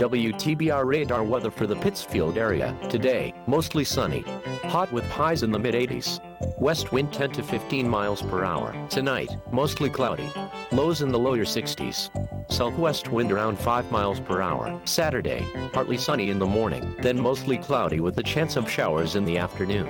WTBR 0.02 0.86
radar 0.86 1.24
weather 1.24 1.52
for 1.52 1.68
the 1.68 1.76
Pittsfield 1.76 2.38
area. 2.38 2.76
Today, 2.90 3.34
mostly 3.48 3.84
sunny. 3.84 4.22
Hot 4.64 4.92
with 4.92 5.06
highs 5.10 5.44
in 5.44 5.52
the 5.52 5.60
mid 5.60 5.74
80s. 5.74 6.20
West 6.60 6.92
wind 6.92 7.12
10 7.14 7.32
to 7.32 7.44
15 7.44 7.88
miles 7.88 8.22
per 8.22 8.44
hour. 8.44 8.76
Tonight, 8.90 9.36
mostly 9.52 9.90
cloudy. 9.90 10.30
Lows 10.72 11.02
in 11.02 11.12
the 11.12 11.20
lower 11.20 11.38
60s. 11.38 12.10
Southwest 12.52 13.12
wind 13.12 13.32
around 13.32 13.58
5 13.58 13.92
miles 13.92 14.20
per 14.20 14.42
hour. 14.42 14.80
Saturday, 14.86 15.46
partly 15.74 15.98
sunny 15.98 16.30
in 16.30 16.40
the 16.40 16.46
morning, 16.46 16.96
then 17.02 17.20
mostly 17.20 17.58
cloudy 17.58 18.00
with 18.00 18.18
a 18.18 18.24
chance 18.24 18.56
of 18.56 18.70
showers 18.70 19.16
in 19.16 19.26
the 19.26 19.38
afternoon. 19.38 19.88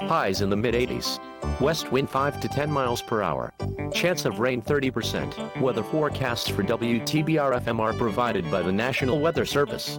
Highs 0.00 0.40
in 0.40 0.50
the 0.50 0.56
mid 0.56 0.74
80s. 0.74 1.18
West 1.60 1.92
wind 1.92 2.10
5 2.10 2.40
to 2.40 2.48
10 2.48 2.70
miles 2.70 3.02
per 3.02 3.22
hour. 3.22 3.52
Chance 3.92 4.24
of 4.24 4.38
rain 4.38 4.62
30%. 4.62 5.60
Weather 5.60 5.82
forecasts 5.82 6.48
for 6.48 6.62
WTBR 6.62 7.60
FM 7.60 7.80
are 7.80 7.92
provided 7.92 8.50
by 8.50 8.62
the 8.62 8.72
National 8.72 9.20
Weather 9.20 9.44
Service. 9.44 9.98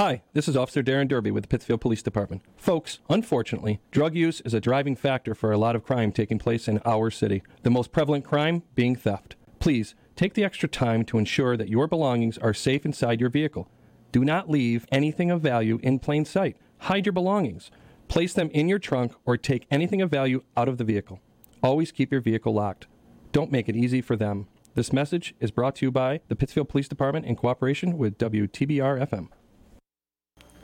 Hi, 0.00 0.22
this 0.32 0.48
is 0.48 0.56
Officer 0.56 0.82
Darren 0.82 1.08
Derby 1.08 1.30
with 1.30 1.44
the 1.44 1.48
Pittsfield 1.48 1.82
Police 1.82 2.00
Department. 2.00 2.40
Folks, 2.56 3.00
unfortunately, 3.10 3.80
drug 3.90 4.14
use 4.14 4.40
is 4.46 4.54
a 4.54 4.58
driving 4.58 4.96
factor 4.96 5.34
for 5.34 5.52
a 5.52 5.58
lot 5.58 5.76
of 5.76 5.84
crime 5.84 6.10
taking 6.10 6.38
place 6.38 6.68
in 6.68 6.80
our 6.86 7.10
city, 7.10 7.42
the 7.64 7.70
most 7.70 7.92
prevalent 7.92 8.24
crime 8.24 8.62
being 8.74 8.96
theft. 8.96 9.36
Please 9.58 9.94
take 10.16 10.32
the 10.32 10.42
extra 10.42 10.70
time 10.70 11.04
to 11.04 11.18
ensure 11.18 11.54
that 11.54 11.68
your 11.68 11.86
belongings 11.86 12.38
are 12.38 12.54
safe 12.54 12.86
inside 12.86 13.20
your 13.20 13.28
vehicle. 13.28 13.68
Do 14.10 14.24
not 14.24 14.48
leave 14.48 14.86
anything 14.90 15.30
of 15.30 15.42
value 15.42 15.78
in 15.82 15.98
plain 15.98 16.24
sight. 16.24 16.56
Hide 16.78 17.04
your 17.04 17.12
belongings. 17.12 17.70
Place 18.08 18.32
them 18.32 18.48
in 18.54 18.70
your 18.70 18.78
trunk 18.78 19.12
or 19.26 19.36
take 19.36 19.66
anything 19.70 20.00
of 20.00 20.10
value 20.10 20.42
out 20.56 20.70
of 20.70 20.78
the 20.78 20.84
vehicle. 20.84 21.20
Always 21.62 21.92
keep 21.92 22.10
your 22.10 22.22
vehicle 22.22 22.54
locked. 22.54 22.86
Don't 23.32 23.52
make 23.52 23.68
it 23.68 23.76
easy 23.76 24.00
for 24.00 24.16
them. 24.16 24.46
This 24.74 24.94
message 24.94 25.34
is 25.40 25.50
brought 25.50 25.74
to 25.76 25.84
you 25.84 25.90
by 25.90 26.20
the 26.28 26.36
Pittsfield 26.36 26.70
Police 26.70 26.88
Department 26.88 27.26
in 27.26 27.36
cooperation 27.36 27.98
with 27.98 28.16
WTBR 28.16 29.06
FM. 29.06 29.28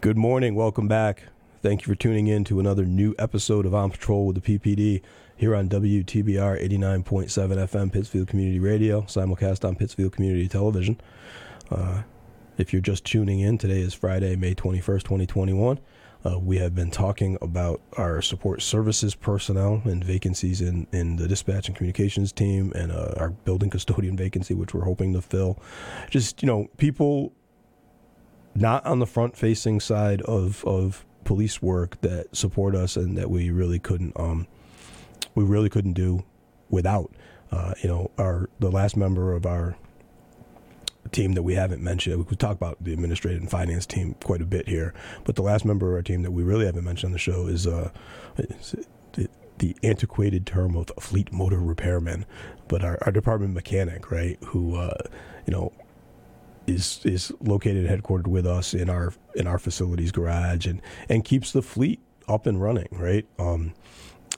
Good 0.00 0.16
morning. 0.16 0.54
Welcome 0.54 0.88
back. 0.88 1.24
Thank 1.60 1.82
you 1.82 1.92
for 1.92 1.94
tuning 1.94 2.26
in 2.26 2.42
to 2.44 2.58
another 2.58 2.86
new 2.86 3.14
episode 3.18 3.66
of 3.66 3.74
On 3.74 3.90
Patrol 3.90 4.24
with 4.24 4.42
the 4.42 4.58
PPD 4.58 5.02
here 5.36 5.54
on 5.54 5.68
WTBR 5.68 6.58
89.7 6.58 7.04
FM 7.04 7.92
Pittsfield 7.92 8.26
Community 8.26 8.58
Radio, 8.58 9.02
simulcast 9.02 9.62
on 9.62 9.76
Pittsfield 9.76 10.12
Community 10.12 10.48
Television. 10.48 10.98
Uh, 11.70 12.04
if 12.56 12.72
you're 12.72 12.80
just 12.80 13.04
tuning 13.04 13.40
in, 13.40 13.58
today 13.58 13.80
is 13.80 13.92
Friday, 13.92 14.36
May 14.36 14.54
21st, 14.54 15.02
2021. 15.02 15.78
Uh, 16.24 16.38
we 16.38 16.56
have 16.56 16.74
been 16.74 16.90
talking 16.90 17.36
about 17.42 17.82
our 17.98 18.22
support 18.22 18.62
services 18.62 19.14
personnel 19.14 19.82
and 19.84 20.02
vacancies 20.02 20.62
in, 20.62 20.86
in 20.92 21.16
the 21.16 21.28
dispatch 21.28 21.68
and 21.68 21.76
communications 21.76 22.32
team 22.32 22.72
and 22.74 22.90
uh, 22.90 23.12
our 23.18 23.28
building 23.28 23.68
custodian 23.68 24.16
vacancy, 24.16 24.54
which 24.54 24.72
we're 24.72 24.84
hoping 24.84 25.12
to 25.12 25.20
fill. 25.20 25.58
Just, 26.08 26.42
you 26.42 26.46
know, 26.46 26.68
people 26.78 27.34
not 28.54 28.84
on 28.84 28.98
the 28.98 29.06
front 29.06 29.36
facing 29.36 29.80
side 29.80 30.22
of, 30.22 30.64
of 30.64 31.04
police 31.24 31.62
work 31.62 32.00
that 32.00 32.34
support 32.34 32.74
us 32.74 32.96
and 32.96 33.16
that 33.16 33.30
we 33.30 33.50
really 33.50 33.78
couldn't 33.78 34.12
um, 34.18 34.46
we 35.34 35.44
really 35.44 35.68
couldn't 35.68 35.92
do 35.92 36.24
without. 36.68 37.12
Uh, 37.52 37.74
you 37.82 37.88
know, 37.88 38.10
our 38.18 38.48
the 38.60 38.70
last 38.70 38.96
member 38.96 39.32
of 39.32 39.44
our 39.44 39.76
team 41.12 41.32
that 41.32 41.42
we 41.42 41.54
haven't 41.54 41.82
mentioned. 41.82 42.28
We 42.28 42.36
talk 42.36 42.52
about 42.56 42.82
the 42.82 42.92
administrative 42.92 43.40
and 43.40 43.50
finance 43.50 43.86
team 43.86 44.14
quite 44.22 44.40
a 44.40 44.46
bit 44.46 44.68
here, 44.68 44.94
but 45.24 45.34
the 45.34 45.42
last 45.42 45.64
member 45.64 45.88
of 45.88 45.94
our 45.96 46.02
team 46.02 46.22
that 46.22 46.30
we 46.30 46.42
really 46.42 46.66
haven't 46.66 46.84
mentioned 46.84 47.08
on 47.08 47.12
the 47.12 47.18
show 47.18 47.46
is, 47.46 47.66
uh, 47.66 47.90
the, 48.36 49.28
the, 49.58 49.76
antiquated 49.82 50.46
term 50.46 50.76
of 50.76 50.90
fleet 51.00 51.32
motor 51.32 51.58
repairman, 51.58 52.26
but 52.68 52.84
our, 52.84 52.98
our 53.02 53.10
department 53.10 53.54
mechanic, 53.54 54.10
right? 54.12 54.38
Who, 54.46 54.76
uh, 54.76 54.94
you 55.46 55.52
know, 55.52 55.72
is 56.70 57.00
is 57.04 57.32
located 57.40 57.88
headquartered 57.88 58.26
with 58.26 58.46
us 58.46 58.74
in 58.74 58.88
our 58.88 59.12
in 59.34 59.46
our 59.46 59.58
facilities 59.58 60.12
garage 60.12 60.66
and 60.66 60.80
and 61.08 61.24
keeps 61.24 61.52
the 61.52 61.62
fleet 61.62 62.00
up 62.28 62.46
and 62.46 62.60
running, 62.62 62.88
right? 62.92 63.26
Um, 63.38 63.74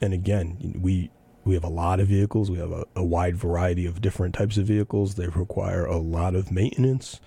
and 0.01 0.13
again, 0.13 0.79
we 0.81 1.11
we 1.45 1.53
have 1.53 1.63
a 1.63 1.69
lot 1.69 1.99
of 1.99 2.07
vehicles. 2.07 2.49
We 2.49 2.57
have 2.57 2.71
a, 2.71 2.85
a, 2.95 3.03
wide 3.03 3.35
variety 3.35 3.85
of 3.85 4.01
different 4.01 4.33
types 4.33 4.57
of 4.57 4.65
vehicles. 4.65 5.15
They 5.15 5.27
require 5.27 5.85
a 5.85 5.97
lot 5.97 6.35
of 6.35 6.51
maintenance. 6.51 7.19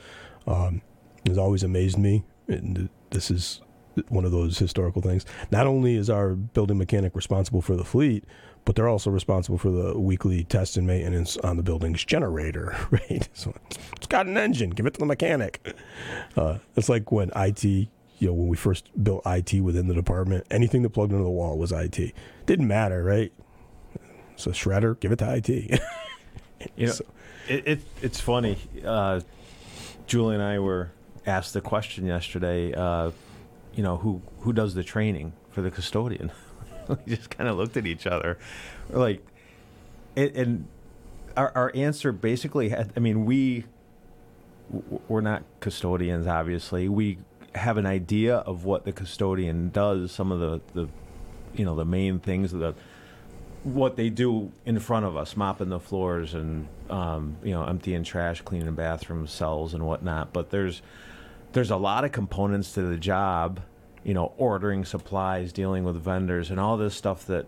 Um, 0.46 0.80
it's 1.24 1.38
always 1.38 1.62
amazed 1.62 1.98
me, 1.98 2.24
and 2.48 2.88
this 3.10 3.30
is 3.30 3.60
one 4.08 4.24
of 4.24 4.32
those 4.32 4.58
historical 4.58 5.02
things. 5.02 5.24
Not 5.50 5.66
only 5.66 5.96
is 5.96 6.10
our 6.10 6.30
building 6.30 6.78
mechanic 6.78 7.14
responsible 7.14 7.62
for 7.62 7.76
the 7.76 7.84
fleet, 7.84 8.24
but 8.64 8.74
they're 8.74 8.88
also 8.88 9.10
responsible 9.10 9.58
for 9.58 9.70
the 9.70 9.98
weekly 9.98 10.44
test 10.44 10.76
and 10.76 10.86
maintenance 10.86 11.36
on 11.38 11.56
the 11.56 11.62
building's 11.62 12.04
generator, 12.04 12.76
right? 12.90 13.28
So 13.32 13.54
it's 13.96 14.06
got 14.08 14.26
an 14.26 14.36
engine, 14.36 14.70
give 14.70 14.86
it 14.86 14.94
to 14.94 15.00
the 15.00 15.06
mechanic. 15.06 15.74
Uh, 16.36 16.58
it's 16.74 16.88
like 16.88 17.12
when 17.12 17.30
IT, 17.36 17.64
you 17.64 17.88
know, 18.20 18.32
when 18.32 18.48
we 18.48 18.56
first 18.56 18.90
built 19.02 19.22
IT 19.24 19.60
within 19.60 19.86
the 19.86 19.94
department, 19.94 20.46
anything 20.50 20.82
that 20.82 20.90
plugged 20.90 21.12
into 21.12 21.24
the 21.24 21.30
wall 21.30 21.56
was 21.56 21.72
IT. 21.72 22.12
Didn't 22.46 22.66
matter, 22.66 23.02
right? 23.04 23.32
So 24.36 24.50
shredder, 24.50 24.98
give 24.98 25.12
it 25.12 25.20
to 25.20 25.34
IT. 25.36 25.48
you 25.48 26.86
know, 26.86 26.86
so. 26.92 27.04
it, 27.48 27.68
it, 27.68 27.80
it's 28.02 28.20
funny. 28.20 28.58
Uh, 28.84 29.20
Julie 30.06 30.34
and 30.34 30.42
I 30.42 30.58
were 30.58 30.90
asked 31.26 31.54
the 31.54 31.60
question 31.60 32.06
yesterday. 32.06 32.72
Uh, 32.72 33.10
you 33.76 33.82
know, 33.82 33.98
who 33.98 34.22
who 34.40 34.52
does 34.52 34.74
the 34.74 34.82
training 34.82 35.34
for 35.50 35.62
the 35.62 35.70
custodian? 35.70 36.32
we 36.88 36.96
just 37.14 37.30
kind 37.30 37.48
of 37.48 37.56
looked 37.56 37.76
at 37.76 37.86
each 37.86 38.06
other, 38.06 38.38
like, 38.90 39.24
and, 40.16 40.30
and 40.34 40.68
our 41.36 41.52
our 41.54 41.72
answer 41.74 42.10
basically 42.10 42.70
had. 42.70 42.92
I 42.96 43.00
mean, 43.00 43.26
we 43.26 43.66
we're 45.08 45.20
not 45.20 45.44
custodians, 45.60 46.26
obviously. 46.26 46.88
We 46.88 47.18
have 47.54 47.76
an 47.76 47.86
idea 47.86 48.38
of 48.38 48.64
what 48.64 48.84
the 48.84 48.92
custodian 48.92 49.70
does. 49.70 50.10
Some 50.10 50.32
of 50.32 50.40
the 50.40 50.60
the 50.72 50.88
you 51.54 51.64
know 51.64 51.76
the 51.76 51.84
main 51.84 52.18
things 52.18 52.52
the 52.52 52.74
what 53.62 53.96
they 53.96 54.08
do 54.08 54.52
in 54.64 54.78
front 54.78 55.04
of 55.04 55.16
us, 55.16 55.36
mopping 55.36 55.68
the 55.68 55.80
floors 55.80 56.34
and 56.34 56.68
um, 56.88 57.36
you 57.42 57.50
know 57.52 57.64
emptying 57.64 58.04
trash, 58.04 58.40
cleaning 58.40 58.74
bathrooms, 58.74 59.30
cells, 59.32 59.74
and 59.74 59.84
whatnot. 59.84 60.32
But 60.32 60.50
there's 60.50 60.80
there's 61.56 61.70
a 61.70 61.76
lot 61.76 62.04
of 62.04 62.12
components 62.12 62.72
to 62.74 62.82
the 62.82 62.98
job, 62.98 63.60
you 64.04 64.12
know, 64.12 64.34
ordering 64.36 64.84
supplies, 64.84 65.54
dealing 65.54 65.84
with 65.84 65.96
vendors, 65.96 66.50
and 66.50 66.60
all 66.60 66.76
this 66.76 66.94
stuff 66.94 67.26
that 67.26 67.46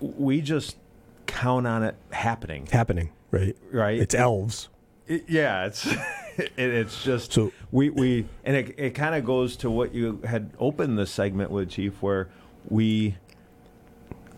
we 0.00 0.40
just 0.40 0.78
count 1.26 1.66
on 1.66 1.82
it 1.82 1.96
happening. 2.12 2.66
Happening, 2.72 3.10
right? 3.30 3.54
Right. 3.70 3.98
It's 4.00 4.14
elves. 4.14 4.70
It, 5.06 5.28
yeah, 5.28 5.66
it's 5.66 5.86
it, 6.38 6.52
it's 6.56 7.04
just 7.04 7.34
so 7.34 7.52
we 7.70 7.90
we 7.90 8.24
and 8.42 8.56
it 8.56 8.74
it 8.78 8.90
kind 8.92 9.14
of 9.14 9.26
goes 9.26 9.54
to 9.56 9.70
what 9.70 9.94
you 9.94 10.22
had 10.24 10.50
opened 10.58 10.96
the 10.98 11.06
segment 11.06 11.50
with, 11.50 11.68
Chief, 11.68 12.00
where 12.00 12.30
we 12.70 13.16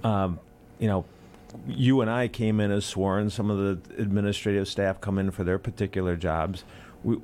um, 0.02 0.40
you 0.80 0.88
know, 0.88 1.04
you 1.68 2.00
and 2.00 2.10
I 2.10 2.26
came 2.26 2.58
in 2.58 2.72
as 2.72 2.84
sworn. 2.84 3.30
Some 3.30 3.48
of 3.48 3.58
the 3.58 4.02
administrative 4.02 4.66
staff 4.66 5.00
come 5.00 5.18
in 5.18 5.30
for 5.30 5.44
their 5.44 5.60
particular 5.60 6.16
jobs. 6.16 6.64
We, 7.04 7.18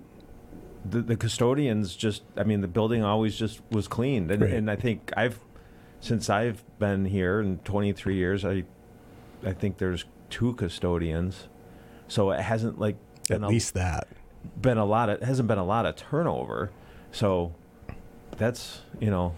the, 0.85 1.03
the 1.03 1.17
custodians 1.17 1.95
just, 1.95 2.23
I 2.37 2.45
mean, 2.45 2.61
the 2.61 2.69
building 2.69 3.03
always 3.05 3.37
just 3.37 3.61
was 3.71 3.89
cleaned, 3.89 4.31
and, 4.31 4.43
right. 4.43 4.53
and 4.53 4.71
I 4.71 4.77
think 4.77 5.13
I've, 5.17 5.39
since 6.01 6.29
I've 6.29 6.63
been 6.79 7.05
here 7.05 7.41
in 7.41 7.59
23 7.59 8.17
years, 8.17 8.45
I, 8.45 8.65
I 9.45 9.53
think 9.53 9.79
there's 9.79 10.05
two 10.31 10.55
custodians, 10.55 11.49
so 12.09 12.31
it 12.31 12.41
hasn't 12.41 12.79
like 12.79 12.97
at 13.31 13.41
least 13.43 13.75
that 13.75 14.09
been 14.61 14.79
a 14.79 14.85
lot 14.85 15.09
of 15.09 15.23
it 15.23 15.25
hasn't 15.25 15.49
been 15.49 15.59
a 15.59 15.65
lot 15.65 15.87
of 15.87 15.97
turnover, 15.97 16.71
so 17.11 17.55
that's 18.37 18.81
you 19.01 19.11
know 19.11 19.35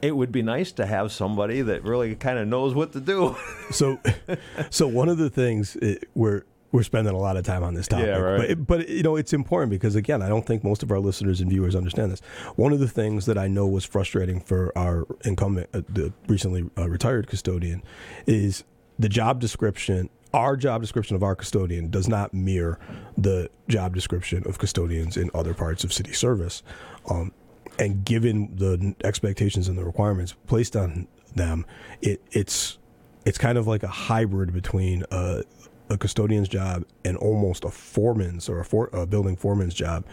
it 0.00 0.16
would 0.16 0.30
be 0.30 0.42
nice 0.42 0.70
to 0.72 0.86
have 0.86 1.10
somebody 1.10 1.60
that 1.62 1.82
really 1.82 2.14
kind 2.14 2.38
of 2.38 2.46
knows 2.46 2.74
what 2.74 2.92
to 2.92 3.00
do. 3.00 3.36
so, 3.70 3.98
so 4.70 4.86
one 4.86 5.08
of 5.08 5.18
the 5.18 5.28
things 5.28 5.76
eh, 5.82 5.86
it, 5.86 6.08
we're 6.14 6.44
we're 6.70 6.82
spending 6.82 7.14
a 7.14 7.18
lot 7.18 7.36
of 7.36 7.44
time 7.44 7.62
on 7.62 7.74
this 7.74 7.88
topic, 7.88 8.06
yeah, 8.06 8.18
right. 8.18 8.66
but 8.66 8.66
but 8.66 8.88
you 8.88 9.02
know 9.02 9.16
it's 9.16 9.32
important 9.32 9.70
because 9.70 9.96
again, 9.96 10.22
I 10.22 10.28
don't 10.28 10.46
think 10.46 10.62
most 10.62 10.82
of 10.82 10.90
our 10.90 11.00
listeners 11.00 11.40
and 11.40 11.50
viewers 11.50 11.74
understand 11.74 12.12
this. 12.12 12.20
One 12.56 12.72
of 12.72 12.78
the 12.78 12.88
things 12.88 13.26
that 13.26 13.38
I 13.38 13.48
know 13.48 13.66
was 13.66 13.84
frustrating 13.84 14.40
for 14.40 14.76
our 14.76 15.06
incumbent, 15.24 15.70
uh, 15.72 15.82
the 15.88 16.12
recently 16.26 16.68
uh, 16.76 16.88
retired 16.88 17.26
custodian, 17.26 17.82
is 18.26 18.64
the 18.98 19.08
job 19.08 19.40
description. 19.40 20.10
Our 20.34 20.58
job 20.58 20.82
description 20.82 21.16
of 21.16 21.22
our 21.22 21.34
custodian 21.34 21.88
does 21.88 22.06
not 22.06 22.34
mirror 22.34 22.78
the 23.16 23.50
job 23.68 23.94
description 23.94 24.42
of 24.46 24.58
custodians 24.58 25.16
in 25.16 25.30
other 25.32 25.54
parts 25.54 25.84
of 25.84 25.92
city 25.92 26.12
service. 26.12 26.62
Um, 27.08 27.32
and 27.78 28.04
given 28.04 28.54
the 28.56 28.94
expectations 29.04 29.68
and 29.68 29.78
the 29.78 29.84
requirements 29.84 30.34
placed 30.46 30.76
on 30.76 31.08
them, 31.34 31.64
it, 32.02 32.20
it's 32.30 32.78
it's 33.24 33.38
kind 33.38 33.58
of 33.58 33.66
like 33.66 33.82
a 33.82 33.88
hybrid 33.88 34.52
between 34.52 35.04
a, 35.10 35.42
a 35.90 35.96
custodian's 35.98 36.48
job 36.48 36.84
and 37.04 37.16
almost 37.16 37.64
a 37.64 37.70
foreman's 37.70 38.48
or 38.48 38.60
a, 38.60 38.64
for, 38.64 38.88
a 38.92 39.06
building 39.06 39.36
foreman's 39.36 39.74
job, 39.74 40.04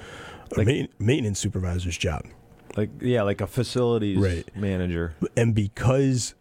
like, 0.56 0.68
a 0.68 0.88
maintenance 1.00 1.40
supervisor's 1.40 1.98
job. 1.98 2.26
Like 2.78 2.90
yeah, 3.00 3.22
like 3.22 3.42
a 3.42 3.48
facilities 3.48 4.18
right. 4.18 4.50
manager. 4.56 5.14
And 5.38 5.56
because 5.56 6.36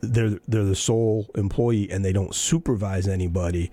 they're 0.00 0.38
they're 0.46 0.64
the 0.64 0.76
sole 0.76 1.26
employee 1.34 1.90
and 1.90 2.04
they 2.04 2.12
don't 2.12 2.34
supervise 2.34 3.08
anybody, 3.08 3.72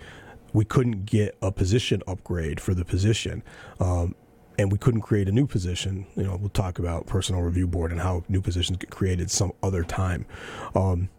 we 0.54 0.66
couldn't 0.66 1.06
get 1.06 1.38
a 1.42 1.52
position 1.52 2.02
upgrade 2.08 2.60
for 2.60 2.74
the 2.74 2.86
position. 2.86 3.44
Um, 3.80 4.16
and 4.58 4.72
we 4.72 4.78
couldn't 4.78 5.02
create 5.02 5.28
a 5.28 5.32
new 5.32 5.48
position. 5.48 6.06
You 6.16 6.24
know, 6.24 6.36
we'll 6.36 6.50
talk 6.50 6.78
about 6.78 7.08
personal 7.08 7.42
review 7.42 7.68
board 7.68 7.92
and 7.92 8.02
how 8.02 8.24
new 8.28 8.42
positions 8.42 8.78
get 8.78 8.90
created 8.90 9.32
some 9.32 9.54
other 9.64 9.84
time. 9.84 10.26
Um, 10.76 11.10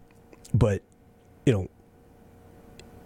but 0.55 0.83
you 1.47 1.53
know, 1.53 1.69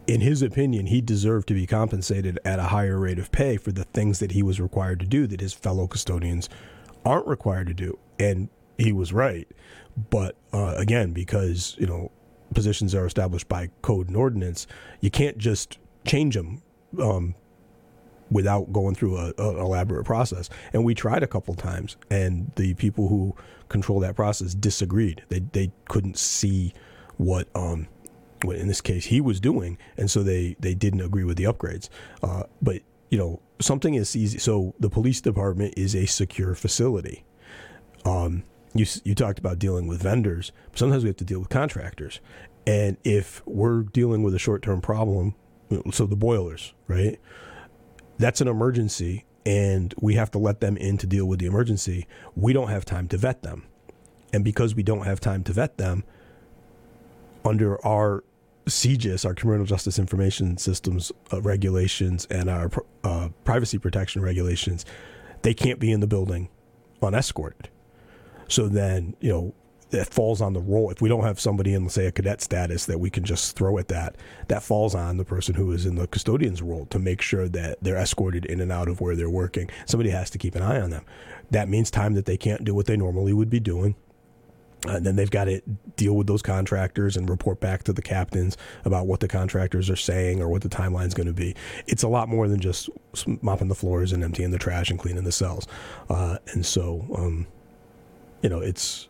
in 0.06 0.20
his 0.20 0.42
opinion, 0.42 0.86
he 0.86 1.00
deserved 1.00 1.48
to 1.48 1.54
be 1.54 1.66
compensated 1.66 2.38
at 2.44 2.58
a 2.58 2.64
higher 2.64 2.98
rate 2.98 3.18
of 3.18 3.32
pay 3.32 3.56
for 3.56 3.72
the 3.72 3.84
things 3.84 4.18
that 4.20 4.32
he 4.32 4.42
was 4.42 4.60
required 4.60 5.00
to 5.00 5.06
do 5.06 5.26
that 5.26 5.40
his 5.40 5.52
fellow 5.52 5.86
custodians 5.86 6.48
aren't 7.04 7.26
required 7.26 7.66
to 7.68 7.74
do. 7.74 7.98
And 8.18 8.48
he 8.78 8.92
was 8.92 9.12
right. 9.12 9.48
But 10.10 10.36
uh, 10.52 10.74
again, 10.76 11.12
because 11.12 11.76
you 11.78 11.86
know 11.86 12.12
positions 12.54 12.94
are 12.94 13.06
established 13.06 13.48
by 13.48 13.70
code 13.82 14.08
and 14.08 14.16
ordinance, 14.16 14.66
you 15.00 15.10
can't 15.10 15.38
just 15.38 15.78
change 16.04 16.34
them 16.34 16.62
um, 17.00 17.34
without 18.30 18.72
going 18.72 18.94
through 18.94 19.16
an 19.16 19.34
elaborate 19.38 20.04
process. 20.04 20.48
And 20.72 20.84
we 20.84 20.94
tried 20.94 21.22
a 21.22 21.26
couple 21.26 21.54
times, 21.54 21.96
and 22.10 22.52
the 22.56 22.74
people 22.74 23.08
who 23.08 23.34
control 23.68 24.00
that 24.00 24.16
process 24.16 24.54
disagreed. 24.54 25.24
They 25.28 25.40
they 25.40 25.72
couldn't 25.88 26.18
see 26.18 26.72
what 27.16 27.48
um 27.54 27.88
what 28.44 28.56
in 28.56 28.68
this 28.68 28.80
case 28.80 29.06
he 29.06 29.20
was 29.20 29.40
doing, 29.40 29.78
and 29.96 30.10
so 30.10 30.22
they 30.22 30.56
they 30.60 30.74
didn't 30.74 31.00
agree 31.00 31.24
with 31.24 31.36
the 31.36 31.44
upgrades. 31.44 31.88
Uh, 32.22 32.44
but 32.62 32.82
you 33.10 33.18
know 33.18 33.40
something 33.60 33.94
is 33.94 34.14
easy. 34.16 34.38
So 34.38 34.74
the 34.78 34.90
police 34.90 35.20
department 35.20 35.74
is 35.76 35.94
a 35.94 36.06
secure 36.06 36.54
facility. 36.54 37.24
Um, 38.04 38.44
you 38.74 38.86
you 39.04 39.14
talked 39.14 39.38
about 39.38 39.58
dealing 39.58 39.86
with 39.86 40.02
vendors. 40.02 40.52
Sometimes 40.74 41.04
we 41.04 41.08
have 41.08 41.16
to 41.18 41.24
deal 41.24 41.38
with 41.40 41.48
contractors, 41.48 42.20
and 42.66 42.96
if 43.04 43.42
we're 43.46 43.82
dealing 43.82 44.22
with 44.22 44.34
a 44.34 44.38
short 44.38 44.62
term 44.62 44.80
problem, 44.80 45.34
so 45.92 46.06
the 46.06 46.16
boilers, 46.16 46.74
right? 46.88 47.18
that's 48.18 48.40
an 48.40 48.48
emergency 48.48 49.24
and 49.44 49.94
we 50.00 50.14
have 50.14 50.30
to 50.32 50.38
let 50.38 50.60
them 50.60 50.76
in 50.76 50.98
to 50.98 51.06
deal 51.06 51.26
with 51.26 51.38
the 51.38 51.46
emergency, 51.46 52.06
we 52.34 52.52
don't 52.52 52.68
have 52.68 52.84
time 52.84 53.06
to 53.08 53.16
vet 53.16 53.42
them. 53.42 53.64
and 54.32 54.44
because 54.44 54.74
we 54.74 54.82
don't 54.82 55.04
have 55.06 55.20
time 55.20 55.44
to 55.44 55.52
vet 55.52 55.78
them 55.78 56.04
under 57.46 57.84
our 57.86 58.24
CJIS, 58.66 59.24
our 59.24 59.34
Criminal 59.34 59.64
Justice 59.64 59.98
Information 59.98 60.56
Systems 60.58 61.12
uh, 61.32 61.40
regulations, 61.40 62.26
and 62.30 62.50
our 62.50 62.70
uh, 63.04 63.28
privacy 63.44 63.78
protection 63.78 64.22
regulations, 64.22 64.84
they 65.42 65.54
can't 65.54 65.78
be 65.78 65.92
in 65.92 66.00
the 66.00 66.06
building 66.06 66.48
unescorted. 67.00 67.68
So 68.48 68.68
then, 68.68 69.14
you 69.20 69.32
know, 69.32 69.54
it 69.92 70.08
falls 70.08 70.40
on 70.40 70.52
the 70.52 70.60
role. 70.60 70.90
If 70.90 71.00
we 71.00 71.08
don't 71.08 71.22
have 71.22 71.38
somebody 71.38 71.72
in, 71.72 71.88
say, 71.88 72.06
a 72.06 72.12
cadet 72.12 72.40
status 72.42 72.86
that 72.86 72.98
we 72.98 73.08
can 73.08 73.22
just 73.22 73.56
throw 73.56 73.78
at 73.78 73.86
that, 73.88 74.16
that 74.48 74.64
falls 74.64 74.96
on 74.96 75.16
the 75.16 75.24
person 75.24 75.54
who 75.54 75.70
is 75.70 75.86
in 75.86 75.94
the 75.94 76.08
custodian's 76.08 76.60
role 76.60 76.86
to 76.86 76.98
make 76.98 77.22
sure 77.22 77.48
that 77.48 77.78
they're 77.80 77.96
escorted 77.96 78.44
in 78.46 78.60
and 78.60 78.72
out 78.72 78.88
of 78.88 79.00
where 79.00 79.14
they're 79.14 79.30
working. 79.30 79.70
Somebody 79.86 80.10
has 80.10 80.28
to 80.30 80.38
keep 80.38 80.56
an 80.56 80.62
eye 80.62 80.80
on 80.80 80.90
them. 80.90 81.04
That 81.52 81.68
means 81.68 81.90
time 81.90 82.14
that 82.14 82.26
they 82.26 82.36
can't 82.36 82.64
do 82.64 82.74
what 82.74 82.86
they 82.86 82.96
normally 82.96 83.32
would 83.32 83.50
be 83.50 83.60
doing 83.60 83.94
and 84.84 85.04
then 85.04 85.16
they've 85.16 85.30
got 85.30 85.44
to 85.44 85.60
deal 85.96 86.14
with 86.14 86.26
those 86.26 86.42
contractors 86.42 87.16
and 87.16 87.28
report 87.28 87.60
back 87.60 87.82
to 87.84 87.92
the 87.92 88.02
captains 88.02 88.56
about 88.84 89.06
what 89.06 89.20
the 89.20 89.28
contractors 89.28 89.90
are 89.90 89.96
saying 89.96 90.40
or 90.40 90.48
what 90.48 90.62
the 90.62 90.68
timeline 90.68 91.06
is 91.06 91.14
going 91.14 91.26
to 91.26 91.32
be. 91.32 91.54
It's 91.86 92.02
a 92.02 92.08
lot 92.08 92.28
more 92.28 92.46
than 92.46 92.60
just 92.60 92.88
mopping 93.42 93.68
the 93.68 93.74
floors 93.74 94.12
and 94.12 94.22
emptying 94.22 94.50
the 94.50 94.58
trash 94.58 94.90
and 94.90 94.98
cleaning 94.98 95.24
the 95.24 95.32
cells. 95.32 95.66
Uh, 96.08 96.38
and 96.52 96.64
so, 96.64 97.06
um, 97.16 97.46
you 98.42 98.48
know, 98.48 98.60
it's 98.60 99.08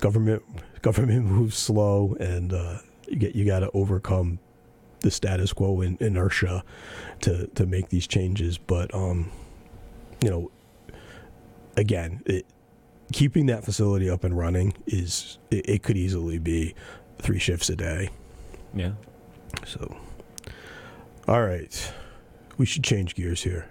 government. 0.00 0.42
Government 0.82 1.24
moves 1.26 1.56
slow, 1.56 2.16
and 2.20 2.52
uh, 2.52 2.78
you 3.08 3.16
get 3.16 3.34
you 3.34 3.44
got 3.44 3.60
to 3.60 3.70
overcome 3.72 4.38
the 5.00 5.10
status 5.10 5.52
quo 5.52 5.80
and 5.80 6.00
inertia 6.00 6.64
to 7.20 7.46
to 7.48 7.66
make 7.66 7.88
these 7.88 8.06
changes. 8.06 8.58
But 8.58 8.94
um, 8.94 9.30
you 10.22 10.30
know, 10.30 10.50
again, 11.76 12.22
it 12.26 12.46
keeping 13.12 13.46
that 13.46 13.64
facility 13.64 14.10
up 14.10 14.24
and 14.24 14.36
running 14.36 14.74
is 14.86 15.38
it, 15.50 15.68
it, 15.68 15.82
could 15.82 15.96
easily 15.96 16.38
be 16.38 16.74
three 17.18 17.38
shifts 17.38 17.68
a 17.70 17.76
day. 17.76 18.10
Yeah. 18.74 18.92
So, 19.66 19.96
all 21.26 21.42
right, 21.42 21.92
we 22.58 22.66
should 22.66 22.84
change 22.84 23.14
gears 23.14 23.42
here. 23.42 23.68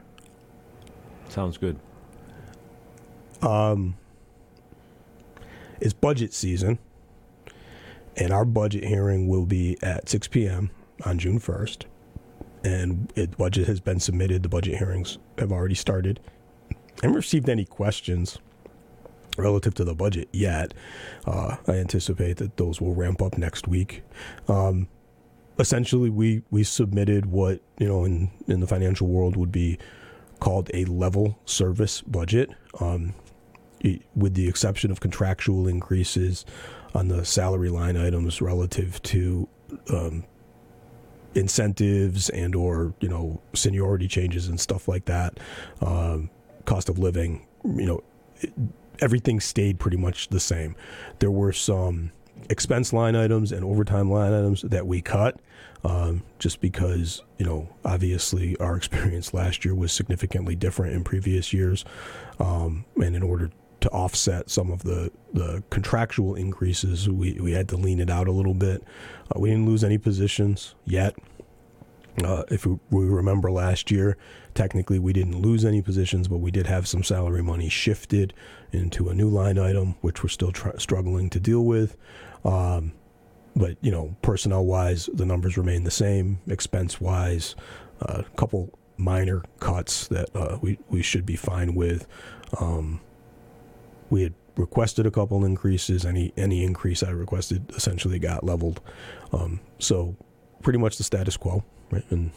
Sounds 1.29 1.57
good. 1.57 1.79
Um, 3.41 3.95
it's 5.79 5.93
budget 5.93 6.33
season, 6.33 6.79
and 8.15 8.33
our 8.33 8.45
budget 8.45 8.83
hearing 8.83 9.27
will 9.27 9.45
be 9.45 9.77
at 9.83 10.09
6 10.09 10.27
p.m. 10.29 10.71
on 11.05 11.19
June 11.19 11.39
1st. 11.39 11.83
And 12.63 13.13
it, 13.15 13.37
budget 13.37 13.67
has 13.67 13.79
been 13.79 13.99
submitted. 13.99 14.41
The 14.41 14.49
budget 14.49 14.77
hearings 14.77 15.19
have 15.37 15.51
already 15.51 15.75
started. 15.75 16.19
I 16.71 16.75
haven't 17.03 17.15
received 17.15 17.47
any 17.47 17.63
questions 17.63 18.39
relative 19.37 19.73
to 19.75 19.83
the 19.83 19.95
budget 19.95 20.27
yet. 20.31 20.73
Uh, 21.25 21.57
I 21.67 21.73
anticipate 21.73 22.37
that 22.37 22.57
those 22.57 22.81
will 22.81 22.95
ramp 22.95 23.21
up 23.21 23.37
next 23.37 23.67
week. 23.67 24.03
Um, 24.47 24.87
essentially, 25.59 26.09
we 26.09 26.43
we 26.51 26.63
submitted 26.63 27.27
what 27.27 27.61
you 27.77 27.87
know 27.87 28.05
in 28.05 28.31
in 28.47 28.59
the 28.59 28.67
financial 28.67 29.07
world 29.07 29.35
would 29.35 29.51
be 29.51 29.77
called 30.39 30.69
a 30.73 30.85
level 30.85 31.39
service 31.45 32.01
budget, 32.01 32.49
um, 32.79 33.13
it, 33.79 34.01
with 34.15 34.35
the 34.35 34.47
exception 34.47 34.91
of 34.91 34.99
contractual 34.99 35.67
increases 35.67 36.45
on 36.93 37.07
the 37.07 37.25
salary 37.25 37.69
line 37.69 37.97
items 37.97 38.41
relative 38.41 39.01
to. 39.03 39.47
Um, 39.91 40.25
incentives 41.35 42.29
and 42.29 42.55
or 42.55 42.95
you 42.99 43.07
know 43.07 43.39
seniority 43.53 44.07
changes 44.07 44.47
and 44.47 44.59
stuff 44.59 44.87
like 44.87 45.05
that 45.05 45.39
um, 45.81 46.31
cost 46.65 46.89
of 46.89 46.97
living 46.97 47.45
you 47.63 47.85
know 47.85 48.03
everything 49.01 49.39
stayed 49.39 49.79
pretty 49.79 49.97
much 49.97 50.29
the 50.29 50.39
same. 50.39 50.75
There 51.19 51.31
were 51.31 51.53
some 51.53 52.11
expense 52.49 52.93
line 52.93 53.15
items 53.15 53.51
and 53.51 53.63
overtime 53.63 54.11
line 54.11 54.33
items 54.33 54.61
that 54.61 54.85
we 54.87 55.01
cut 55.01 55.39
um, 55.83 56.23
just 56.39 56.61
because, 56.61 57.23
you 57.37 57.45
know, 57.45 57.69
obviously 57.85 58.57
our 58.57 58.75
experience 58.77 59.33
last 59.33 59.65
year 59.65 59.75
was 59.75 59.91
significantly 59.91 60.55
different 60.55 60.93
in 60.93 61.03
previous 61.03 61.53
years. 61.53 61.85
Um, 62.39 62.85
and 62.95 63.15
in 63.15 63.23
order 63.23 63.51
to 63.79 63.89
offset 63.89 64.49
some 64.49 64.71
of 64.71 64.83
the, 64.83 65.11
the 65.33 65.63
contractual 65.69 66.35
increases, 66.35 67.07
we, 67.09 67.33
we 67.33 67.51
had 67.51 67.69
to 67.69 67.77
lean 67.77 67.99
it 67.99 68.09
out 68.09 68.27
a 68.27 68.31
little 68.31 68.55
bit. 68.55 68.83
Uh, 69.35 69.39
we 69.39 69.49
didn't 69.49 69.65
lose 69.65 69.83
any 69.83 69.97
positions 69.97 70.75
yet. 70.85 71.15
Uh, 72.23 72.43
if 72.49 72.65
we, 72.65 72.77
remember 72.89 73.51
last 73.51 73.91
year, 73.91 74.17
technically 74.55 74.97
we 74.97 75.13
didn't 75.13 75.39
lose 75.39 75.63
any 75.63 75.81
positions, 75.81 76.27
but 76.27 76.37
we 76.37 76.49
did 76.49 76.65
have 76.65 76.87
some 76.87 77.03
salary 77.03 77.43
money 77.43 77.69
shifted 77.69 78.33
into 78.71 79.09
a 79.09 79.13
new 79.13 79.29
line 79.29 79.59
item, 79.59 79.95
which 80.01 80.23
we're 80.23 80.29
still 80.29 80.51
tr- 80.51 80.77
struggling 80.77 81.29
to 81.29 81.39
deal 81.39 81.63
with. 81.63 81.95
Um, 82.43 82.93
but 83.55 83.77
you 83.81 83.91
know, 83.91 84.15
personnel 84.21 84.65
wise, 84.65 85.09
the 85.13 85.25
numbers 85.25 85.57
remain 85.57 85.83
the 85.83 85.91
same. 85.91 86.39
Expense 86.47 86.99
wise, 86.99 87.55
a 88.01 88.19
uh, 88.19 88.23
couple 88.35 88.77
minor 88.97 89.43
cuts 89.59 90.07
that 90.07 90.35
uh, 90.35 90.57
we 90.61 90.79
we 90.89 91.01
should 91.01 91.25
be 91.25 91.35
fine 91.35 91.75
with. 91.75 92.07
Um, 92.59 93.01
we 94.09 94.23
had 94.23 94.33
requested 94.55 95.05
a 95.05 95.11
couple 95.11 95.43
increases. 95.45 96.05
Any 96.05 96.33
any 96.37 96.63
increase 96.63 97.03
I 97.03 97.09
requested 97.09 97.71
essentially 97.71 98.19
got 98.19 98.43
leveled. 98.43 98.81
Um, 99.31 99.59
so 99.79 100.15
pretty 100.61 100.79
much 100.79 100.97
the 100.97 101.03
status 101.03 101.37
quo? 101.37 101.63
And 101.91 102.31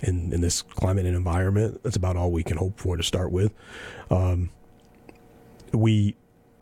in, 0.00 0.32
in 0.32 0.40
this 0.40 0.62
climate 0.62 1.06
and 1.06 1.16
environment, 1.16 1.82
that's 1.82 1.96
about 1.96 2.16
all 2.16 2.30
we 2.30 2.42
can 2.42 2.56
hope 2.56 2.78
for 2.78 2.96
to 2.96 3.02
start 3.02 3.30
with. 3.30 3.52
Um, 4.10 4.50
we, 5.72 6.16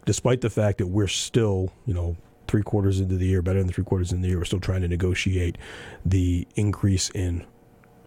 despite 0.05 0.41
the 0.41 0.51
fact 0.51 0.79
that 0.79 0.87
we're 0.87 1.09
still, 1.09 1.73
you 1.87 1.95
know, 1.95 2.17
three 2.47 2.63
quarters 2.63 3.01
into 3.01 3.17
the 3.17 3.27
year, 3.27 3.43
better 3.43 3.61
than 3.61 3.73
three 3.73 3.85
quarters 3.85 4.13
in 4.13 4.23
the 4.23 4.29
year, 4.29 4.39
we're 4.39 4.45
still 4.45 4.61
trying 4.61 4.83
to 4.83 4.89
negotiate 4.89 5.57
the 6.05 6.47
increase 6.57 7.11
in 7.11 7.47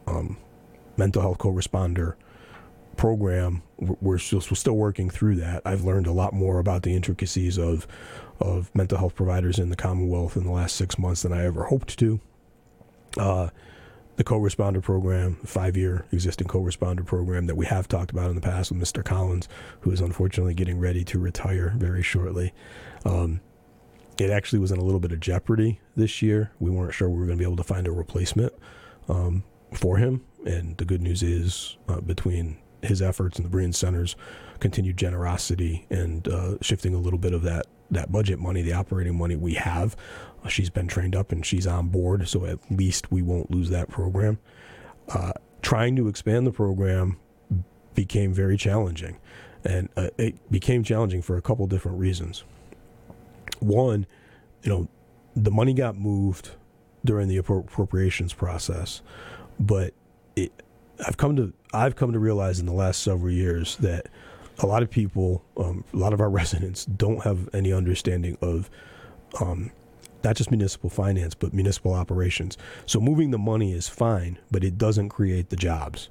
um, 0.06 0.38
mental 0.98 1.22
health 1.22 1.38
co-responder 1.38 2.16
program. 2.98 3.64
We're 3.78 4.20
still, 4.20 4.40
we're 4.40 4.56
still 4.56 4.78
working 4.78 5.10
through 5.10 5.38
that. 5.38 5.62
I've 5.66 5.84
learned 5.84 6.08
a 6.08 6.12
lot 6.12 6.34
more 6.34 6.60
about 6.60 6.84
the 6.84 6.96
intricacies 6.96 7.58
of 7.58 7.88
of 8.40 8.74
mental 8.76 8.98
health 8.98 9.16
providers 9.16 9.58
in 9.58 9.70
the 9.70 9.76
Commonwealth 9.76 10.36
in 10.36 10.44
the 10.44 10.52
last 10.52 10.76
six 10.76 11.00
months 11.00 11.22
than 11.22 11.32
I 11.32 11.46
ever 11.46 11.66
hoped 11.66 11.98
to. 12.00 12.20
Uh, 13.18 13.50
the 14.16 14.24
co-responder 14.24 14.82
program, 14.82 15.38
five-year 15.46 16.06
existing 16.12 16.48
co-responder 16.48 17.06
program 17.06 17.48
that 17.48 17.56
we 17.56 17.66
have 17.66 17.88
talked 17.88 18.12
about 18.12 18.30
in 18.30 18.36
the 18.36 18.42
past 18.42 18.72
with 18.72 18.80
Mr. 18.80 19.04
Collins, 19.04 19.48
who 19.82 19.92
is 19.92 20.02
unfortunately 20.02 20.54
getting 20.54 20.80
ready 20.80 21.04
to 21.04 21.20
retire 21.20 21.74
very 21.78 22.04
shortly. 22.04 22.54
Um, 23.06 23.42
it 24.20 24.30
actually 24.30 24.60
was 24.60 24.72
in 24.72 24.78
a 24.78 24.84
little 24.84 25.00
bit 25.00 25.12
of 25.12 25.20
jeopardy 25.20 25.80
this 25.96 26.22
year. 26.22 26.52
We 26.60 26.70
weren't 26.70 26.94
sure 26.94 27.10
we 27.10 27.20
were 27.20 27.26
going 27.26 27.38
to 27.38 27.42
be 27.42 27.48
able 27.48 27.58
to 27.58 27.64
find 27.64 27.88
a 27.88 27.92
replacement 27.92 28.54
um, 29.10 29.44
for 29.74 29.98
him. 29.98 30.24
And 30.46 30.78
the 30.78 30.86
good 30.86 31.02
news 31.02 31.24
is, 31.24 31.78
uh, 31.88 32.02
between 32.02 32.58
his 32.84 33.02
efforts 33.02 33.38
and 33.38 33.46
the 33.46 33.50
Brien 33.50 33.74
Center's 33.74 34.16
continued 34.60 34.98
generosity 34.98 35.88
and 35.90 36.28
uh, 36.28 36.58
shifting 36.62 36.94
a 36.94 37.00
little 37.00 37.20
bit 37.20 37.34
of 37.34 37.42
that 37.44 37.66
that 37.94 38.12
budget 38.12 38.40
money, 38.40 38.62
the 38.62 38.74
operating 38.74 39.18
money 39.18 39.36
we 39.36 39.54
have. 39.56 39.96
Uh, 40.44 40.48
she's 40.48 40.70
been 40.70 40.88
trained 40.88 41.16
up 41.16 41.32
and 41.32 41.46
she's 41.46 41.68
on 41.68 41.88
board, 41.90 42.28
so 42.28 42.46
at 42.46 42.60
least 42.70 43.12
we 43.12 43.22
won't 43.22 43.52
lose 43.52 43.70
that 43.70 43.90
program. 43.90 44.40
Uh, 45.10 45.34
trying 45.62 45.96
to 45.96 46.08
expand 46.08 46.46
the 46.46 46.52
program 46.52 47.18
became 47.96 48.34
very 48.34 48.58
challenging, 48.58 49.18
and 49.64 49.90
uh, 49.96 50.10
it 50.18 50.52
became 50.52 50.84
challenging 50.84 51.22
for 51.22 51.38
a 51.38 51.42
couple 51.42 51.66
different 51.68 51.98
reasons. 51.98 52.44
One, 53.60 54.06
you 54.64 54.70
know, 54.70 54.88
the 55.36 55.52
money 55.52 55.74
got 55.74 55.96
moved 55.96 56.52
during 57.06 57.28
the 57.28 57.38
appropriations 57.38 58.34
process, 58.34 59.02
but 59.60 59.94
it, 60.36 60.52
I've 61.06 61.18
come 61.18 61.36
to 61.36 61.54
I've 61.74 61.96
come 61.96 62.14
to 62.14 62.20
realize 62.20 62.60
in 62.60 62.66
the 62.66 62.74
last 62.74 63.02
several 63.02 63.32
years 63.32 63.78
that 63.78 64.08
a 64.64 64.68
lot 64.68 64.82
of 64.82 64.90
people, 64.90 65.44
um, 65.58 65.84
a 65.94 65.98
lot 65.98 66.14
of 66.14 66.22
our 66.22 66.30
residents 66.42 66.86
don't 66.86 67.24
have 67.24 67.50
any 67.54 67.72
understanding 67.72 68.38
of 68.42 68.70
um, 69.42 69.72
not 70.24 70.36
just 70.36 70.52
municipal 70.52 70.90
finance, 70.90 71.36
but 71.36 71.54
municipal 71.54 71.94
operations. 71.94 72.58
So 72.86 73.00
moving 73.00 73.32
the 73.32 73.38
money 73.38 73.74
is 73.74 73.90
fine, 73.90 74.40
but 74.52 74.64
it 74.64 74.78
doesn't 74.78 75.10
create 75.10 75.50
the 75.50 75.56
jobs. 75.56 76.10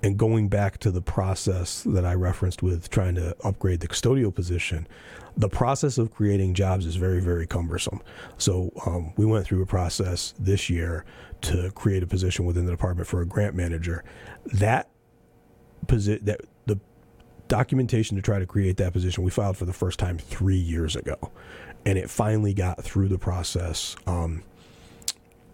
And 0.00 0.16
going 0.16 0.48
back 0.48 0.78
to 0.78 0.92
the 0.92 1.02
process 1.02 1.82
that 1.82 2.04
I 2.04 2.14
referenced 2.14 2.62
with 2.62 2.88
trying 2.88 3.16
to 3.16 3.36
upgrade 3.42 3.80
the 3.80 3.88
custodial 3.88 4.32
position, 4.32 4.86
the 5.36 5.48
process 5.48 5.98
of 5.98 6.12
creating 6.12 6.54
jobs 6.54 6.86
is 6.86 6.94
very, 6.94 7.20
very 7.20 7.48
cumbersome. 7.48 8.00
So 8.36 8.72
um, 8.86 9.12
we 9.16 9.26
went 9.26 9.44
through 9.44 9.60
a 9.62 9.66
process 9.66 10.34
this 10.38 10.70
year 10.70 11.04
to 11.42 11.72
create 11.72 12.04
a 12.04 12.06
position 12.06 12.44
within 12.44 12.64
the 12.64 12.70
department 12.70 13.08
for 13.08 13.22
a 13.22 13.26
grant 13.26 13.56
manager. 13.56 14.04
That 14.46 14.88
position, 15.88 16.24
that 16.26 16.42
documentation 17.48 18.16
to 18.16 18.22
try 18.22 18.38
to 18.38 18.46
create 18.46 18.76
that 18.76 18.92
position 18.92 19.24
we 19.24 19.30
filed 19.30 19.56
for 19.56 19.64
the 19.64 19.72
first 19.72 19.98
time 19.98 20.18
three 20.18 20.56
years 20.56 20.94
ago, 20.96 21.16
and 21.84 21.98
it 21.98 22.10
finally 22.10 22.54
got 22.54 22.82
through 22.84 23.08
the 23.08 23.18
process 23.18 23.96
um, 24.06 24.42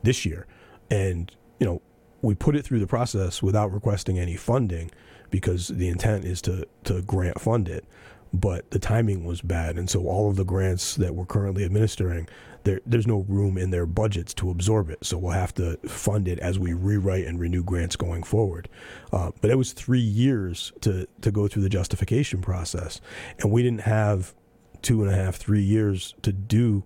this 0.03 0.25
year. 0.27 0.47
And 0.91 1.35
you 1.61 1.67
know, 1.67 1.83
we 2.23 2.35
put 2.35 2.57
it 2.57 2.65
through 2.65 2.81
the 2.81 2.87
process 2.87 3.43
without 3.43 3.73
requesting 3.73 4.19
any 4.19 4.37
funding 4.37 4.91
because 5.31 5.69
the 5.69 5.89
intent 5.89 6.25
is 6.25 6.43
to 6.43 6.67
to 6.85 7.03
grant 7.03 7.41
fund 7.41 7.69
it. 7.69 7.85
but 8.33 8.69
the 8.71 8.79
timing 8.81 9.25
was 9.25 9.41
bad, 9.41 9.77
and 9.79 9.89
so 9.89 10.07
all 10.09 10.29
of 10.29 10.37
the 10.37 10.45
grants 10.45 10.97
that 10.97 11.15
we're 11.15 11.25
currently 11.25 11.65
administering, 11.65 12.29
there, 12.65 12.81
there's 12.85 13.07
no 13.07 13.25
room 13.29 13.57
in 13.57 13.71
their 13.71 13.87
budgets 13.87 14.35
to 14.35 14.51
absorb 14.51 14.91
it. 14.91 15.05
So 15.05 15.17
we'll 15.19 15.33
have 15.33 15.55
to 15.55 15.77
fund 15.87 16.27
it 16.29 16.39
as 16.41 16.59
we 16.59 16.73
rewrite 16.73 17.27
and 17.27 17.39
renew 17.39 17.63
grants 17.63 17.97
going 17.97 18.23
forward. 18.23 18.69
Uh, 19.13 19.31
but 19.41 19.51
it 19.51 19.57
was 19.57 19.73
three 19.73 20.01
years 20.01 20.73
to 20.81 21.07
to 21.21 21.31
go 21.31 21.47
through 21.47 21.63
the 21.63 21.69
justification 21.69 22.41
process, 22.41 23.01
and 23.39 23.53
we 23.53 23.63
didn't 23.63 23.83
have 23.83 24.35
two 24.83 25.03
and 25.03 25.11
a 25.11 25.15
half, 25.15 25.37
three 25.37 25.63
years 25.63 26.15
to 26.23 26.33
do 26.33 26.85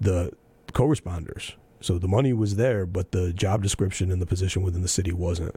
the 0.00 0.32
co-responders. 0.72 1.54
So 1.80 1.98
the 1.98 2.08
money 2.08 2.32
was 2.32 2.56
there, 2.56 2.86
but 2.86 3.12
the 3.12 3.32
job 3.32 3.62
description 3.62 4.10
and 4.10 4.20
the 4.20 4.26
position 4.26 4.62
within 4.62 4.82
the 4.82 4.88
city 4.88 5.12
wasn't. 5.12 5.54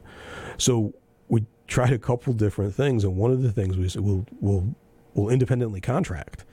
So 0.58 0.94
we 1.28 1.46
tried 1.68 1.94
a 1.94 1.98
couple 2.00 2.34
different 2.34 2.76
things, 2.76 3.04
and 3.04 3.16
one 3.16 3.32
of 3.32 3.42
the 3.42 3.52
things 3.52 3.78
we 3.78 3.90
said 3.90 4.02
we'll 4.02 4.26
we'll 4.40 4.76
we'll 5.14 5.30
independently 5.30 5.82
contract. 5.82 6.46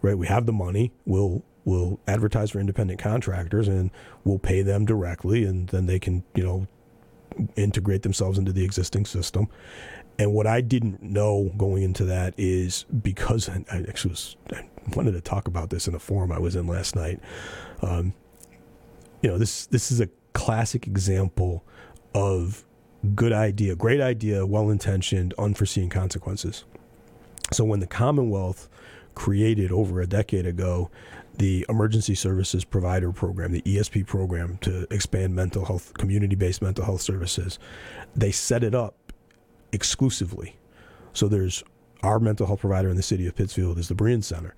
Right, 0.00 0.16
we 0.16 0.28
have 0.28 0.46
the 0.46 0.52
money. 0.52 0.92
We'll 1.06 1.42
we'll 1.64 2.00
advertise 2.06 2.50
for 2.50 2.60
independent 2.60 2.98
contractors, 2.98 3.68
and 3.68 3.90
we'll 4.24 4.38
pay 4.38 4.62
them 4.62 4.84
directly, 4.84 5.44
and 5.44 5.68
then 5.68 5.86
they 5.86 5.98
can 5.98 6.24
you 6.34 6.44
know 6.44 6.66
integrate 7.56 8.02
themselves 8.02 8.38
into 8.38 8.52
the 8.52 8.64
existing 8.64 9.06
system. 9.06 9.48
And 10.18 10.32
what 10.32 10.48
I 10.48 10.60
didn't 10.60 11.00
know 11.00 11.52
going 11.56 11.84
into 11.84 12.04
that 12.06 12.34
is 12.36 12.84
because 13.02 13.48
I 13.48 13.62
actually 13.88 14.10
was, 14.10 14.36
I 14.52 14.64
wanted 14.96 15.12
to 15.12 15.20
talk 15.20 15.46
about 15.46 15.70
this 15.70 15.86
in 15.86 15.94
a 15.94 16.00
forum 16.00 16.32
I 16.32 16.40
was 16.40 16.56
in 16.56 16.66
last 16.66 16.96
night. 16.96 17.20
Um, 17.82 18.12
you 19.22 19.30
know, 19.30 19.38
this 19.38 19.66
this 19.66 19.92
is 19.92 20.00
a 20.00 20.08
classic 20.32 20.86
example 20.86 21.64
of 22.14 22.64
good 23.14 23.32
idea, 23.32 23.76
great 23.76 24.00
idea, 24.00 24.44
well 24.44 24.70
intentioned, 24.70 25.34
unforeseen 25.38 25.88
consequences. 25.88 26.64
So 27.52 27.64
when 27.64 27.80
the 27.80 27.86
Commonwealth 27.86 28.68
created 29.14 29.72
over 29.72 30.00
a 30.00 30.06
decade 30.06 30.46
ago 30.46 30.90
the 31.38 31.64
Emergency 31.68 32.14
Services 32.14 32.64
Provider 32.64 33.12
Program, 33.12 33.52
the 33.52 33.62
ESP 33.62 34.06
program 34.06 34.58
to 34.58 34.86
expand 34.92 35.34
mental 35.34 35.64
health, 35.64 35.94
community 35.94 36.34
based 36.34 36.60
mental 36.60 36.84
health 36.84 37.00
services, 37.00 37.58
they 38.14 38.32
set 38.32 38.64
it 38.64 38.74
up 38.74 39.12
exclusively. 39.72 40.56
So 41.12 41.28
there's 41.28 41.62
our 42.02 42.18
mental 42.18 42.46
health 42.46 42.60
provider 42.60 42.88
in 42.88 42.96
the 42.96 43.02
city 43.02 43.26
of 43.26 43.36
Pittsfield 43.36 43.78
is 43.78 43.88
the 43.88 43.94
Brien 43.94 44.22
Center. 44.22 44.54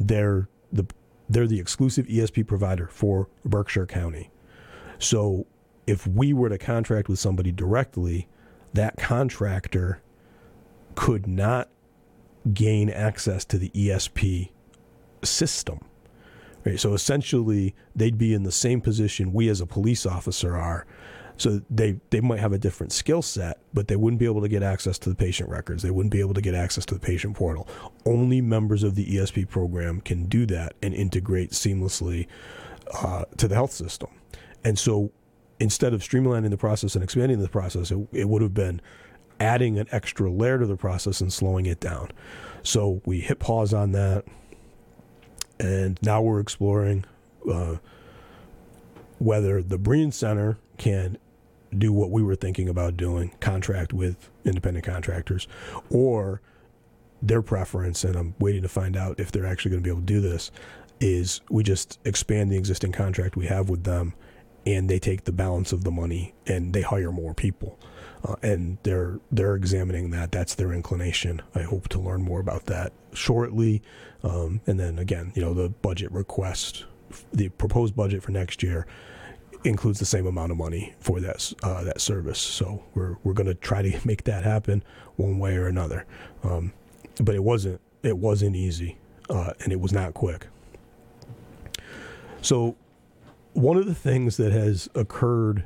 They're 0.00 0.48
the 0.72 0.86
they're 1.28 1.46
the 1.46 1.60
exclusive 1.60 2.06
ESP 2.06 2.46
provider 2.46 2.86
for 2.86 3.28
Berkshire 3.44 3.86
County. 3.86 4.30
So 4.98 5.46
if 5.86 6.06
we 6.06 6.32
were 6.32 6.48
to 6.48 6.58
contract 6.58 7.08
with 7.08 7.18
somebody 7.18 7.52
directly, 7.52 8.28
that 8.72 8.96
contractor 8.96 10.00
could 10.94 11.26
not 11.26 11.68
gain 12.52 12.88
access 12.88 13.44
to 13.46 13.58
the 13.58 13.70
ESP 13.70 14.50
system. 15.22 15.80
Right? 16.68 16.80
So 16.80 16.94
essentially, 16.94 17.74
they'd 17.96 18.18
be 18.18 18.34
in 18.34 18.42
the 18.42 18.52
same 18.52 18.80
position 18.80 19.32
we 19.32 19.48
as 19.48 19.60
a 19.60 19.66
police 19.66 20.04
officer 20.04 20.56
are. 20.56 20.86
So 21.38 21.62
they, 21.70 22.00
they 22.10 22.20
might 22.20 22.40
have 22.40 22.52
a 22.52 22.58
different 22.58 22.92
skill 22.92 23.22
set, 23.22 23.60
but 23.72 23.88
they 23.88 23.96
wouldn't 23.96 24.18
be 24.18 24.26
able 24.26 24.40
to 24.42 24.48
get 24.48 24.62
access 24.62 24.98
to 24.98 25.08
the 25.08 25.14
patient 25.14 25.48
records. 25.48 25.82
They 25.82 25.90
wouldn't 25.90 26.12
be 26.12 26.20
able 26.20 26.34
to 26.34 26.40
get 26.40 26.54
access 26.54 26.84
to 26.86 26.94
the 26.94 27.00
patient 27.00 27.36
portal. 27.36 27.68
Only 28.04 28.40
members 28.40 28.82
of 28.82 28.96
the 28.96 29.06
ESP 29.06 29.48
program 29.48 30.00
can 30.00 30.24
do 30.24 30.46
that 30.46 30.74
and 30.82 30.92
integrate 30.92 31.52
seamlessly 31.52 32.26
uh, 32.92 33.24
to 33.36 33.46
the 33.46 33.54
health 33.54 33.72
system. 33.72 34.10
And 34.64 34.78
so 34.78 35.12
instead 35.60 35.94
of 35.94 36.02
streamlining 36.02 36.50
the 36.50 36.58
process 36.58 36.96
and 36.96 37.04
expanding 37.04 37.38
the 37.38 37.48
process, 37.48 37.92
it, 37.92 38.08
it 38.12 38.28
would 38.28 38.42
have 38.42 38.54
been 38.54 38.80
adding 39.40 39.78
an 39.78 39.86
extra 39.92 40.30
layer 40.30 40.58
to 40.58 40.66
the 40.66 40.76
process 40.76 41.20
and 41.20 41.32
slowing 41.32 41.66
it 41.66 41.78
down. 41.78 42.10
So 42.64 43.00
we 43.06 43.20
hit 43.20 43.38
pause 43.38 43.72
on 43.72 43.92
that 43.92 44.24
and 45.58 45.98
now 46.02 46.22
we're 46.22 46.40
exploring 46.40 47.04
uh, 47.50 47.76
whether 49.18 49.62
the 49.62 49.78
Brien 49.78 50.12
Center 50.12 50.58
can 50.76 51.18
do 51.76 51.92
what 51.92 52.10
we 52.10 52.22
were 52.22 52.36
thinking 52.36 52.68
about 52.68 52.96
doing, 52.96 53.32
contract 53.40 53.92
with 53.92 54.30
independent 54.44 54.84
contractors, 54.84 55.46
or 55.90 56.40
their 57.20 57.42
preference, 57.42 58.04
and 58.04 58.16
I'm 58.16 58.34
waiting 58.38 58.62
to 58.62 58.68
find 58.68 58.96
out 58.96 59.18
if 59.18 59.32
they're 59.32 59.46
actually 59.46 59.72
going 59.72 59.82
to 59.82 59.84
be 59.84 59.90
able 59.90 60.00
to 60.00 60.06
do 60.06 60.20
this, 60.20 60.50
is 61.00 61.40
we 61.50 61.62
just 61.62 61.98
expand 62.04 62.50
the 62.50 62.56
existing 62.56 62.92
contract 62.92 63.36
we 63.36 63.46
have 63.46 63.68
with 63.68 63.84
them 63.84 64.14
and 64.66 64.88
they 64.88 64.98
take 64.98 65.24
the 65.24 65.32
balance 65.32 65.72
of 65.72 65.84
the 65.84 65.90
money 65.90 66.34
and 66.46 66.72
they 66.72 66.82
hire 66.82 67.12
more 67.12 67.34
people. 67.34 67.78
Uh, 68.24 68.34
and 68.42 68.78
they're 68.82 69.20
they're 69.30 69.54
examining 69.54 70.10
that. 70.10 70.32
That's 70.32 70.54
their 70.54 70.72
inclination. 70.72 71.42
I 71.54 71.62
hope 71.62 71.88
to 71.88 72.00
learn 72.00 72.22
more 72.22 72.40
about 72.40 72.66
that 72.66 72.92
shortly. 73.12 73.82
Um, 74.22 74.60
and 74.66 74.78
then 74.78 74.98
again, 74.98 75.32
you 75.34 75.42
know, 75.42 75.54
the 75.54 75.68
budget 75.68 76.10
request, 76.10 76.84
the 77.32 77.48
proposed 77.50 77.94
budget 77.94 78.22
for 78.22 78.32
next 78.32 78.62
year 78.62 78.86
includes 79.64 79.98
the 79.98 80.04
same 80.04 80.26
amount 80.26 80.52
of 80.52 80.58
money 80.58 80.94
for 81.00 81.20
that 81.20 81.52
uh, 81.62 81.84
that 81.84 82.00
service. 82.00 82.38
So 82.38 82.84
we're 82.94 83.16
we're 83.22 83.34
going 83.34 83.46
to 83.46 83.54
try 83.54 83.82
to 83.82 84.00
make 84.06 84.24
that 84.24 84.44
happen 84.44 84.82
one 85.16 85.38
way 85.38 85.56
or 85.56 85.66
another. 85.66 86.06
Um, 86.42 86.72
but 87.20 87.34
it 87.34 87.42
wasn't 87.42 87.80
it 88.02 88.18
wasn't 88.18 88.56
easy, 88.56 88.98
uh, 89.30 89.52
and 89.60 89.72
it 89.72 89.80
was 89.80 89.92
not 89.92 90.14
quick. 90.14 90.46
So 92.40 92.76
one 93.52 93.76
of 93.76 93.86
the 93.86 93.94
things 93.94 94.36
that 94.36 94.52
has 94.52 94.88
occurred 94.94 95.64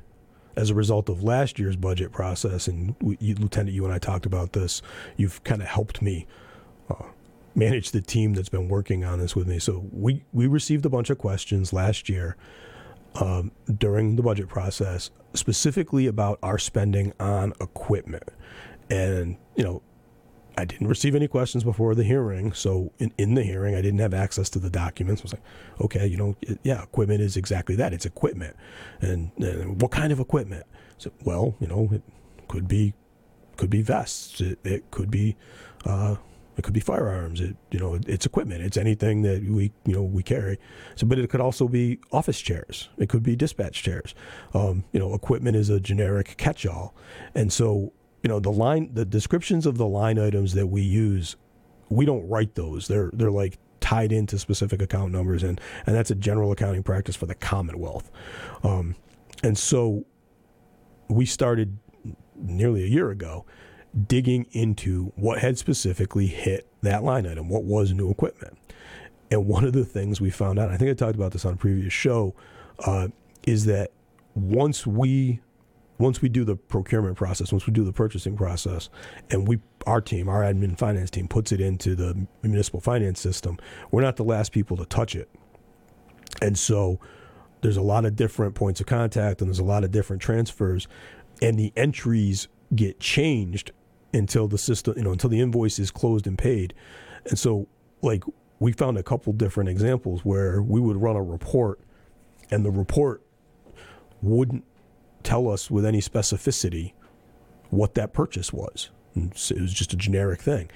as 0.56 0.70
a 0.70 0.74
result 0.74 1.08
of 1.08 1.22
last 1.22 1.58
year's 1.58 1.76
budget 1.76 2.12
process, 2.12 2.68
and 2.68 2.94
you, 3.00 3.34
Lieutenant, 3.34 3.74
you 3.74 3.84
and 3.84 3.92
I 3.92 3.98
talked 3.98 4.26
about 4.26 4.52
this. 4.52 4.82
You've 5.16 5.42
kind 5.44 5.62
of 5.62 5.68
helped 5.68 6.02
me 6.02 6.26
uh, 6.90 7.06
manage 7.54 7.90
the 7.90 8.00
team 8.00 8.34
that's 8.34 8.48
been 8.48 8.68
working 8.68 9.04
on 9.04 9.18
this 9.18 9.34
with 9.34 9.46
me. 9.46 9.58
So 9.58 9.86
we 9.92 10.24
we 10.32 10.46
received 10.46 10.84
a 10.86 10.90
bunch 10.90 11.10
of 11.10 11.18
questions 11.18 11.72
last 11.72 12.08
year 12.08 12.36
um, 13.16 13.52
during 13.78 14.16
the 14.16 14.22
budget 14.22 14.48
process, 14.48 15.10
specifically 15.34 16.06
about 16.06 16.38
our 16.42 16.58
spending 16.58 17.12
on 17.20 17.52
equipment, 17.60 18.28
and 18.90 19.36
you 19.56 19.64
know 19.64 19.82
I 20.56 20.64
didn't 20.64 20.88
receive 20.88 21.14
any 21.14 21.28
questions 21.28 21.64
before 21.64 21.94
the 21.94 22.04
hearing. 22.04 22.52
So 22.52 22.92
in, 22.98 23.12
in 23.18 23.34
the 23.34 23.42
hearing, 23.42 23.74
I 23.74 23.80
didn't 23.80 24.00
have 24.00 24.14
access 24.14 24.50
to 24.50 24.58
the 24.58 24.70
documents. 24.70 25.22
I 25.22 25.24
was 25.24 25.32
like, 25.32 25.42
okay, 25.80 26.06
you 26.06 26.16
know, 26.16 26.36
it, 26.42 26.58
yeah, 26.62 26.82
equipment 26.82 27.20
is 27.20 27.36
exactly 27.36 27.74
that. 27.76 27.92
It's 27.92 28.06
equipment. 28.06 28.56
And, 29.00 29.32
and, 29.38 29.80
what 29.80 29.90
kind 29.90 30.12
of 30.12 30.20
equipment? 30.20 30.66
So, 30.98 31.10
well, 31.24 31.56
you 31.60 31.66
know, 31.66 31.88
it 31.92 32.02
could 32.48 32.68
be, 32.68 32.94
could 33.56 33.70
be 33.70 33.82
vests. 33.82 34.40
It, 34.40 34.58
it 34.64 34.90
could 34.90 35.10
be, 35.10 35.36
uh, 35.86 36.16
it 36.56 36.62
could 36.62 36.74
be 36.74 36.80
firearms. 36.80 37.40
It, 37.40 37.56
you 37.70 37.78
know, 37.78 37.98
it's 38.06 38.26
equipment. 38.26 38.62
It's 38.62 38.76
anything 38.76 39.22
that 39.22 39.42
we, 39.42 39.72
you 39.86 39.94
know, 39.94 40.02
we 40.02 40.22
carry. 40.22 40.58
So, 40.96 41.06
but 41.06 41.18
it 41.18 41.30
could 41.30 41.40
also 41.40 41.66
be 41.66 41.98
office 42.12 42.40
chairs. 42.40 42.90
It 42.98 43.08
could 43.08 43.22
be 43.22 43.36
dispatch 43.36 43.82
chairs. 43.82 44.14
Um, 44.52 44.84
you 44.92 45.00
know, 45.00 45.14
equipment 45.14 45.56
is 45.56 45.70
a 45.70 45.80
generic 45.80 46.34
catch-all, 46.36 46.94
and 47.34 47.52
so 47.52 47.92
you 48.22 48.28
know 48.28 48.40
the 48.40 48.50
line 48.50 48.90
the 48.92 49.04
descriptions 49.04 49.66
of 49.66 49.78
the 49.78 49.86
line 49.86 50.18
items 50.18 50.54
that 50.54 50.66
we 50.66 50.82
use 50.82 51.36
we 51.92 52.06
don't 52.06 52.26
write 52.28 52.54
those. 52.54 52.88
They're 52.88 53.10
they're 53.12 53.30
like 53.30 53.58
tied 53.80 54.12
into 54.12 54.38
specific 54.38 54.80
account 54.80 55.12
numbers 55.12 55.42
and 55.42 55.60
and 55.86 55.94
that's 55.94 56.10
a 56.10 56.14
general 56.14 56.52
accounting 56.52 56.82
practice 56.82 57.16
for 57.16 57.26
the 57.26 57.34
commonwealth. 57.34 58.10
Um, 58.62 58.96
and 59.42 59.56
so 59.58 60.06
we 61.08 61.26
started 61.26 61.78
nearly 62.36 62.84
a 62.84 62.86
year 62.86 63.10
ago 63.10 63.44
digging 64.06 64.46
into 64.52 65.12
what 65.16 65.38
had 65.38 65.58
specifically 65.58 66.26
hit 66.26 66.66
that 66.80 67.04
line 67.04 67.26
item 67.26 67.48
what 67.48 67.64
was 67.64 67.92
new 67.92 68.10
equipment. 68.10 68.56
And 69.30 69.46
one 69.46 69.64
of 69.64 69.72
the 69.72 69.84
things 69.84 70.20
we 70.20 70.30
found 70.30 70.58
out 70.58 70.70
i 70.70 70.76
think 70.76 70.90
i 70.90 70.94
talked 70.94 71.16
about 71.16 71.32
this 71.32 71.44
on 71.44 71.54
a 71.54 71.56
previous 71.56 71.92
show 71.92 72.34
uh, 72.86 73.08
is 73.46 73.66
that 73.66 73.90
once 74.34 74.86
we 74.86 75.40
once 75.98 76.20
we 76.20 76.28
do 76.28 76.44
the 76.44 76.56
procurement 76.56 77.16
process, 77.16 77.52
once 77.52 77.66
we 77.66 77.72
do 77.72 77.84
the 77.84 77.92
purchasing 77.92 78.36
process, 78.36 78.88
and 79.30 79.46
we 79.46 79.60
our 79.86 80.00
team, 80.00 80.28
our 80.28 80.42
admin 80.42 80.78
finance 80.78 81.10
team, 81.10 81.28
puts 81.28 81.52
it 81.52 81.60
into 81.60 81.94
the 81.94 82.26
municipal 82.42 82.80
finance 82.80 83.20
system, 83.20 83.58
we're 83.90 84.02
not 84.02 84.16
the 84.16 84.24
last 84.24 84.52
people 84.52 84.76
to 84.76 84.84
touch 84.84 85.16
it. 85.16 85.28
And 86.40 86.58
so 86.58 87.00
there's 87.62 87.76
a 87.76 87.82
lot 87.82 88.04
of 88.04 88.16
different 88.16 88.54
points 88.54 88.80
of 88.80 88.86
contact 88.86 89.40
and 89.40 89.48
there's 89.48 89.58
a 89.58 89.64
lot 89.64 89.84
of 89.84 89.90
different 89.90 90.22
transfers 90.22 90.88
and 91.40 91.58
the 91.58 91.72
entries 91.76 92.48
get 92.74 93.00
changed 93.00 93.72
until 94.14 94.48
the 94.48 94.58
system, 94.58 94.94
you 94.96 95.02
know, 95.02 95.12
until 95.12 95.30
the 95.30 95.40
invoice 95.40 95.78
is 95.78 95.90
closed 95.90 96.26
and 96.26 96.38
paid. 96.38 96.74
And 97.28 97.38
so 97.38 97.68
like 98.02 98.24
we 98.58 98.72
found 98.72 98.98
a 98.98 99.02
couple 99.02 99.32
different 99.32 99.70
examples 99.70 100.24
where 100.24 100.62
we 100.62 100.80
would 100.80 100.96
run 100.96 101.16
a 101.16 101.22
report 101.22 101.80
and 102.50 102.64
the 102.64 102.70
report 102.70 103.22
wouldn't 104.20 104.64
tell 105.22 105.48
us 105.48 105.70
with 105.70 105.84
any 105.84 106.00
specificity 106.00 106.92
what 107.70 107.94
that 107.94 108.12
purchase 108.12 108.52
was. 108.52 108.90
it 109.16 109.60
was 109.60 109.72
just 109.72 109.92
a 109.92 109.96
generic 109.96 110.40
thing. 110.40 110.70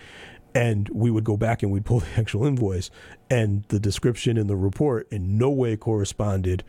And 0.54 0.88
we 0.88 1.10
would 1.10 1.24
go 1.24 1.36
back 1.36 1.62
and 1.62 1.70
we'd 1.70 1.84
pull 1.84 2.00
the 2.00 2.06
actual 2.16 2.46
invoice, 2.46 2.90
and 3.30 3.64
the 3.68 3.80
description 3.80 4.36
in 4.36 4.46
the 4.46 4.56
report 4.56 5.06
in 5.10 5.38
no 5.38 5.50
way 5.50 5.76
corresponded 5.76 6.64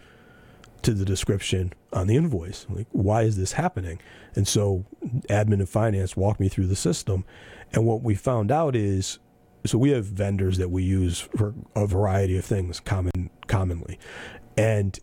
to 0.84 0.94
the 0.94 1.06
description 1.06 1.74
on 1.92 2.08
the 2.08 2.16
invoice. 2.16 2.66
Like, 2.70 2.88
why 2.92 3.24
is 3.24 3.38
this 3.38 3.54
happening? 3.54 4.00
And 4.36 4.48
so, 4.48 4.86
admin 5.30 5.54
and 5.54 5.70
finance 5.70 6.16
walked 6.16 6.40
me 6.40 6.50
through 6.50 6.68
the 6.68 6.76
system. 6.76 7.26
And 7.74 7.86
what 7.86 8.04
we 8.04 8.16
found 8.16 8.52
out 8.52 8.76
is 8.76 9.20
so 9.66 9.78
we 9.78 9.92
have 9.92 10.06
vendors 10.06 10.58
that 10.58 10.70
we 10.70 10.84
use 10.84 11.20
for 11.20 11.54
a 11.76 11.86
variety 11.86 12.38
of 12.38 12.46
things 12.46 12.80
common 12.80 13.30
commonly, 13.48 14.00
and 14.58 15.00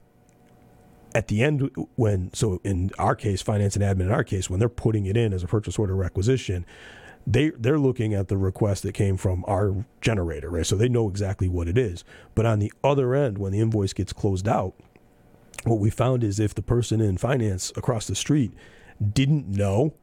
at 1.14 1.28
the 1.28 1.42
end 1.42 1.70
when 1.94 2.32
so 2.34 2.60
in 2.64 2.90
our 2.98 3.14
case 3.14 3.40
finance 3.40 3.76
and 3.76 3.84
admin 3.84 4.06
in 4.06 4.10
our 4.10 4.24
case 4.24 4.50
when 4.50 4.58
they're 4.58 4.68
putting 4.68 5.06
it 5.06 5.16
in 5.16 5.32
as 5.32 5.42
a 5.42 5.46
purchase 5.46 5.78
order 5.78 5.94
requisition 5.94 6.66
they 7.26 7.50
they're 7.50 7.78
looking 7.78 8.12
at 8.12 8.28
the 8.28 8.36
request 8.36 8.82
that 8.82 8.92
came 8.92 9.16
from 9.16 9.44
our 9.46 9.84
generator 10.00 10.50
right? 10.50 10.66
So 10.66 10.76
they 10.76 10.88
know 10.88 11.08
exactly 11.08 11.48
what 11.48 11.68
it 11.68 11.78
is. 11.78 12.04
But 12.34 12.46
on 12.46 12.58
the 12.58 12.72
other 12.82 13.14
end 13.14 13.38
when 13.38 13.52
the 13.52 13.60
invoice 13.60 13.92
gets 13.92 14.12
closed 14.12 14.48
out 14.48 14.74
what 15.64 15.78
we 15.78 15.88
found 15.88 16.22
is 16.22 16.38
if 16.38 16.54
the 16.54 16.62
person 16.62 17.00
in 17.00 17.16
finance 17.16 17.72
across 17.76 18.06
the 18.06 18.14
street 18.14 18.52
didn't 19.12 19.48
know 19.48 19.94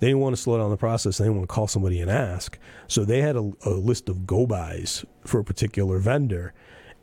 they 0.00 0.08
didn't 0.08 0.20
want 0.20 0.36
to 0.36 0.40
slow 0.40 0.58
down 0.58 0.70
the 0.70 0.76
process 0.76 1.18
they 1.18 1.24
didn't 1.24 1.38
want 1.38 1.48
to 1.48 1.54
call 1.54 1.66
somebody 1.66 2.00
and 2.00 2.10
ask. 2.10 2.58
So 2.86 3.04
they 3.04 3.22
had 3.22 3.36
a, 3.36 3.50
a 3.64 3.70
list 3.70 4.08
of 4.08 4.26
go 4.26 4.46
bys 4.46 5.04
for 5.24 5.40
a 5.40 5.44
particular 5.44 5.98
vendor 5.98 6.52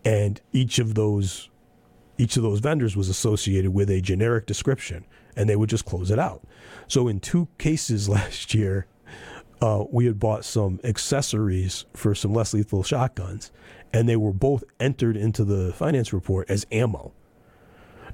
and 0.06 0.40
each 0.54 0.78
of 0.78 0.94
those 0.94 1.50
each 2.18 2.38
of 2.38 2.44
those 2.44 2.60
vendors 2.60 2.96
was 2.96 3.10
associated 3.10 3.74
with 3.74 3.90
a 3.90 4.02
generic 4.02 4.46
description 4.46 5.06
and 5.36 5.50
they 5.50 5.56
would 5.56 5.70
just 5.70 5.86
close 5.86 6.12
it 6.12 6.20
out. 6.20 6.42
So 6.88 7.08
in 7.08 7.20
two 7.20 7.48
cases 7.58 8.08
last 8.10 8.54
year, 8.54 8.88
uh, 9.62 9.86
we 9.90 10.06
had 10.06 10.20
bought 10.20 10.46
some 10.46 10.80
accessories 10.84 11.86
for 11.94 12.14
some 12.14 12.34
less 12.34 12.54
lethal 12.54 12.84
shotguns, 12.84 13.52
and 13.94 14.08
they 14.08 14.18
were 14.18 14.34
both 14.34 14.64
entered 14.80 15.16
into 15.16 15.44
the 15.44 15.74
finance 15.74 16.12
report 16.12 16.50
as 16.50 16.66
ammo. 16.72 17.14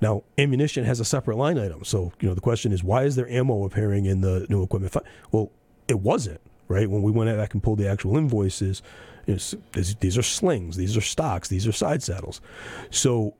Now, 0.01 0.23
ammunition 0.37 0.85
has 0.85 0.99
a 0.99 1.05
separate 1.05 1.37
line 1.37 1.57
item, 1.57 1.83
so 1.83 2.11
you 2.19 2.27
know 2.27 2.35
the 2.35 2.41
question 2.41 2.71
is 2.71 2.83
why 2.83 3.03
is 3.03 3.15
there 3.15 3.29
ammo 3.29 3.65
appearing 3.65 4.05
in 4.05 4.21
the 4.21 4.45
new 4.49 4.63
equipment? 4.63 4.93
Fi-? 4.93 5.01
Well, 5.31 5.51
it 5.87 5.99
wasn't 5.99 6.41
right 6.67 6.89
when 6.89 7.01
we 7.01 7.11
went 7.11 7.35
back 7.37 7.53
and 7.53 7.61
pulled 7.61 7.79
the 7.79 7.87
actual 7.87 8.17
invoices. 8.17 8.81
These 9.25 10.17
are 10.17 10.23
slings, 10.23 10.77
these 10.77 10.97
are 10.97 11.01
stocks, 11.01 11.49
these 11.49 11.67
are 11.67 11.71
side 11.71 12.01
saddles. 12.01 12.41
So 12.89 13.35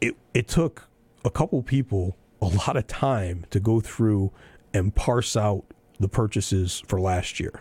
it 0.00 0.16
it 0.34 0.48
took 0.48 0.88
a 1.24 1.30
couple 1.30 1.62
people 1.62 2.16
a 2.40 2.46
lot 2.46 2.76
of 2.76 2.86
time 2.86 3.44
to 3.50 3.60
go 3.60 3.80
through 3.80 4.32
and 4.72 4.94
parse 4.94 5.36
out 5.36 5.64
the 5.98 6.08
purchases 6.08 6.82
for 6.86 7.00
last 7.00 7.38
year. 7.38 7.60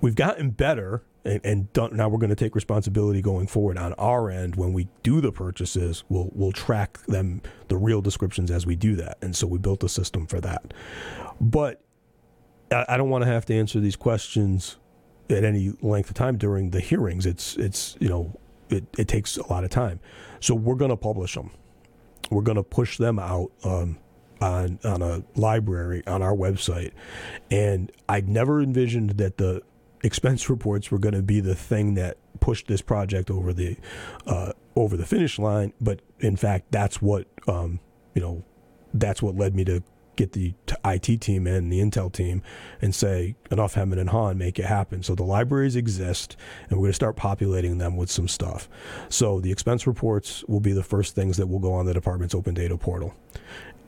We've 0.00 0.14
gotten 0.14 0.50
better, 0.50 1.02
and, 1.24 1.40
and 1.44 1.72
done, 1.72 1.96
now 1.96 2.08
we're 2.08 2.18
going 2.18 2.30
to 2.30 2.36
take 2.36 2.54
responsibility 2.54 3.20
going 3.20 3.46
forward 3.46 3.76
on 3.76 3.92
our 3.94 4.30
end. 4.30 4.56
When 4.56 4.72
we 4.72 4.88
do 5.02 5.20
the 5.20 5.32
purchases, 5.32 6.04
we'll 6.08 6.30
we'll 6.32 6.52
track 6.52 6.98
them 7.06 7.42
the 7.68 7.76
real 7.76 8.00
descriptions 8.00 8.50
as 8.50 8.66
we 8.66 8.76
do 8.76 8.96
that, 8.96 9.18
and 9.20 9.34
so 9.34 9.46
we 9.46 9.58
built 9.58 9.84
a 9.84 9.88
system 9.88 10.26
for 10.26 10.40
that. 10.40 10.72
But 11.40 11.82
I, 12.70 12.84
I 12.90 12.96
don't 12.96 13.10
want 13.10 13.24
to 13.24 13.30
have 13.30 13.44
to 13.46 13.54
answer 13.54 13.80
these 13.80 13.96
questions 13.96 14.76
at 15.28 15.44
any 15.44 15.72
length 15.82 16.10
of 16.10 16.14
time 16.14 16.36
during 16.38 16.70
the 16.70 16.80
hearings. 16.80 17.26
It's 17.26 17.56
it's 17.56 17.96
you 18.00 18.08
know 18.08 18.38
it, 18.70 18.84
it 18.98 19.08
takes 19.08 19.36
a 19.36 19.46
lot 19.46 19.64
of 19.64 19.70
time. 19.70 20.00
So 20.40 20.54
we're 20.54 20.74
going 20.74 20.90
to 20.90 20.96
publish 20.96 21.34
them. 21.34 21.50
We're 22.30 22.42
going 22.42 22.56
to 22.56 22.62
push 22.62 22.98
them 22.98 23.18
out 23.18 23.52
um, 23.64 23.98
on 24.40 24.78
on 24.84 25.02
a 25.02 25.22
library 25.34 26.02
on 26.06 26.22
our 26.22 26.34
website. 26.34 26.92
And 27.50 27.92
I 28.08 28.20
never 28.20 28.60
envisioned 28.60 29.10
that 29.10 29.38
the 29.38 29.62
expense 30.02 30.50
reports 30.50 30.90
were 30.90 30.98
going 30.98 31.14
to 31.14 31.22
be 31.22 31.40
the 31.40 31.54
thing 31.54 31.94
that 31.94 32.18
pushed 32.40 32.66
this 32.66 32.82
project 32.82 33.30
over 33.30 33.52
the 33.52 33.76
uh, 34.26 34.52
over 34.74 34.96
the 34.96 35.06
finish 35.06 35.38
line. 35.38 35.72
But 35.80 36.00
in 36.20 36.36
fact, 36.36 36.72
that's 36.72 37.00
what 37.00 37.26
um, 37.48 37.80
you 38.14 38.22
know. 38.22 38.44
That's 38.94 39.20
what 39.20 39.36
led 39.36 39.54
me 39.54 39.62
to 39.66 39.82
get 40.16 40.32
the 40.32 40.54
IT 40.84 41.20
team 41.20 41.46
in, 41.46 41.68
the 41.68 41.80
Intel 41.80 42.12
team, 42.12 42.42
and 42.80 42.94
say, 42.94 43.36
enough 43.50 43.74
hemming 43.74 43.98
and 43.98 44.10
hawing, 44.10 44.38
make 44.38 44.58
it 44.58 44.64
happen. 44.64 45.02
So 45.02 45.14
the 45.14 45.22
libraries 45.22 45.76
exist, 45.76 46.36
and 46.68 46.78
we're 46.78 46.84
going 46.84 46.90
to 46.90 46.96
start 46.96 47.16
populating 47.16 47.78
them 47.78 47.96
with 47.96 48.10
some 48.10 48.28
stuff. 48.28 48.68
So 49.08 49.40
the 49.40 49.52
expense 49.52 49.86
reports 49.86 50.44
will 50.48 50.60
be 50.60 50.72
the 50.72 50.82
first 50.82 51.14
things 51.14 51.36
that 51.36 51.46
will 51.46 51.58
go 51.58 51.72
on 51.74 51.86
the 51.86 51.94
department's 51.94 52.34
open 52.34 52.54
data 52.54 52.76
portal. 52.76 53.14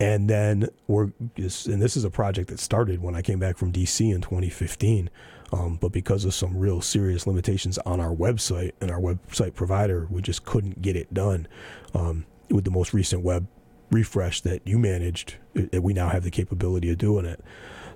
And 0.01 0.31
then 0.31 0.68
we're, 0.87 1.11
and 1.37 1.83
this 1.83 1.97
is 1.97 2.05
a 2.05 2.11
project 2.11 2.51
that 2.51 2.61
started 2.61 3.03
when 3.03 3.16
I 3.16 3.22
came 3.22 3.41
back 3.41 3.57
from 3.57 3.72
DC 3.72 4.14
in 4.14 4.20
2015. 4.20 5.11
Um, 5.51 5.79
but 5.81 5.93
because 5.93 6.24
of 6.24 6.35
some 6.35 6.57
real 6.57 6.81
serious 6.81 7.26
limitations 7.26 7.79
on 7.79 8.01
our 8.01 8.14
website 8.14 8.72
and 8.81 8.91
our 8.91 9.01
website 9.01 9.55
provider, 9.55 10.07
we 10.11 10.22
just 10.22 10.45
couldn't 10.45 10.83
get 10.83 10.95
it 10.95 11.12
done 11.12 11.49
um, 11.95 12.26
with 12.51 12.64
the 12.64 12.70
most 12.70 12.93
recent 12.93 13.22
web 13.22 13.47
refresh 13.91 14.41
that 14.43 14.66
you 14.66 14.78
managed, 14.78 15.36
that 15.55 15.82
we 15.82 15.93
now 15.93 16.09
have 16.09 16.22
the 16.22 16.30
capability 16.30 16.91
of 16.91 16.99
doing 16.99 17.24
it. 17.24 17.43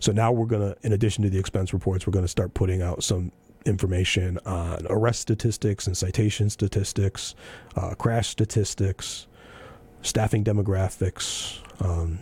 So 0.01 0.13
now 0.13 0.33
we're 0.33 0.47
going 0.47 0.63
to, 0.63 0.77
in 0.83 0.93
addition 0.93 1.23
to 1.25 1.31
the 1.31 1.39
expense 1.39 1.73
reports, 1.73 2.07
we're 2.07 2.13
going 2.13 2.25
to 2.25 2.29
start 2.29 2.55
putting 2.55 2.83
out 2.83 3.05
some 3.05 3.31
information 3.65 4.39
on 4.45 4.87
arrest 4.91 5.21
statistics 5.21 5.87
and 5.87 5.97
citation 5.97 6.51
statistics, 6.51 7.35
uh, 7.77 7.95
crash 7.95 8.29
statistics, 8.29 9.27
staffing 10.03 10.43
demographics. 10.43 11.61
Um, 11.81 12.19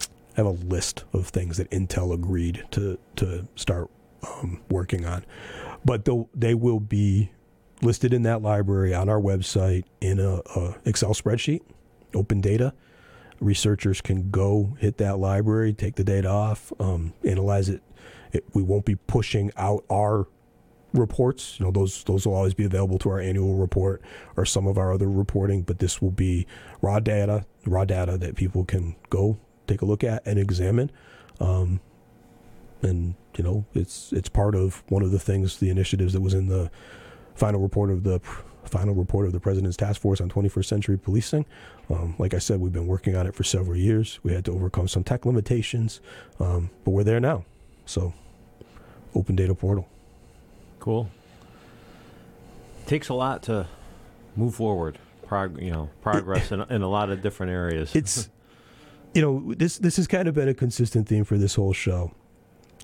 I 0.00 0.40
have 0.40 0.46
a 0.46 0.50
list 0.50 1.04
of 1.12 1.28
things 1.28 1.56
that 1.56 1.70
Intel 1.70 2.12
agreed 2.12 2.64
to 2.72 2.98
to 3.16 3.48
start 3.56 3.90
um, 4.22 4.60
working 4.70 5.06
on, 5.06 5.24
but 5.84 6.06
they 6.34 6.54
will 6.54 6.80
be 6.80 7.30
listed 7.82 8.12
in 8.12 8.22
that 8.22 8.42
library 8.42 8.94
on 8.94 9.08
our 9.08 9.20
website 9.20 9.84
in 10.00 10.20
a, 10.20 10.40
a 10.54 10.76
Excel 10.84 11.14
spreadsheet 11.14 11.62
open 12.16 12.40
data. 12.40 12.72
Researchers 13.40 14.00
can 14.00 14.30
go 14.30 14.76
hit 14.78 14.96
that 14.98 15.18
library, 15.18 15.72
take 15.74 15.96
the 15.96 16.04
data 16.04 16.28
off, 16.28 16.72
um, 16.80 17.12
analyze 17.24 17.68
it. 17.68 17.82
it. 18.32 18.44
We 18.54 18.62
won't 18.62 18.86
be 18.86 18.94
pushing 18.94 19.52
out 19.56 19.84
our 19.90 20.26
reports. 20.94 21.58
You 21.58 21.66
know, 21.66 21.72
those 21.72 22.02
those 22.04 22.26
will 22.26 22.34
always 22.34 22.54
be 22.54 22.64
available 22.64 22.98
to 23.00 23.10
our 23.10 23.20
annual 23.20 23.54
report 23.56 24.02
or 24.36 24.46
some 24.46 24.66
of 24.66 24.78
our 24.78 24.92
other 24.92 25.08
reporting. 25.08 25.62
But 25.62 25.78
this 25.78 26.00
will 26.00 26.10
be 26.10 26.46
raw 26.80 26.98
data, 26.98 27.44
raw 27.66 27.84
data 27.84 28.16
that 28.18 28.36
people 28.36 28.64
can 28.64 28.96
go 29.10 29.38
take 29.66 29.82
a 29.82 29.84
look 29.84 30.02
at 30.02 30.26
and 30.26 30.38
examine. 30.38 30.90
Um, 31.40 31.80
and 32.82 33.14
you 33.36 33.44
know, 33.44 33.66
it's 33.74 34.12
it's 34.12 34.28
part 34.28 34.54
of 34.54 34.82
one 34.88 35.02
of 35.02 35.10
the 35.10 35.18
things, 35.18 35.58
the 35.58 35.70
initiatives 35.70 36.12
that 36.14 36.20
was 36.20 36.34
in 36.34 36.48
the 36.48 36.70
final 37.34 37.60
report 37.60 37.90
of 37.90 38.02
the 38.02 38.20
final 38.68 38.94
report 38.94 39.26
of 39.26 39.32
the 39.32 39.40
President's 39.40 39.76
Task 39.76 40.00
Force 40.00 40.20
on 40.20 40.28
21st 40.28 40.64
Century 40.64 40.98
Policing. 40.98 41.46
Um, 41.90 42.14
like 42.18 42.34
I 42.34 42.38
said, 42.38 42.60
we've 42.60 42.72
been 42.72 42.86
working 42.86 43.16
on 43.16 43.26
it 43.26 43.34
for 43.34 43.44
several 43.44 43.76
years. 43.76 44.18
We 44.22 44.32
had 44.32 44.44
to 44.46 44.52
overcome 44.52 44.88
some 44.88 45.04
tech 45.04 45.24
limitations, 45.24 46.00
um, 46.40 46.70
but 46.84 46.90
we're 46.90 47.04
there 47.04 47.20
now. 47.20 47.44
So, 47.84 48.12
open 49.14 49.36
data 49.36 49.54
portal. 49.54 49.88
Cool. 50.80 51.08
Takes 52.86 53.08
a 53.08 53.14
lot 53.14 53.42
to 53.44 53.66
move 54.36 54.54
forward. 54.54 54.98
Prog- 55.26 55.60
you 55.60 55.72
know, 55.72 55.90
progress 56.02 56.52
in, 56.52 56.60
in 56.62 56.82
a 56.82 56.88
lot 56.88 57.10
of 57.10 57.22
different 57.22 57.52
areas. 57.52 57.94
It's, 57.94 58.28
you 59.14 59.22
know, 59.22 59.54
this 59.54 59.78
this 59.78 59.96
has 59.96 60.06
kind 60.06 60.28
of 60.28 60.34
been 60.34 60.48
a 60.48 60.54
consistent 60.54 61.08
theme 61.08 61.24
for 61.24 61.36
this 61.36 61.56
whole 61.56 61.72
show, 61.72 62.12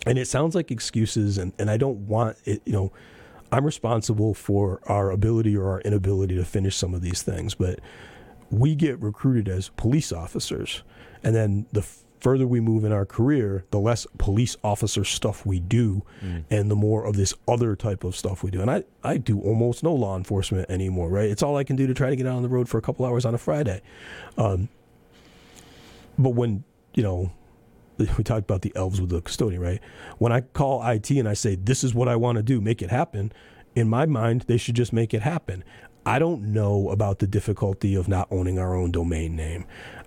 and 0.06 0.18
it 0.18 0.26
sounds 0.26 0.54
like 0.54 0.70
excuses, 0.70 1.38
and 1.38 1.52
and 1.58 1.70
I 1.70 1.76
don't 1.76 2.08
want 2.08 2.36
it. 2.44 2.62
You 2.64 2.72
know 2.72 2.92
I'm 3.52 3.66
responsible 3.66 4.32
for 4.32 4.80
our 4.86 5.10
ability 5.10 5.54
or 5.56 5.70
our 5.70 5.80
inability 5.82 6.34
to 6.36 6.44
finish 6.44 6.74
some 6.74 6.94
of 6.94 7.02
these 7.02 7.22
things, 7.22 7.54
but 7.54 7.80
we 8.50 8.74
get 8.74 8.98
recruited 8.98 9.48
as 9.48 9.68
police 9.76 10.10
officers. 10.10 10.82
And 11.22 11.34
then 11.34 11.66
the 11.70 11.86
further 12.18 12.46
we 12.46 12.60
move 12.60 12.84
in 12.84 12.92
our 12.92 13.04
career, 13.04 13.64
the 13.70 13.78
less 13.78 14.06
police 14.16 14.56
officer 14.64 15.04
stuff 15.04 15.44
we 15.44 15.60
do 15.60 16.02
mm. 16.24 16.44
and 16.50 16.70
the 16.70 16.74
more 16.74 17.04
of 17.04 17.16
this 17.16 17.34
other 17.46 17.76
type 17.76 18.04
of 18.04 18.16
stuff 18.16 18.42
we 18.42 18.50
do. 18.50 18.62
And 18.62 18.70
I, 18.70 18.84
I 19.04 19.18
do 19.18 19.40
almost 19.40 19.82
no 19.82 19.92
law 19.92 20.16
enforcement 20.16 20.70
anymore, 20.70 21.10
right? 21.10 21.28
It's 21.28 21.42
all 21.42 21.56
I 21.56 21.64
can 21.64 21.76
do 21.76 21.86
to 21.86 21.94
try 21.94 22.08
to 22.10 22.16
get 22.16 22.26
out 22.26 22.36
on 22.36 22.42
the 22.42 22.48
road 22.48 22.68
for 22.68 22.78
a 22.78 22.82
couple 22.82 23.04
hours 23.04 23.26
on 23.26 23.34
a 23.34 23.38
Friday. 23.38 23.82
Um, 24.38 24.68
but 26.16 26.30
when, 26.30 26.64
you 26.94 27.02
know, 27.02 27.32
we 28.18 28.24
talked 28.24 28.44
about 28.44 28.62
the 28.62 28.72
elves 28.74 29.00
with 29.00 29.10
the 29.10 29.20
custodian, 29.20 29.60
right? 29.60 29.80
When 30.18 30.32
I 30.32 30.42
call 30.42 30.86
IT 30.86 31.10
and 31.10 31.28
I 31.28 31.34
say, 31.34 31.54
this 31.54 31.84
is 31.84 31.94
what 31.94 32.08
I 32.08 32.16
want 32.16 32.36
to 32.36 32.42
do, 32.42 32.60
make 32.60 32.82
it 32.82 32.90
happen, 32.90 33.32
in 33.74 33.88
my 33.88 34.06
mind, 34.06 34.42
they 34.42 34.56
should 34.56 34.74
just 34.74 34.92
make 34.92 35.14
it 35.14 35.22
happen. 35.22 35.64
I 36.04 36.18
don't 36.18 36.52
know 36.52 36.90
about 36.90 37.20
the 37.20 37.26
difficulty 37.26 37.94
of 37.94 38.08
not 38.08 38.28
owning 38.30 38.58
our 38.58 38.74
own 38.74 38.90
domain 38.90 39.36
name. 39.36 39.66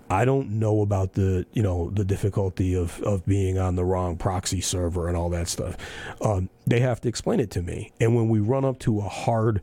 I 0.09 0.23
don't 0.25 0.59
know 0.59 0.81
about 0.81 1.13
the 1.13 1.45
you 1.53 1.63
know 1.63 1.89
the 1.89 2.05
difficulty 2.05 2.75
of, 2.75 3.01
of 3.01 3.25
being 3.25 3.57
on 3.57 3.75
the 3.75 3.83
wrong 3.83 4.17
proxy 4.17 4.61
server 4.61 5.07
and 5.07 5.17
all 5.17 5.29
that 5.29 5.47
stuff. 5.47 5.77
Um, 6.21 6.49
they 6.67 6.79
have 6.81 7.01
to 7.01 7.09
explain 7.09 7.39
it 7.39 7.49
to 7.51 7.61
me, 7.61 7.91
and 7.99 8.15
when 8.15 8.29
we 8.29 8.39
run 8.39 8.65
up 8.65 8.77
to 8.79 8.99
a 8.99 9.09
hard 9.09 9.61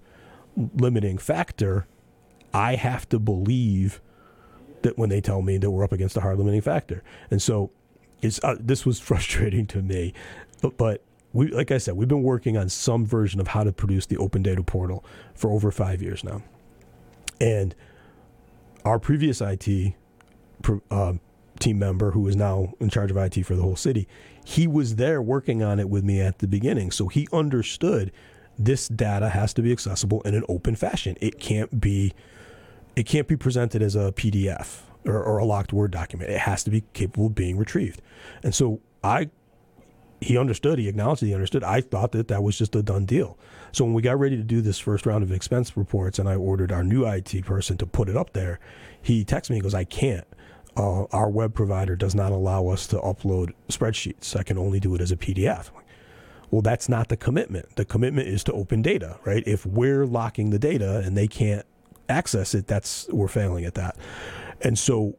limiting 0.57 1.19
factor, 1.19 1.87
I 2.53 2.75
have 2.75 3.09
to 3.11 3.19
believe 3.19 4.01
that 4.83 4.99
when 4.99 5.11
they 5.11 5.21
tell 5.21 5.43
me 5.43 5.59
that 5.59 5.71
we're 5.71 5.85
up 5.85 5.93
against 5.93 6.17
a 6.17 6.21
hard 6.21 6.39
limiting 6.39 6.61
factor, 6.61 7.05
and 7.31 7.41
so 7.41 7.71
it's 8.23 8.43
uh, 8.43 8.57
this 8.59 8.87
was 8.87 9.01
frustrating 9.11 9.67
to 9.69 9.83
me, 9.83 10.15
but, 10.63 10.77
but 10.77 11.05
we 11.33 11.49
like 11.49 11.71
I 11.71 11.79
said, 11.79 11.97
we've 11.97 12.09
been 12.09 12.23
working 12.23 12.57
on 12.57 12.69
some 12.69 13.05
version 13.05 13.41
of 13.41 13.49
how 13.49 13.65
to 13.65 13.73
produce 13.73 14.07
the 14.07 14.17
open 14.17 14.43
data 14.43 14.63
portal 14.63 15.05
for 15.35 15.51
over 15.51 15.71
five 15.71 16.01
years 16.01 16.25
now, 16.25 16.43
and 17.41 17.75
our 18.85 18.99
previous 18.99 19.41
IT 19.41 19.95
uh, 20.91 21.13
team 21.59 21.79
member 21.79 22.11
who 22.11 22.27
is 22.29 22.37
now 22.37 22.73
in 22.81 22.89
charge 22.89 23.11
of 23.11 23.17
IT 23.17 23.45
for 23.45 23.55
the 23.55 23.63
whole 23.63 23.77
city, 23.77 24.09
he 24.45 24.67
was 24.67 24.97
there 24.97 25.23
working 25.23 25.63
on 25.63 25.79
it 25.79 25.89
with 25.89 26.05
me 26.05 26.21
at 26.21 26.39
the 26.39 26.49
beginning. 26.49 26.91
So 26.91 27.09
he 27.09 27.29
understood 27.33 28.13
this 28.59 28.89
data 28.89 29.29
has 29.31 29.55
to 29.55 29.63
be 29.63 29.73
accessible 29.73 30.21
in 30.23 30.35
an 30.35 30.45
open 30.49 30.77
fashion. 30.77 31.17
It 31.21 31.39
can't 31.39 31.81
be 31.81 32.13
it 32.95 33.07
can't 33.07 33.27
be 33.27 33.37
presented 33.37 33.81
as 33.81 33.97
a 33.97 34.13
PDF 34.13 34.81
or, 35.05 35.23
or 35.23 35.39
a 35.39 35.45
locked 35.45 35.73
Word 35.73 35.91
document. 35.91 36.31
It 36.31 36.41
has 36.41 36.65
to 36.65 36.71
be 36.71 36.85
capable 36.93 37.27
of 37.27 37.35
being 37.35 37.57
retrieved. 37.57 38.01
And 38.43 38.55
so 38.55 38.81
I 39.03 39.31
he 40.23 40.39
understood, 40.39 40.79
he 40.79 40.89
acknowledged 40.89 41.23
that 41.23 41.27
he 41.27 41.35
understood. 41.35 41.65
I 41.65 41.81
thought 41.81 42.13
that 42.13 42.29
that 42.29 42.43
was 42.43 42.57
just 42.57 42.77
a 42.77 42.83
done 42.83 43.05
deal. 43.05 43.37
So 43.73 43.85
when 43.85 43.95
we 43.95 44.03
got 44.03 44.19
ready 44.19 44.37
to 44.37 44.43
do 44.43 44.61
this 44.61 44.79
first 44.79 45.07
round 45.07 45.23
of 45.23 45.33
expense 45.33 45.77
reports 45.77 46.19
and 46.19 46.29
I 46.29 46.37
ordered 46.37 46.73
our 46.73 46.85
new 46.85 47.07
IT 47.07 47.45
person 47.45 47.77
to 47.79 47.87
put 47.87 48.09
it 48.09 48.17
up 48.17 48.33
there, 48.33 48.61
he 49.01 49.25
texted 49.25 49.51
me, 49.51 49.57
he 49.57 49.63
goes, 49.63 49.75
I 49.75 49.85
can't. 49.85 50.27
Uh, 50.77 51.05
our 51.13 51.29
web 51.29 51.55
provider 51.55 51.97
does 51.97 52.15
not 52.15 52.33
allow 52.33 52.69
us 52.69 52.87
to 52.89 52.97
upload 52.99 53.53
spreadsheets. 53.69 54.37
I 54.37 54.43
can 54.43 54.57
only 54.57 54.81
do 54.81 54.95
it 54.95 55.01
as 55.01 55.13
a 55.13 55.17
PDF. 55.17 55.71
Well, 56.51 56.63
that's 56.63 56.89
not 56.89 57.09
the 57.09 57.17
commitment. 57.17 57.77
The 57.77 57.85
commitment 57.85 58.29
is 58.29 58.45
to 58.45 58.53
open 58.53 58.83
data, 58.83 59.19
right? 59.25 59.43
If 59.47 59.67
we're 59.67 60.07
locking 60.07 60.51
the 60.51 60.59
data 60.59 60.99
and 60.99 61.17
they 61.17 61.29
can't 61.29 61.67
access 62.09 62.55
it, 62.55 62.67
that's 62.67 63.09
we're 63.09 63.29
failing 63.29 63.65
at 63.65 63.75
that. 63.75 63.97
And 64.63 64.79
so 64.79 65.17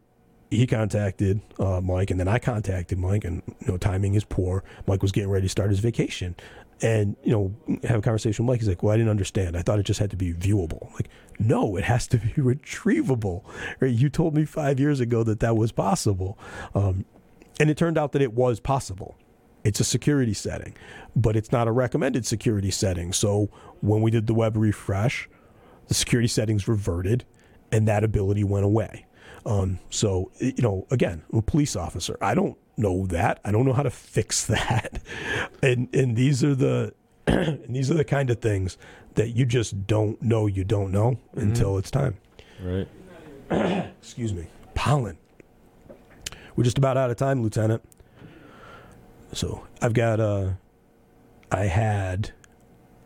he 0.49 0.67
contacted 0.67 1.41
uh, 1.59 1.81
Mike, 1.81 2.11
and 2.11 2.19
then 2.19 2.27
I 2.27 2.39
contacted 2.39 2.97
Mike, 2.97 3.23
and 3.23 3.41
you 3.59 3.67
know, 3.67 3.77
timing 3.77 4.15
is 4.15 4.23
poor. 4.23 4.63
Mike 4.87 5.01
was 5.01 5.11
getting 5.11 5.29
ready 5.29 5.45
to 5.45 5.49
start 5.49 5.69
his 5.69 5.79
vacation, 5.79 6.35
and 6.81 7.15
you 7.23 7.31
know, 7.31 7.79
have 7.83 7.99
a 7.99 8.01
conversation 8.01 8.45
with 8.45 8.53
Mike. 8.53 8.59
He's 8.59 8.69
like, 8.69 8.83
"Well, 8.83 8.93
I 8.93 8.97
didn't 8.97 9.09
understand. 9.09 9.57
I 9.57 9.61
thought 9.61 9.79
it 9.79 9.83
just 9.83 9.99
had 9.99 10.11
to 10.11 10.17
be 10.17 10.33
viewable." 10.33 10.93
Like, 10.93 11.09
no, 11.39 11.75
it 11.75 11.83
has 11.83 12.07
to 12.07 12.17
be 12.17 12.29
retrievable. 12.37 13.43
Right? 13.79 13.91
You 13.91 14.09
told 14.09 14.35
me 14.35 14.45
five 14.45 14.79
years 14.79 14.99
ago 14.99 15.23
that 15.23 15.39
that 15.39 15.57
was 15.57 15.71
possible, 15.71 16.37
um, 16.75 17.05
and 17.59 17.69
it 17.69 17.77
turned 17.77 17.97
out 17.97 18.11
that 18.13 18.21
it 18.21 18.33
was 18.33 18.59
possible. 18.59 19.17
It's 19.63 19.79
a 19.79 19.85
security 19.85 20.33
setting, 20.33 20.75
but 21.15 21.35
it's 21.37 21.51
not 21.51 21.67
a 21.67 21.71
recommended 21.71 22.25
security 22.25 22.69
setting. 22.69 23.13
So 23.13 23.49
when 23.79 24.01
we 24.01 24.11
did 24.11 24.27
the 24.27 24.33
web 24.33 24.57
refresh, 24.57 25.29
the 25.87 25.93
security 25.93 26.27
settings 26.27 26.67
reverted, 26.67 27.23
and 27.71 27.87
that 27.87 28.03
ability 28.03 28.43
went 28.43 28.65
away. 28.65 29.05
Um, 29.45 29.79
so, 29.89 30.31
you 30.39 30.61
know, 30.61 30.87
again, 30.89 31.23
I'm 31.31 31.39
a 31.39 31.41
police 31.41 31.75
officer. 31.75 32.17
I 32.21 32.33
don't 32.33 32.57
know 32.77 33.05
that. 33.07 33.39
I 33.43 33.51
don't 33.51 33.65
know 33.65 33.73
how 33.73 33.83
to 33.83 33.89
fix 33.89 34.45
that. 34.47 35.01
and 35.61 35.93
and 35.93 36.15
these 36.15 36.43
are 36.43 36.55
the 36.55 36.93
and 37.27 37.63
these 37.75 37.89
are 37.91 37.95
the 37.95 38.05
kind 38.05 38.29
of 38.29 38.39
things 38.39 38.77
that 39.15 39.29
you 39.29 39.45
just 39.45 39.85
don't 39.87 40.21
know 40.21 40.47
you 40.47 40.63
don't 40.63 40.91
know 40.91 41.11
mm-hmm. 41.11 41.39
until 41.39 41.77
it's 41.77 41.91
time. 41.91 42.17
Right. 42.61 42.87
Excuse 44.01 44.33
me. 44.33 44.47
Pollen. 44.73 45.17
We're 46.55 46.63
just 46.63 46.77
about 46.77 46.97
out 46.97 47.09
of 47.09 47.17
time, 47.17 47.41
Lieutenant. 47.41 47.83
So 49.33 49.65
I've 49.81 49.93
got 49.93 50.19
uh 50.19 50.51
I 51.51 51.65
had 51.65 52.31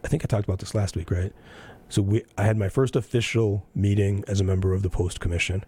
I 0.04 0.08
think 0.08 0.24
I 0.24 0.28
talked 0.28 0.46
about 0.46 0.60
this 0.60 0.76
last 0.76 0.96
week, 0.96 1.12
right? 1.12 1.34
So 1.90 2.02
we 2.02 2.24
I 2.38 2.44
had 2.44 2.58
my 2.58 2.70
first 2.70 2.96
official 2.96 3.66
meeting 3.74 4.24
as 4.28 4.42
a 4.42 4.44
member 4.44 4.74
of 4.74 4.84
the 4.84 4.90
post 4.90 5.20
commission. 5.20 5.64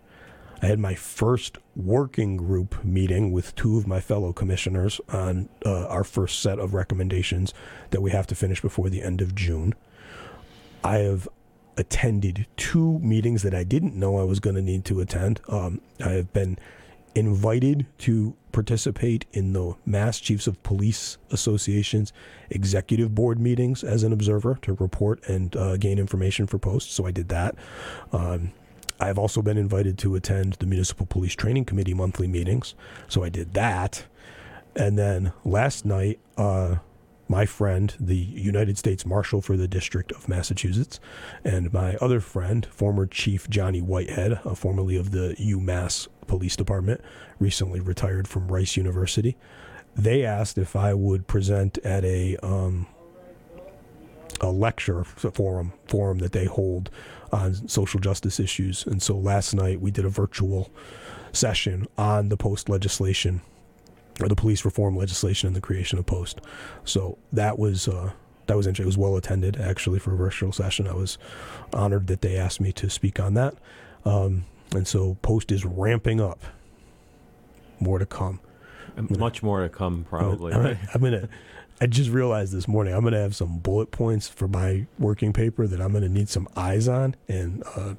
I 0.61 0.67
had 0.67 0.79
my 0.79 0.95
first 0.95 1.57
working 1.75 2.37
group 2.37 2.83
meeting 2.83 3.31
with 3.31 3.55
two 3.55 3.77
of 3.77 3.87
my 3.87 3.99
fellow 3.99 4.33
commissioners 4.33 4.99
on 5.09 5.49
uh, 5.65 5.87
our 5.87 6.03
first 6.03 6.41
set 6.41 6.59
of 6.59 6.73
recommendations 6.73 7.53
that 7.91 8.01
we 8.01 8.11
have 8.11 8.27
to 8.27 8.35
finish 8.35 8.61
before 8.61 8.89
the 8.89 9.01
end 9.01 9.21
of 9.21 9.35
June. 9.35 9.73
I 10.83 10.97
have 10.97 11.27
attended 11.77 12.45
two 12.57 12.99
meetings 12.99 13.41
that 13.43 13.53
I 13.53 13.63
didn't 13.63 13.95
know 13.95 14.17
I 14.17 14.23
was 14.23 14.39
going 14.39 14.55
to 14.55 14.61
need 14.61 14.83
to 14.85 14.99
attend. 14.99 15.39
Um, 15.47 15.79
I 16.03 16.09
have 16.09 16.33
been 16.33 16.57
invited 17.15 17.87
to 17.99 18.35
participate 18.51 19.25
in 19.31 19.53
the 19.53 19.75
Mass 19.85 20.19
Chiefs 20.19 20.47
of 20.47 20.61
Police 20.63 21.17
Association's 21.31 22.11
executive 22.49 23.15
board 23.15 23.39
meetings 23.39 23.83
as 23.83 24.03
an 24.03 24.11
observer 24.13 24.57
to 24.61 24.73
report 24.73 25.23
and 25.27 25.55
uh, 25.55 25.77
gain 25.77 25.99
information 25.99 26.47
for 26.47 26.57
posts. 26.57 26.93
So 26.93 27.05
I 27.05 27.11
did 27.11 27.29
that. 27.29 27.55
Um, 28.11 28.51
I've 28.99 29.17
also 29.17 29.41
been 29.41 29.57
invited 29.57 29.97
to 29.99 30.15
attend 30.15 30.53
the 30.53 30.65
Municipal 30.65 31.05
Police 31.05 31.35
Training 31.35 31.65
Committee 31.65 31.93
monthly 31.93 32.27
meetings, 32.27 32.75
so 33.07 33.23
I 33.23 33.29
did 33.29 33.53
that. 33.53 34.05
And 34.75 34.97
then 34.97 35.33
last 35.45 35.85
night, 35.85 36.19
uh, 36.37 36.77
my 37.27 37.45
friend, 37.45 37.93
the 37.99 38.17
United 38.17 38.77
States 38.77 39.05
Marshal 39.05 39.41
for 39.41 39.55
the 39.55 39.67
District 39.67 40.11
of 40.11 40.27
Massachusetts, 40.27 40.99
and 41.43 41.71
my 41.71 41.95
other 41.95 42.19
friend, 42.19 42.65
former 42.65 43.05
Chief 43.05 43.49
Johnny 43.49 43.81
Whitehead, 43.81 44.39
uh, 44.43 44.55
formerly 44.55 44.97
of 44.97 45.11
the 45.11 45.35
UMass 45.39 46.07
Police 46.27 46.55
Department, 46.55 47.01
recently 47.39 47.79
retired 47.79 48.27
from 48.27 48.47
Rice 48.47 48.75
University, 48.75 49.37
they 49.95 50.25
asked 50.25 50.57
if 50.57 50.75
I 50.75 50.93
would 50.93 51.27
present 51.27 51.77
at 51.79 52.03
a 52.03 52.37
um, 52.37 52.87
a 54.41 54.49
lecture 54.49 55.03
forum 55.03 55.73
forum 55.87 56.19
that 56.19 56.31
they 56.31 56.45
hold 56.45 56.89
on 57.31 57.67
social 57.67 57.99
justice 57.99 58.39
issues. 58.39 58.85
And 58.85 59.01
so 59.01 59.17
last 59.17 59.53
night 59.53 59.81
we 59.81 59.91
did 59.91 60.05
a 60.05 60.09
virtual 60.09 60.69
session 61.31 61.87
on 61.97 62.29
the 62.29 62.37
post 62.37 62.69
legislation 62.69 63.41
or 64.21 64.27
the 64.27 64.35
police 64.35 64.65
reform 64.65 64.97
legislation 64.97 65.47
and 65.47 65.55
the 65.55 65.61
creation 65.61 65.97
of 65.99 66.05
post. 66.05 66.41
So 66.83 67.17
that 67.31 67.57
was 67.57 67.87
uh, 67.87 68.11
that 68.47 68.57
was 68.57 68.67
interesting. 68.67 68.85
It 68.85 68.87
was 68.87 68.97
well 68.97 69.15
attended 69.15 69.57
actually 69.57 69.99
for 69.99 70.13
a 70.13 70.17
virtual 70.17 70.51
session. 70.51 70.87
I 70.87 70.93
was 70.93 71.17
honored 71.73 72.07
that 72.07 72.21
they 72.21 72.35
asked 72.35 72.59
me 72.59 72.71
to 72.73 72.89
speak 72.89 73.19
on 73.19 73.35
that. 73.35 73.55
Um, 74.05 74.45
and 74.73 74.87
so 74.87 75.17
post 75.21 75.51
is 75.51 75.65
ramping 75.65 76.19
up. 76.19 76.39
More 77.79 77.99
to 77.99 78.05
come. 78.05 78.39
Much 79.17 79.41
more 79.41 79.61
to 79.61 79.69
come, 79.69 80.05
probably. 80.09 80.53
I'm 80.53 80.77
I'm 80.93 81.01
gonna 81.01 81.29
I 81.81 81.87
just 81.87 82.09
realized 82.09 82.53
this 82.53 82.67
morning 82.67 82.93
I'm 82.93 83.01
going 83.01 83.13
to 83.13 83.19
have 83.19 83.35
some 83.35 83.59
bullet 83.59 83.91
points 83.91 84.27
for 84.27 84.47
my 84.47 84.85
working 84.97 85.31
paper 85.31 85.65
that 85.65 85.79
I'm 85.79 85.91
going 85.91 86.03
to 86.03 86.09
need 86.09 86.27
some 86.27 86.47
eyes 86.55 86.87
on, 86.87 87.15
and 87.27 87.63
uh, 87.75 87.93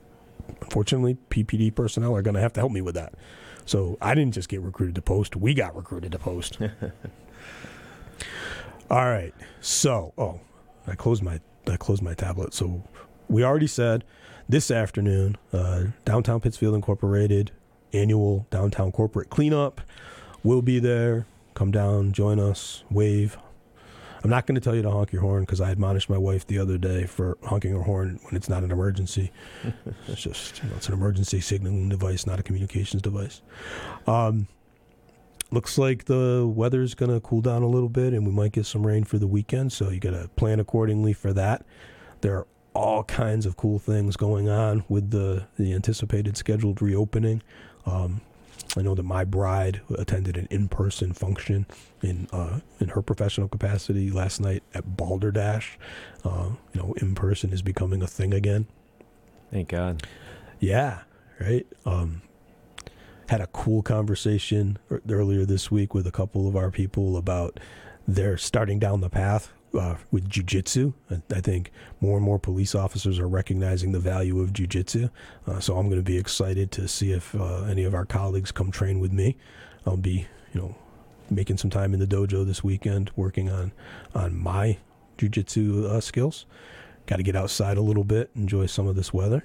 unfortunately, 0.61 1.17
PPD 1.31 1.75
personnel 1.75 2.15
are 2.15 2.23
going 2.23 2.35
to 2.35 2.41
have 2.41 2.53
to 2.55 2.61
help 2.61 2.73
me 2.73 2.83
with 2.83 2.95
that. 2.97 3.15
So 3.65 3.97
I 4.01 4.15
didn't 4.15 4.35
just 4.35 4.49
get 4.49 4.61
recruited 4.61 4.97
to 4.97 5.03
post; 5.03 5.35
we 5.35 5.55
got 5.55 5.75
recruited 5.75 6.13
to 6.13 6.19
post. 6.19 6.59
All 8.91 9.05
right. 9.05 9.33
So, 9.61 10.13
oh, 10.19 10.41
I 10.87 10.95
closed 10.95 11.23
my 11.23 11.41
I 11.67 11.77
closed 11.77 12.03
my 12.03 12.15
tablet. 12.15 12.53
So 12.53 12.83
we 13.29 13.45
already 13.45 13.69
said 13.69 14.05
this 14.49 14.71
afternoon, 14.71 15.37
uh, 15.53 15.85
Downtown 16.05 16.41
Pittsfield 16.41 16.75
Incorporated 16.75 17.53
annual 17.93 18.47
downtown 18.51 18.93
corporate 18.93 19.31
cleanup. 19.31 19.81
We'll 20.43 20.63
be 20.63 20.79
there. 20.79 21.27
Come 21.55 21.71
down, 21.71 22.13
join 22.13 22.39
us, 22.39 22.85
wave, 22.91 23.37
I'm 24.23 24.31
not 24.31 24.47
going 24.47 24.55
to 24.55 24.61
tell 24.61 24.75
you 24.75 24.83
to 24.83 24.91
honk 24.91 25.13
your 25.13 25.23
horn 25.23 25.43
because 25.43 25.61
I 25.61 25.71
admonished 25.71 26.11
my 26.11 26.19
wife 26.19 26.47
the 26.47 26.59
other 26.59 26.77
day 26.77 27.07
for 27.07 27.39
honking 27.43 27.73
her 27.73 27.83
horn 27.83 28.21
when 28.25 28.37
it's 28.37 28.49
not 28.49 28.63
an 28.63 28.71
emergency. 28.71 29.33
it's 30.09 30.21
just, 30.21 30.63
you 30.63 30.69
know, 30.69 30.77
it's 30.77 30.89
an 30.89 30.95
emergency 30.95 31.41
signaling 31.41 31.89
device, 31.89 32.27
not 32.27 32.39
a 32.39 32.43
communications 32.43 33.03
device. 33.03 33.41
Um, 34.07 34.47
looks 35.51 35.79
like 35.79 36.05
the 36.05 36.47
weather's 36.47 36.95
going 36.95 37.11
to 37.11 37.21
cool 37.21 37.41
down 37.41 37.63
a 37.63 37.69
little 37.69 37.89
bit 37.89 38.13
and 38.13 38.27
we 38.27 38.33
might 38.33 38.53
get 38.53 38.67
some 38.67 38.87
rain 38.87 39.05
for 39.05 39.19
the 39.19 39.27
weekend. 39.27 39.73
So 39.73 39.89
you 39.89 40.01
got 40.01 40.11
to 40.11 40.29
plan 40.37 40.61
accordingly 40.61 41.15
for 41.15 41.33
that. 41.33 41.65
There 42.21 42.37
are 42.37 42.47
all 42.75 43.05
kinds 43.05 43.47
of 43.47 43.57
cool 43.57 43.79
things 43.79 44.17
going 44.17 44.49
on 44.49 44.85
with 44.89 45.11
the, 45.11 45.47
the 45.59 45.73
anticipated 45.73 46.37
scheduled 46.37 46.83
reopening. 46.83 47.43
Um, 47.87 48.21
I 48.77 48.83
know 48.83 48.95
that 48.95 49.03
my 49.03 49.25
bride 49.25 49.81
attended 49.97 50.37
an 50.37 50.47
in-person 50.51 51.13
function 51.13 51.67
in 52.03 52.29
uh, 52.33 52.61
in 52.79 52.89
her 52.89 53.03
professional 53.03 53.49
capacity 53.49 54.11
last 54.11 54.41
night 54.41 54.63
at 54.75 54.97
Balderdash. 54.97 55.79
Uh, 56.25 56.51
you 56.73 56.81
know, 56.81 56.95
in 56.99 57.15
person 57.15 57.53
is 57.53 57.63
becoming 57.63 58.03
a 58.03 58.07
thing 58.07 58.33
again. 58.33 58.67
Thank 59.51 59.69
God. 59.69 60.07
Yeah, 60.61 61.01
right. 61.41 61.67
Um, 61.85 62.23
had 63.29 63.41
a 63.41 63.47
cool 63.49 63.83
conversation 63.83 64.79
earlier 65.09 65.45
this 65.45 65.71
week 65.71 65.95
with 65.95 66.07
a 66.07 66.13
couple 66.13 66.49
of 66.49 66.57
our 66.57 66.71
people 66.71 67.17
about 67.17 67.61
their 68.07 68.37
starting 68.37 68.79
down 68.79 69.01
the 69.01 69.11
path 69.11 69.53
uh, 69.79 69.97
with 70.11 70.29
jujitsu. 70.29 70.95
I, 71.11 71.21
I 71.35 71.41
think 71.41 71.71
more 72.01 72.17
and 72.17 72.25
more 72.25 72.39
police 72.39 72.75
officers 72.75 73.19
are 73.19 73.29
recognizing 73.29 73.93
the 73.93 74.01
value 74.01 74.41
of 74.41 74.53
jujitsu. 74.53 75.11
Uh, 75.47 75.61
so 75.61 75.77
I'm 75.77 75.89
going 75.89 76.01
to 76.01 76.05
be 76.05 76.19
excited 76.19 76.71
to 76.73 76.89
see 76.89 77.13
if 77.13 77.35
uh, 77.35 77.65
any 77.65 77.85
of 77.85 77.95
our 77.95 78.05
colleagues 78.05 78.53
come 78.53 78.71
train 78.71 79.01
with 79.01 79.13
me. 79.13 79.37
I'll 79.87 79.97
be, 79.97 80.27
you 80.53 80.61
know, 80.61 80.75
making 81.31 81.57
some 81.57 81.71
time 81.71 81.95
in 81.95 82.01
the 82.01 82.07
dojo 82.07 82.45
this 82.45 82.65
weekend, 82.65 83.11
working 83.17 83.49
on 83.49 83.73
on 84.15 84.37
my 84.37 84.79
jujitsu 85.19 85.85
uh, 85.85 86.01
skills. 86.01 86.47
Got 87.07 87.17
to 87.17 87.23
get 87.23 87.37
outside 87.37 87.77
a 87.77 87.83
little 87.83 88.05
bit, 88.05 88.31
enjoy 88.35 88.67
some 88.67 88.87
of 88.87 88.97
this 88.97 89.13
weather. 89.13 89.45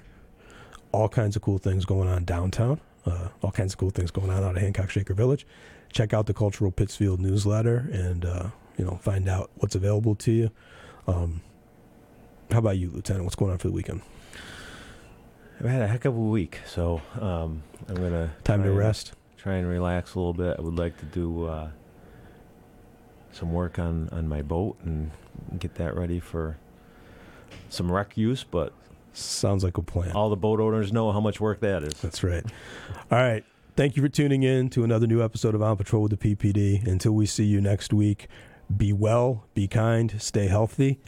All 0.92 1.08
kinds 1.08 1.36
of 1.36 1.42
cool 1.42 1.58
things 1.58 1.84
going 1.84 2.08
on 2.08 2.24
downtown. 2.24 2.80
Uh, 3.04 3.28
all 3.42 3.52
kinds 3.52 3.72
of 3.72 3.78
cool 3.78 3.90
things 3.90 4.10
going 4.10 4.30
on 4.30 4.42
out 4.42 4.56
of 4.56 4.62
Hancock 4.62 4.90
Shaker 4.90 5.14
Village. 5.14 5.46
Check 5.92 6.12
out 6.12 6.26
the 6.26 6.34
Cultural 6.34 6.72
Pittsfield 6.72 7.20
newsletter 7.20 7.88
and 7.92 8.24
uh, 8.24 8.48
you 8.76 8.84
know, 8.84 8.96
find 8.96 9.28
out 9.28 9.50
what's 9.56 9.74
available 9.74 10.14
to 10.16 10.32
you. 10.32 10.50
Um, 11.06 11.40
how 12.50 12.58
about 12.58 12.78
you, 12.78 12.90
Lieutenant? 12.90 13.24
What's 13.24 13.36
going 13.36 13.52
on 13.52 13.58
for 13.58 13.68
the 13.68 13.74
weekend? 13.74 14.02
I've 15.60 15.66
had 15.66 15.82
a 15.82 15.86
heck 15.86 16.04
of 16.04 16.14
a 16.16 16.20
week, 16.20 16.60
so 16.66 17.00
um, 17.20 17.62
I'm 17.88 17.94
gonna 17.96 18.30
time 18.44 18.62
to 18.62 18.70
rest. 18.72 19.12
try 19.38 19.54
and 19.54 19.66
relax 19.68 20.14
a 20.14 20.18
little 20.18 20.34
bit. 20.34 20.56
I 20.58 20.62
would 20.62 20.76
like 20.78 20.98
to 20.98 21.06
do 21.06 21.46
uh, 21.46 21.68
some 23.32 23.52
work 23.52 23.78
on, 23.78 24.08
on 24.10 24.28
my 24.28 24.42
boat 24.42 24.76
and 24.84 25.10
get 25.58 25.74
that 25.76 25.96
ready 25.96 26.20
for 26.20 26.58
some 27.70 27.90
rec 27.90 28.16
use. 28.16 28.44
But 28.44 28.72
Sounds 29.14 29.64
like 29.64 29.78
a 29.78 29.82
plan. 29.82 30.12
all 30.12 30.28
the 30.28 30.36
boat 30.36 30.60
owners 30.60 30.92
know 30.92 31.10
how 31.10 31.20
much 31.20 31.40
work 31.40 31.60
that 31.60 31.82
is. 31.82 31.94
That's 31.94 32.22
right. 32.22 32.44
All 33.10 33.18
right. 33.18 33.44
Thank 33.76 33.96
you 33.96 34.02
for 34.02 34.08
tuning 34.08 34.42
in 34.42 34.68
to 34.70 34.84
another 34.84 35.06
new 35.06 35.22
episode 35.22 35.54
of 35.54 35.62
On 35.62 35.76
Patrol 35.76 36.02
with 36.02 36.18
the 36.18 36.36
PPD. 36.36 36.86
Until 36.86 37.12
we 37.12 37.24
see 37.26 37.44
you 37.44 37.60
next 37.62 37.92
week, 37.94 38.28
be 38.74 38.92
well, 38.92 39.44
be 39.54 39.68
kind, 39.68 40.14
stay 40.20 40.46
healthy, 40.46 40.98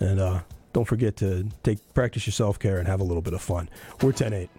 and 0.00 0.20
uh, 0.20 0.40
don't 0.72 0.86
forget 0.86 1.16
to 1.16 1.48
take 1.62 1.78
practice 1.94 2.26
your 2.26 2.32
self 2.32 2.58
care 2.58 2.78
and 2.78 2.88
have 2.88 3.00
a 3.00 3.04
little 3.04 3.22
bit 3.22 3.34
of 3.34 3.42
fun. 3.42 3.68
We're 4.00 4.12
10 4.12 4.32
8. 4.32 4.50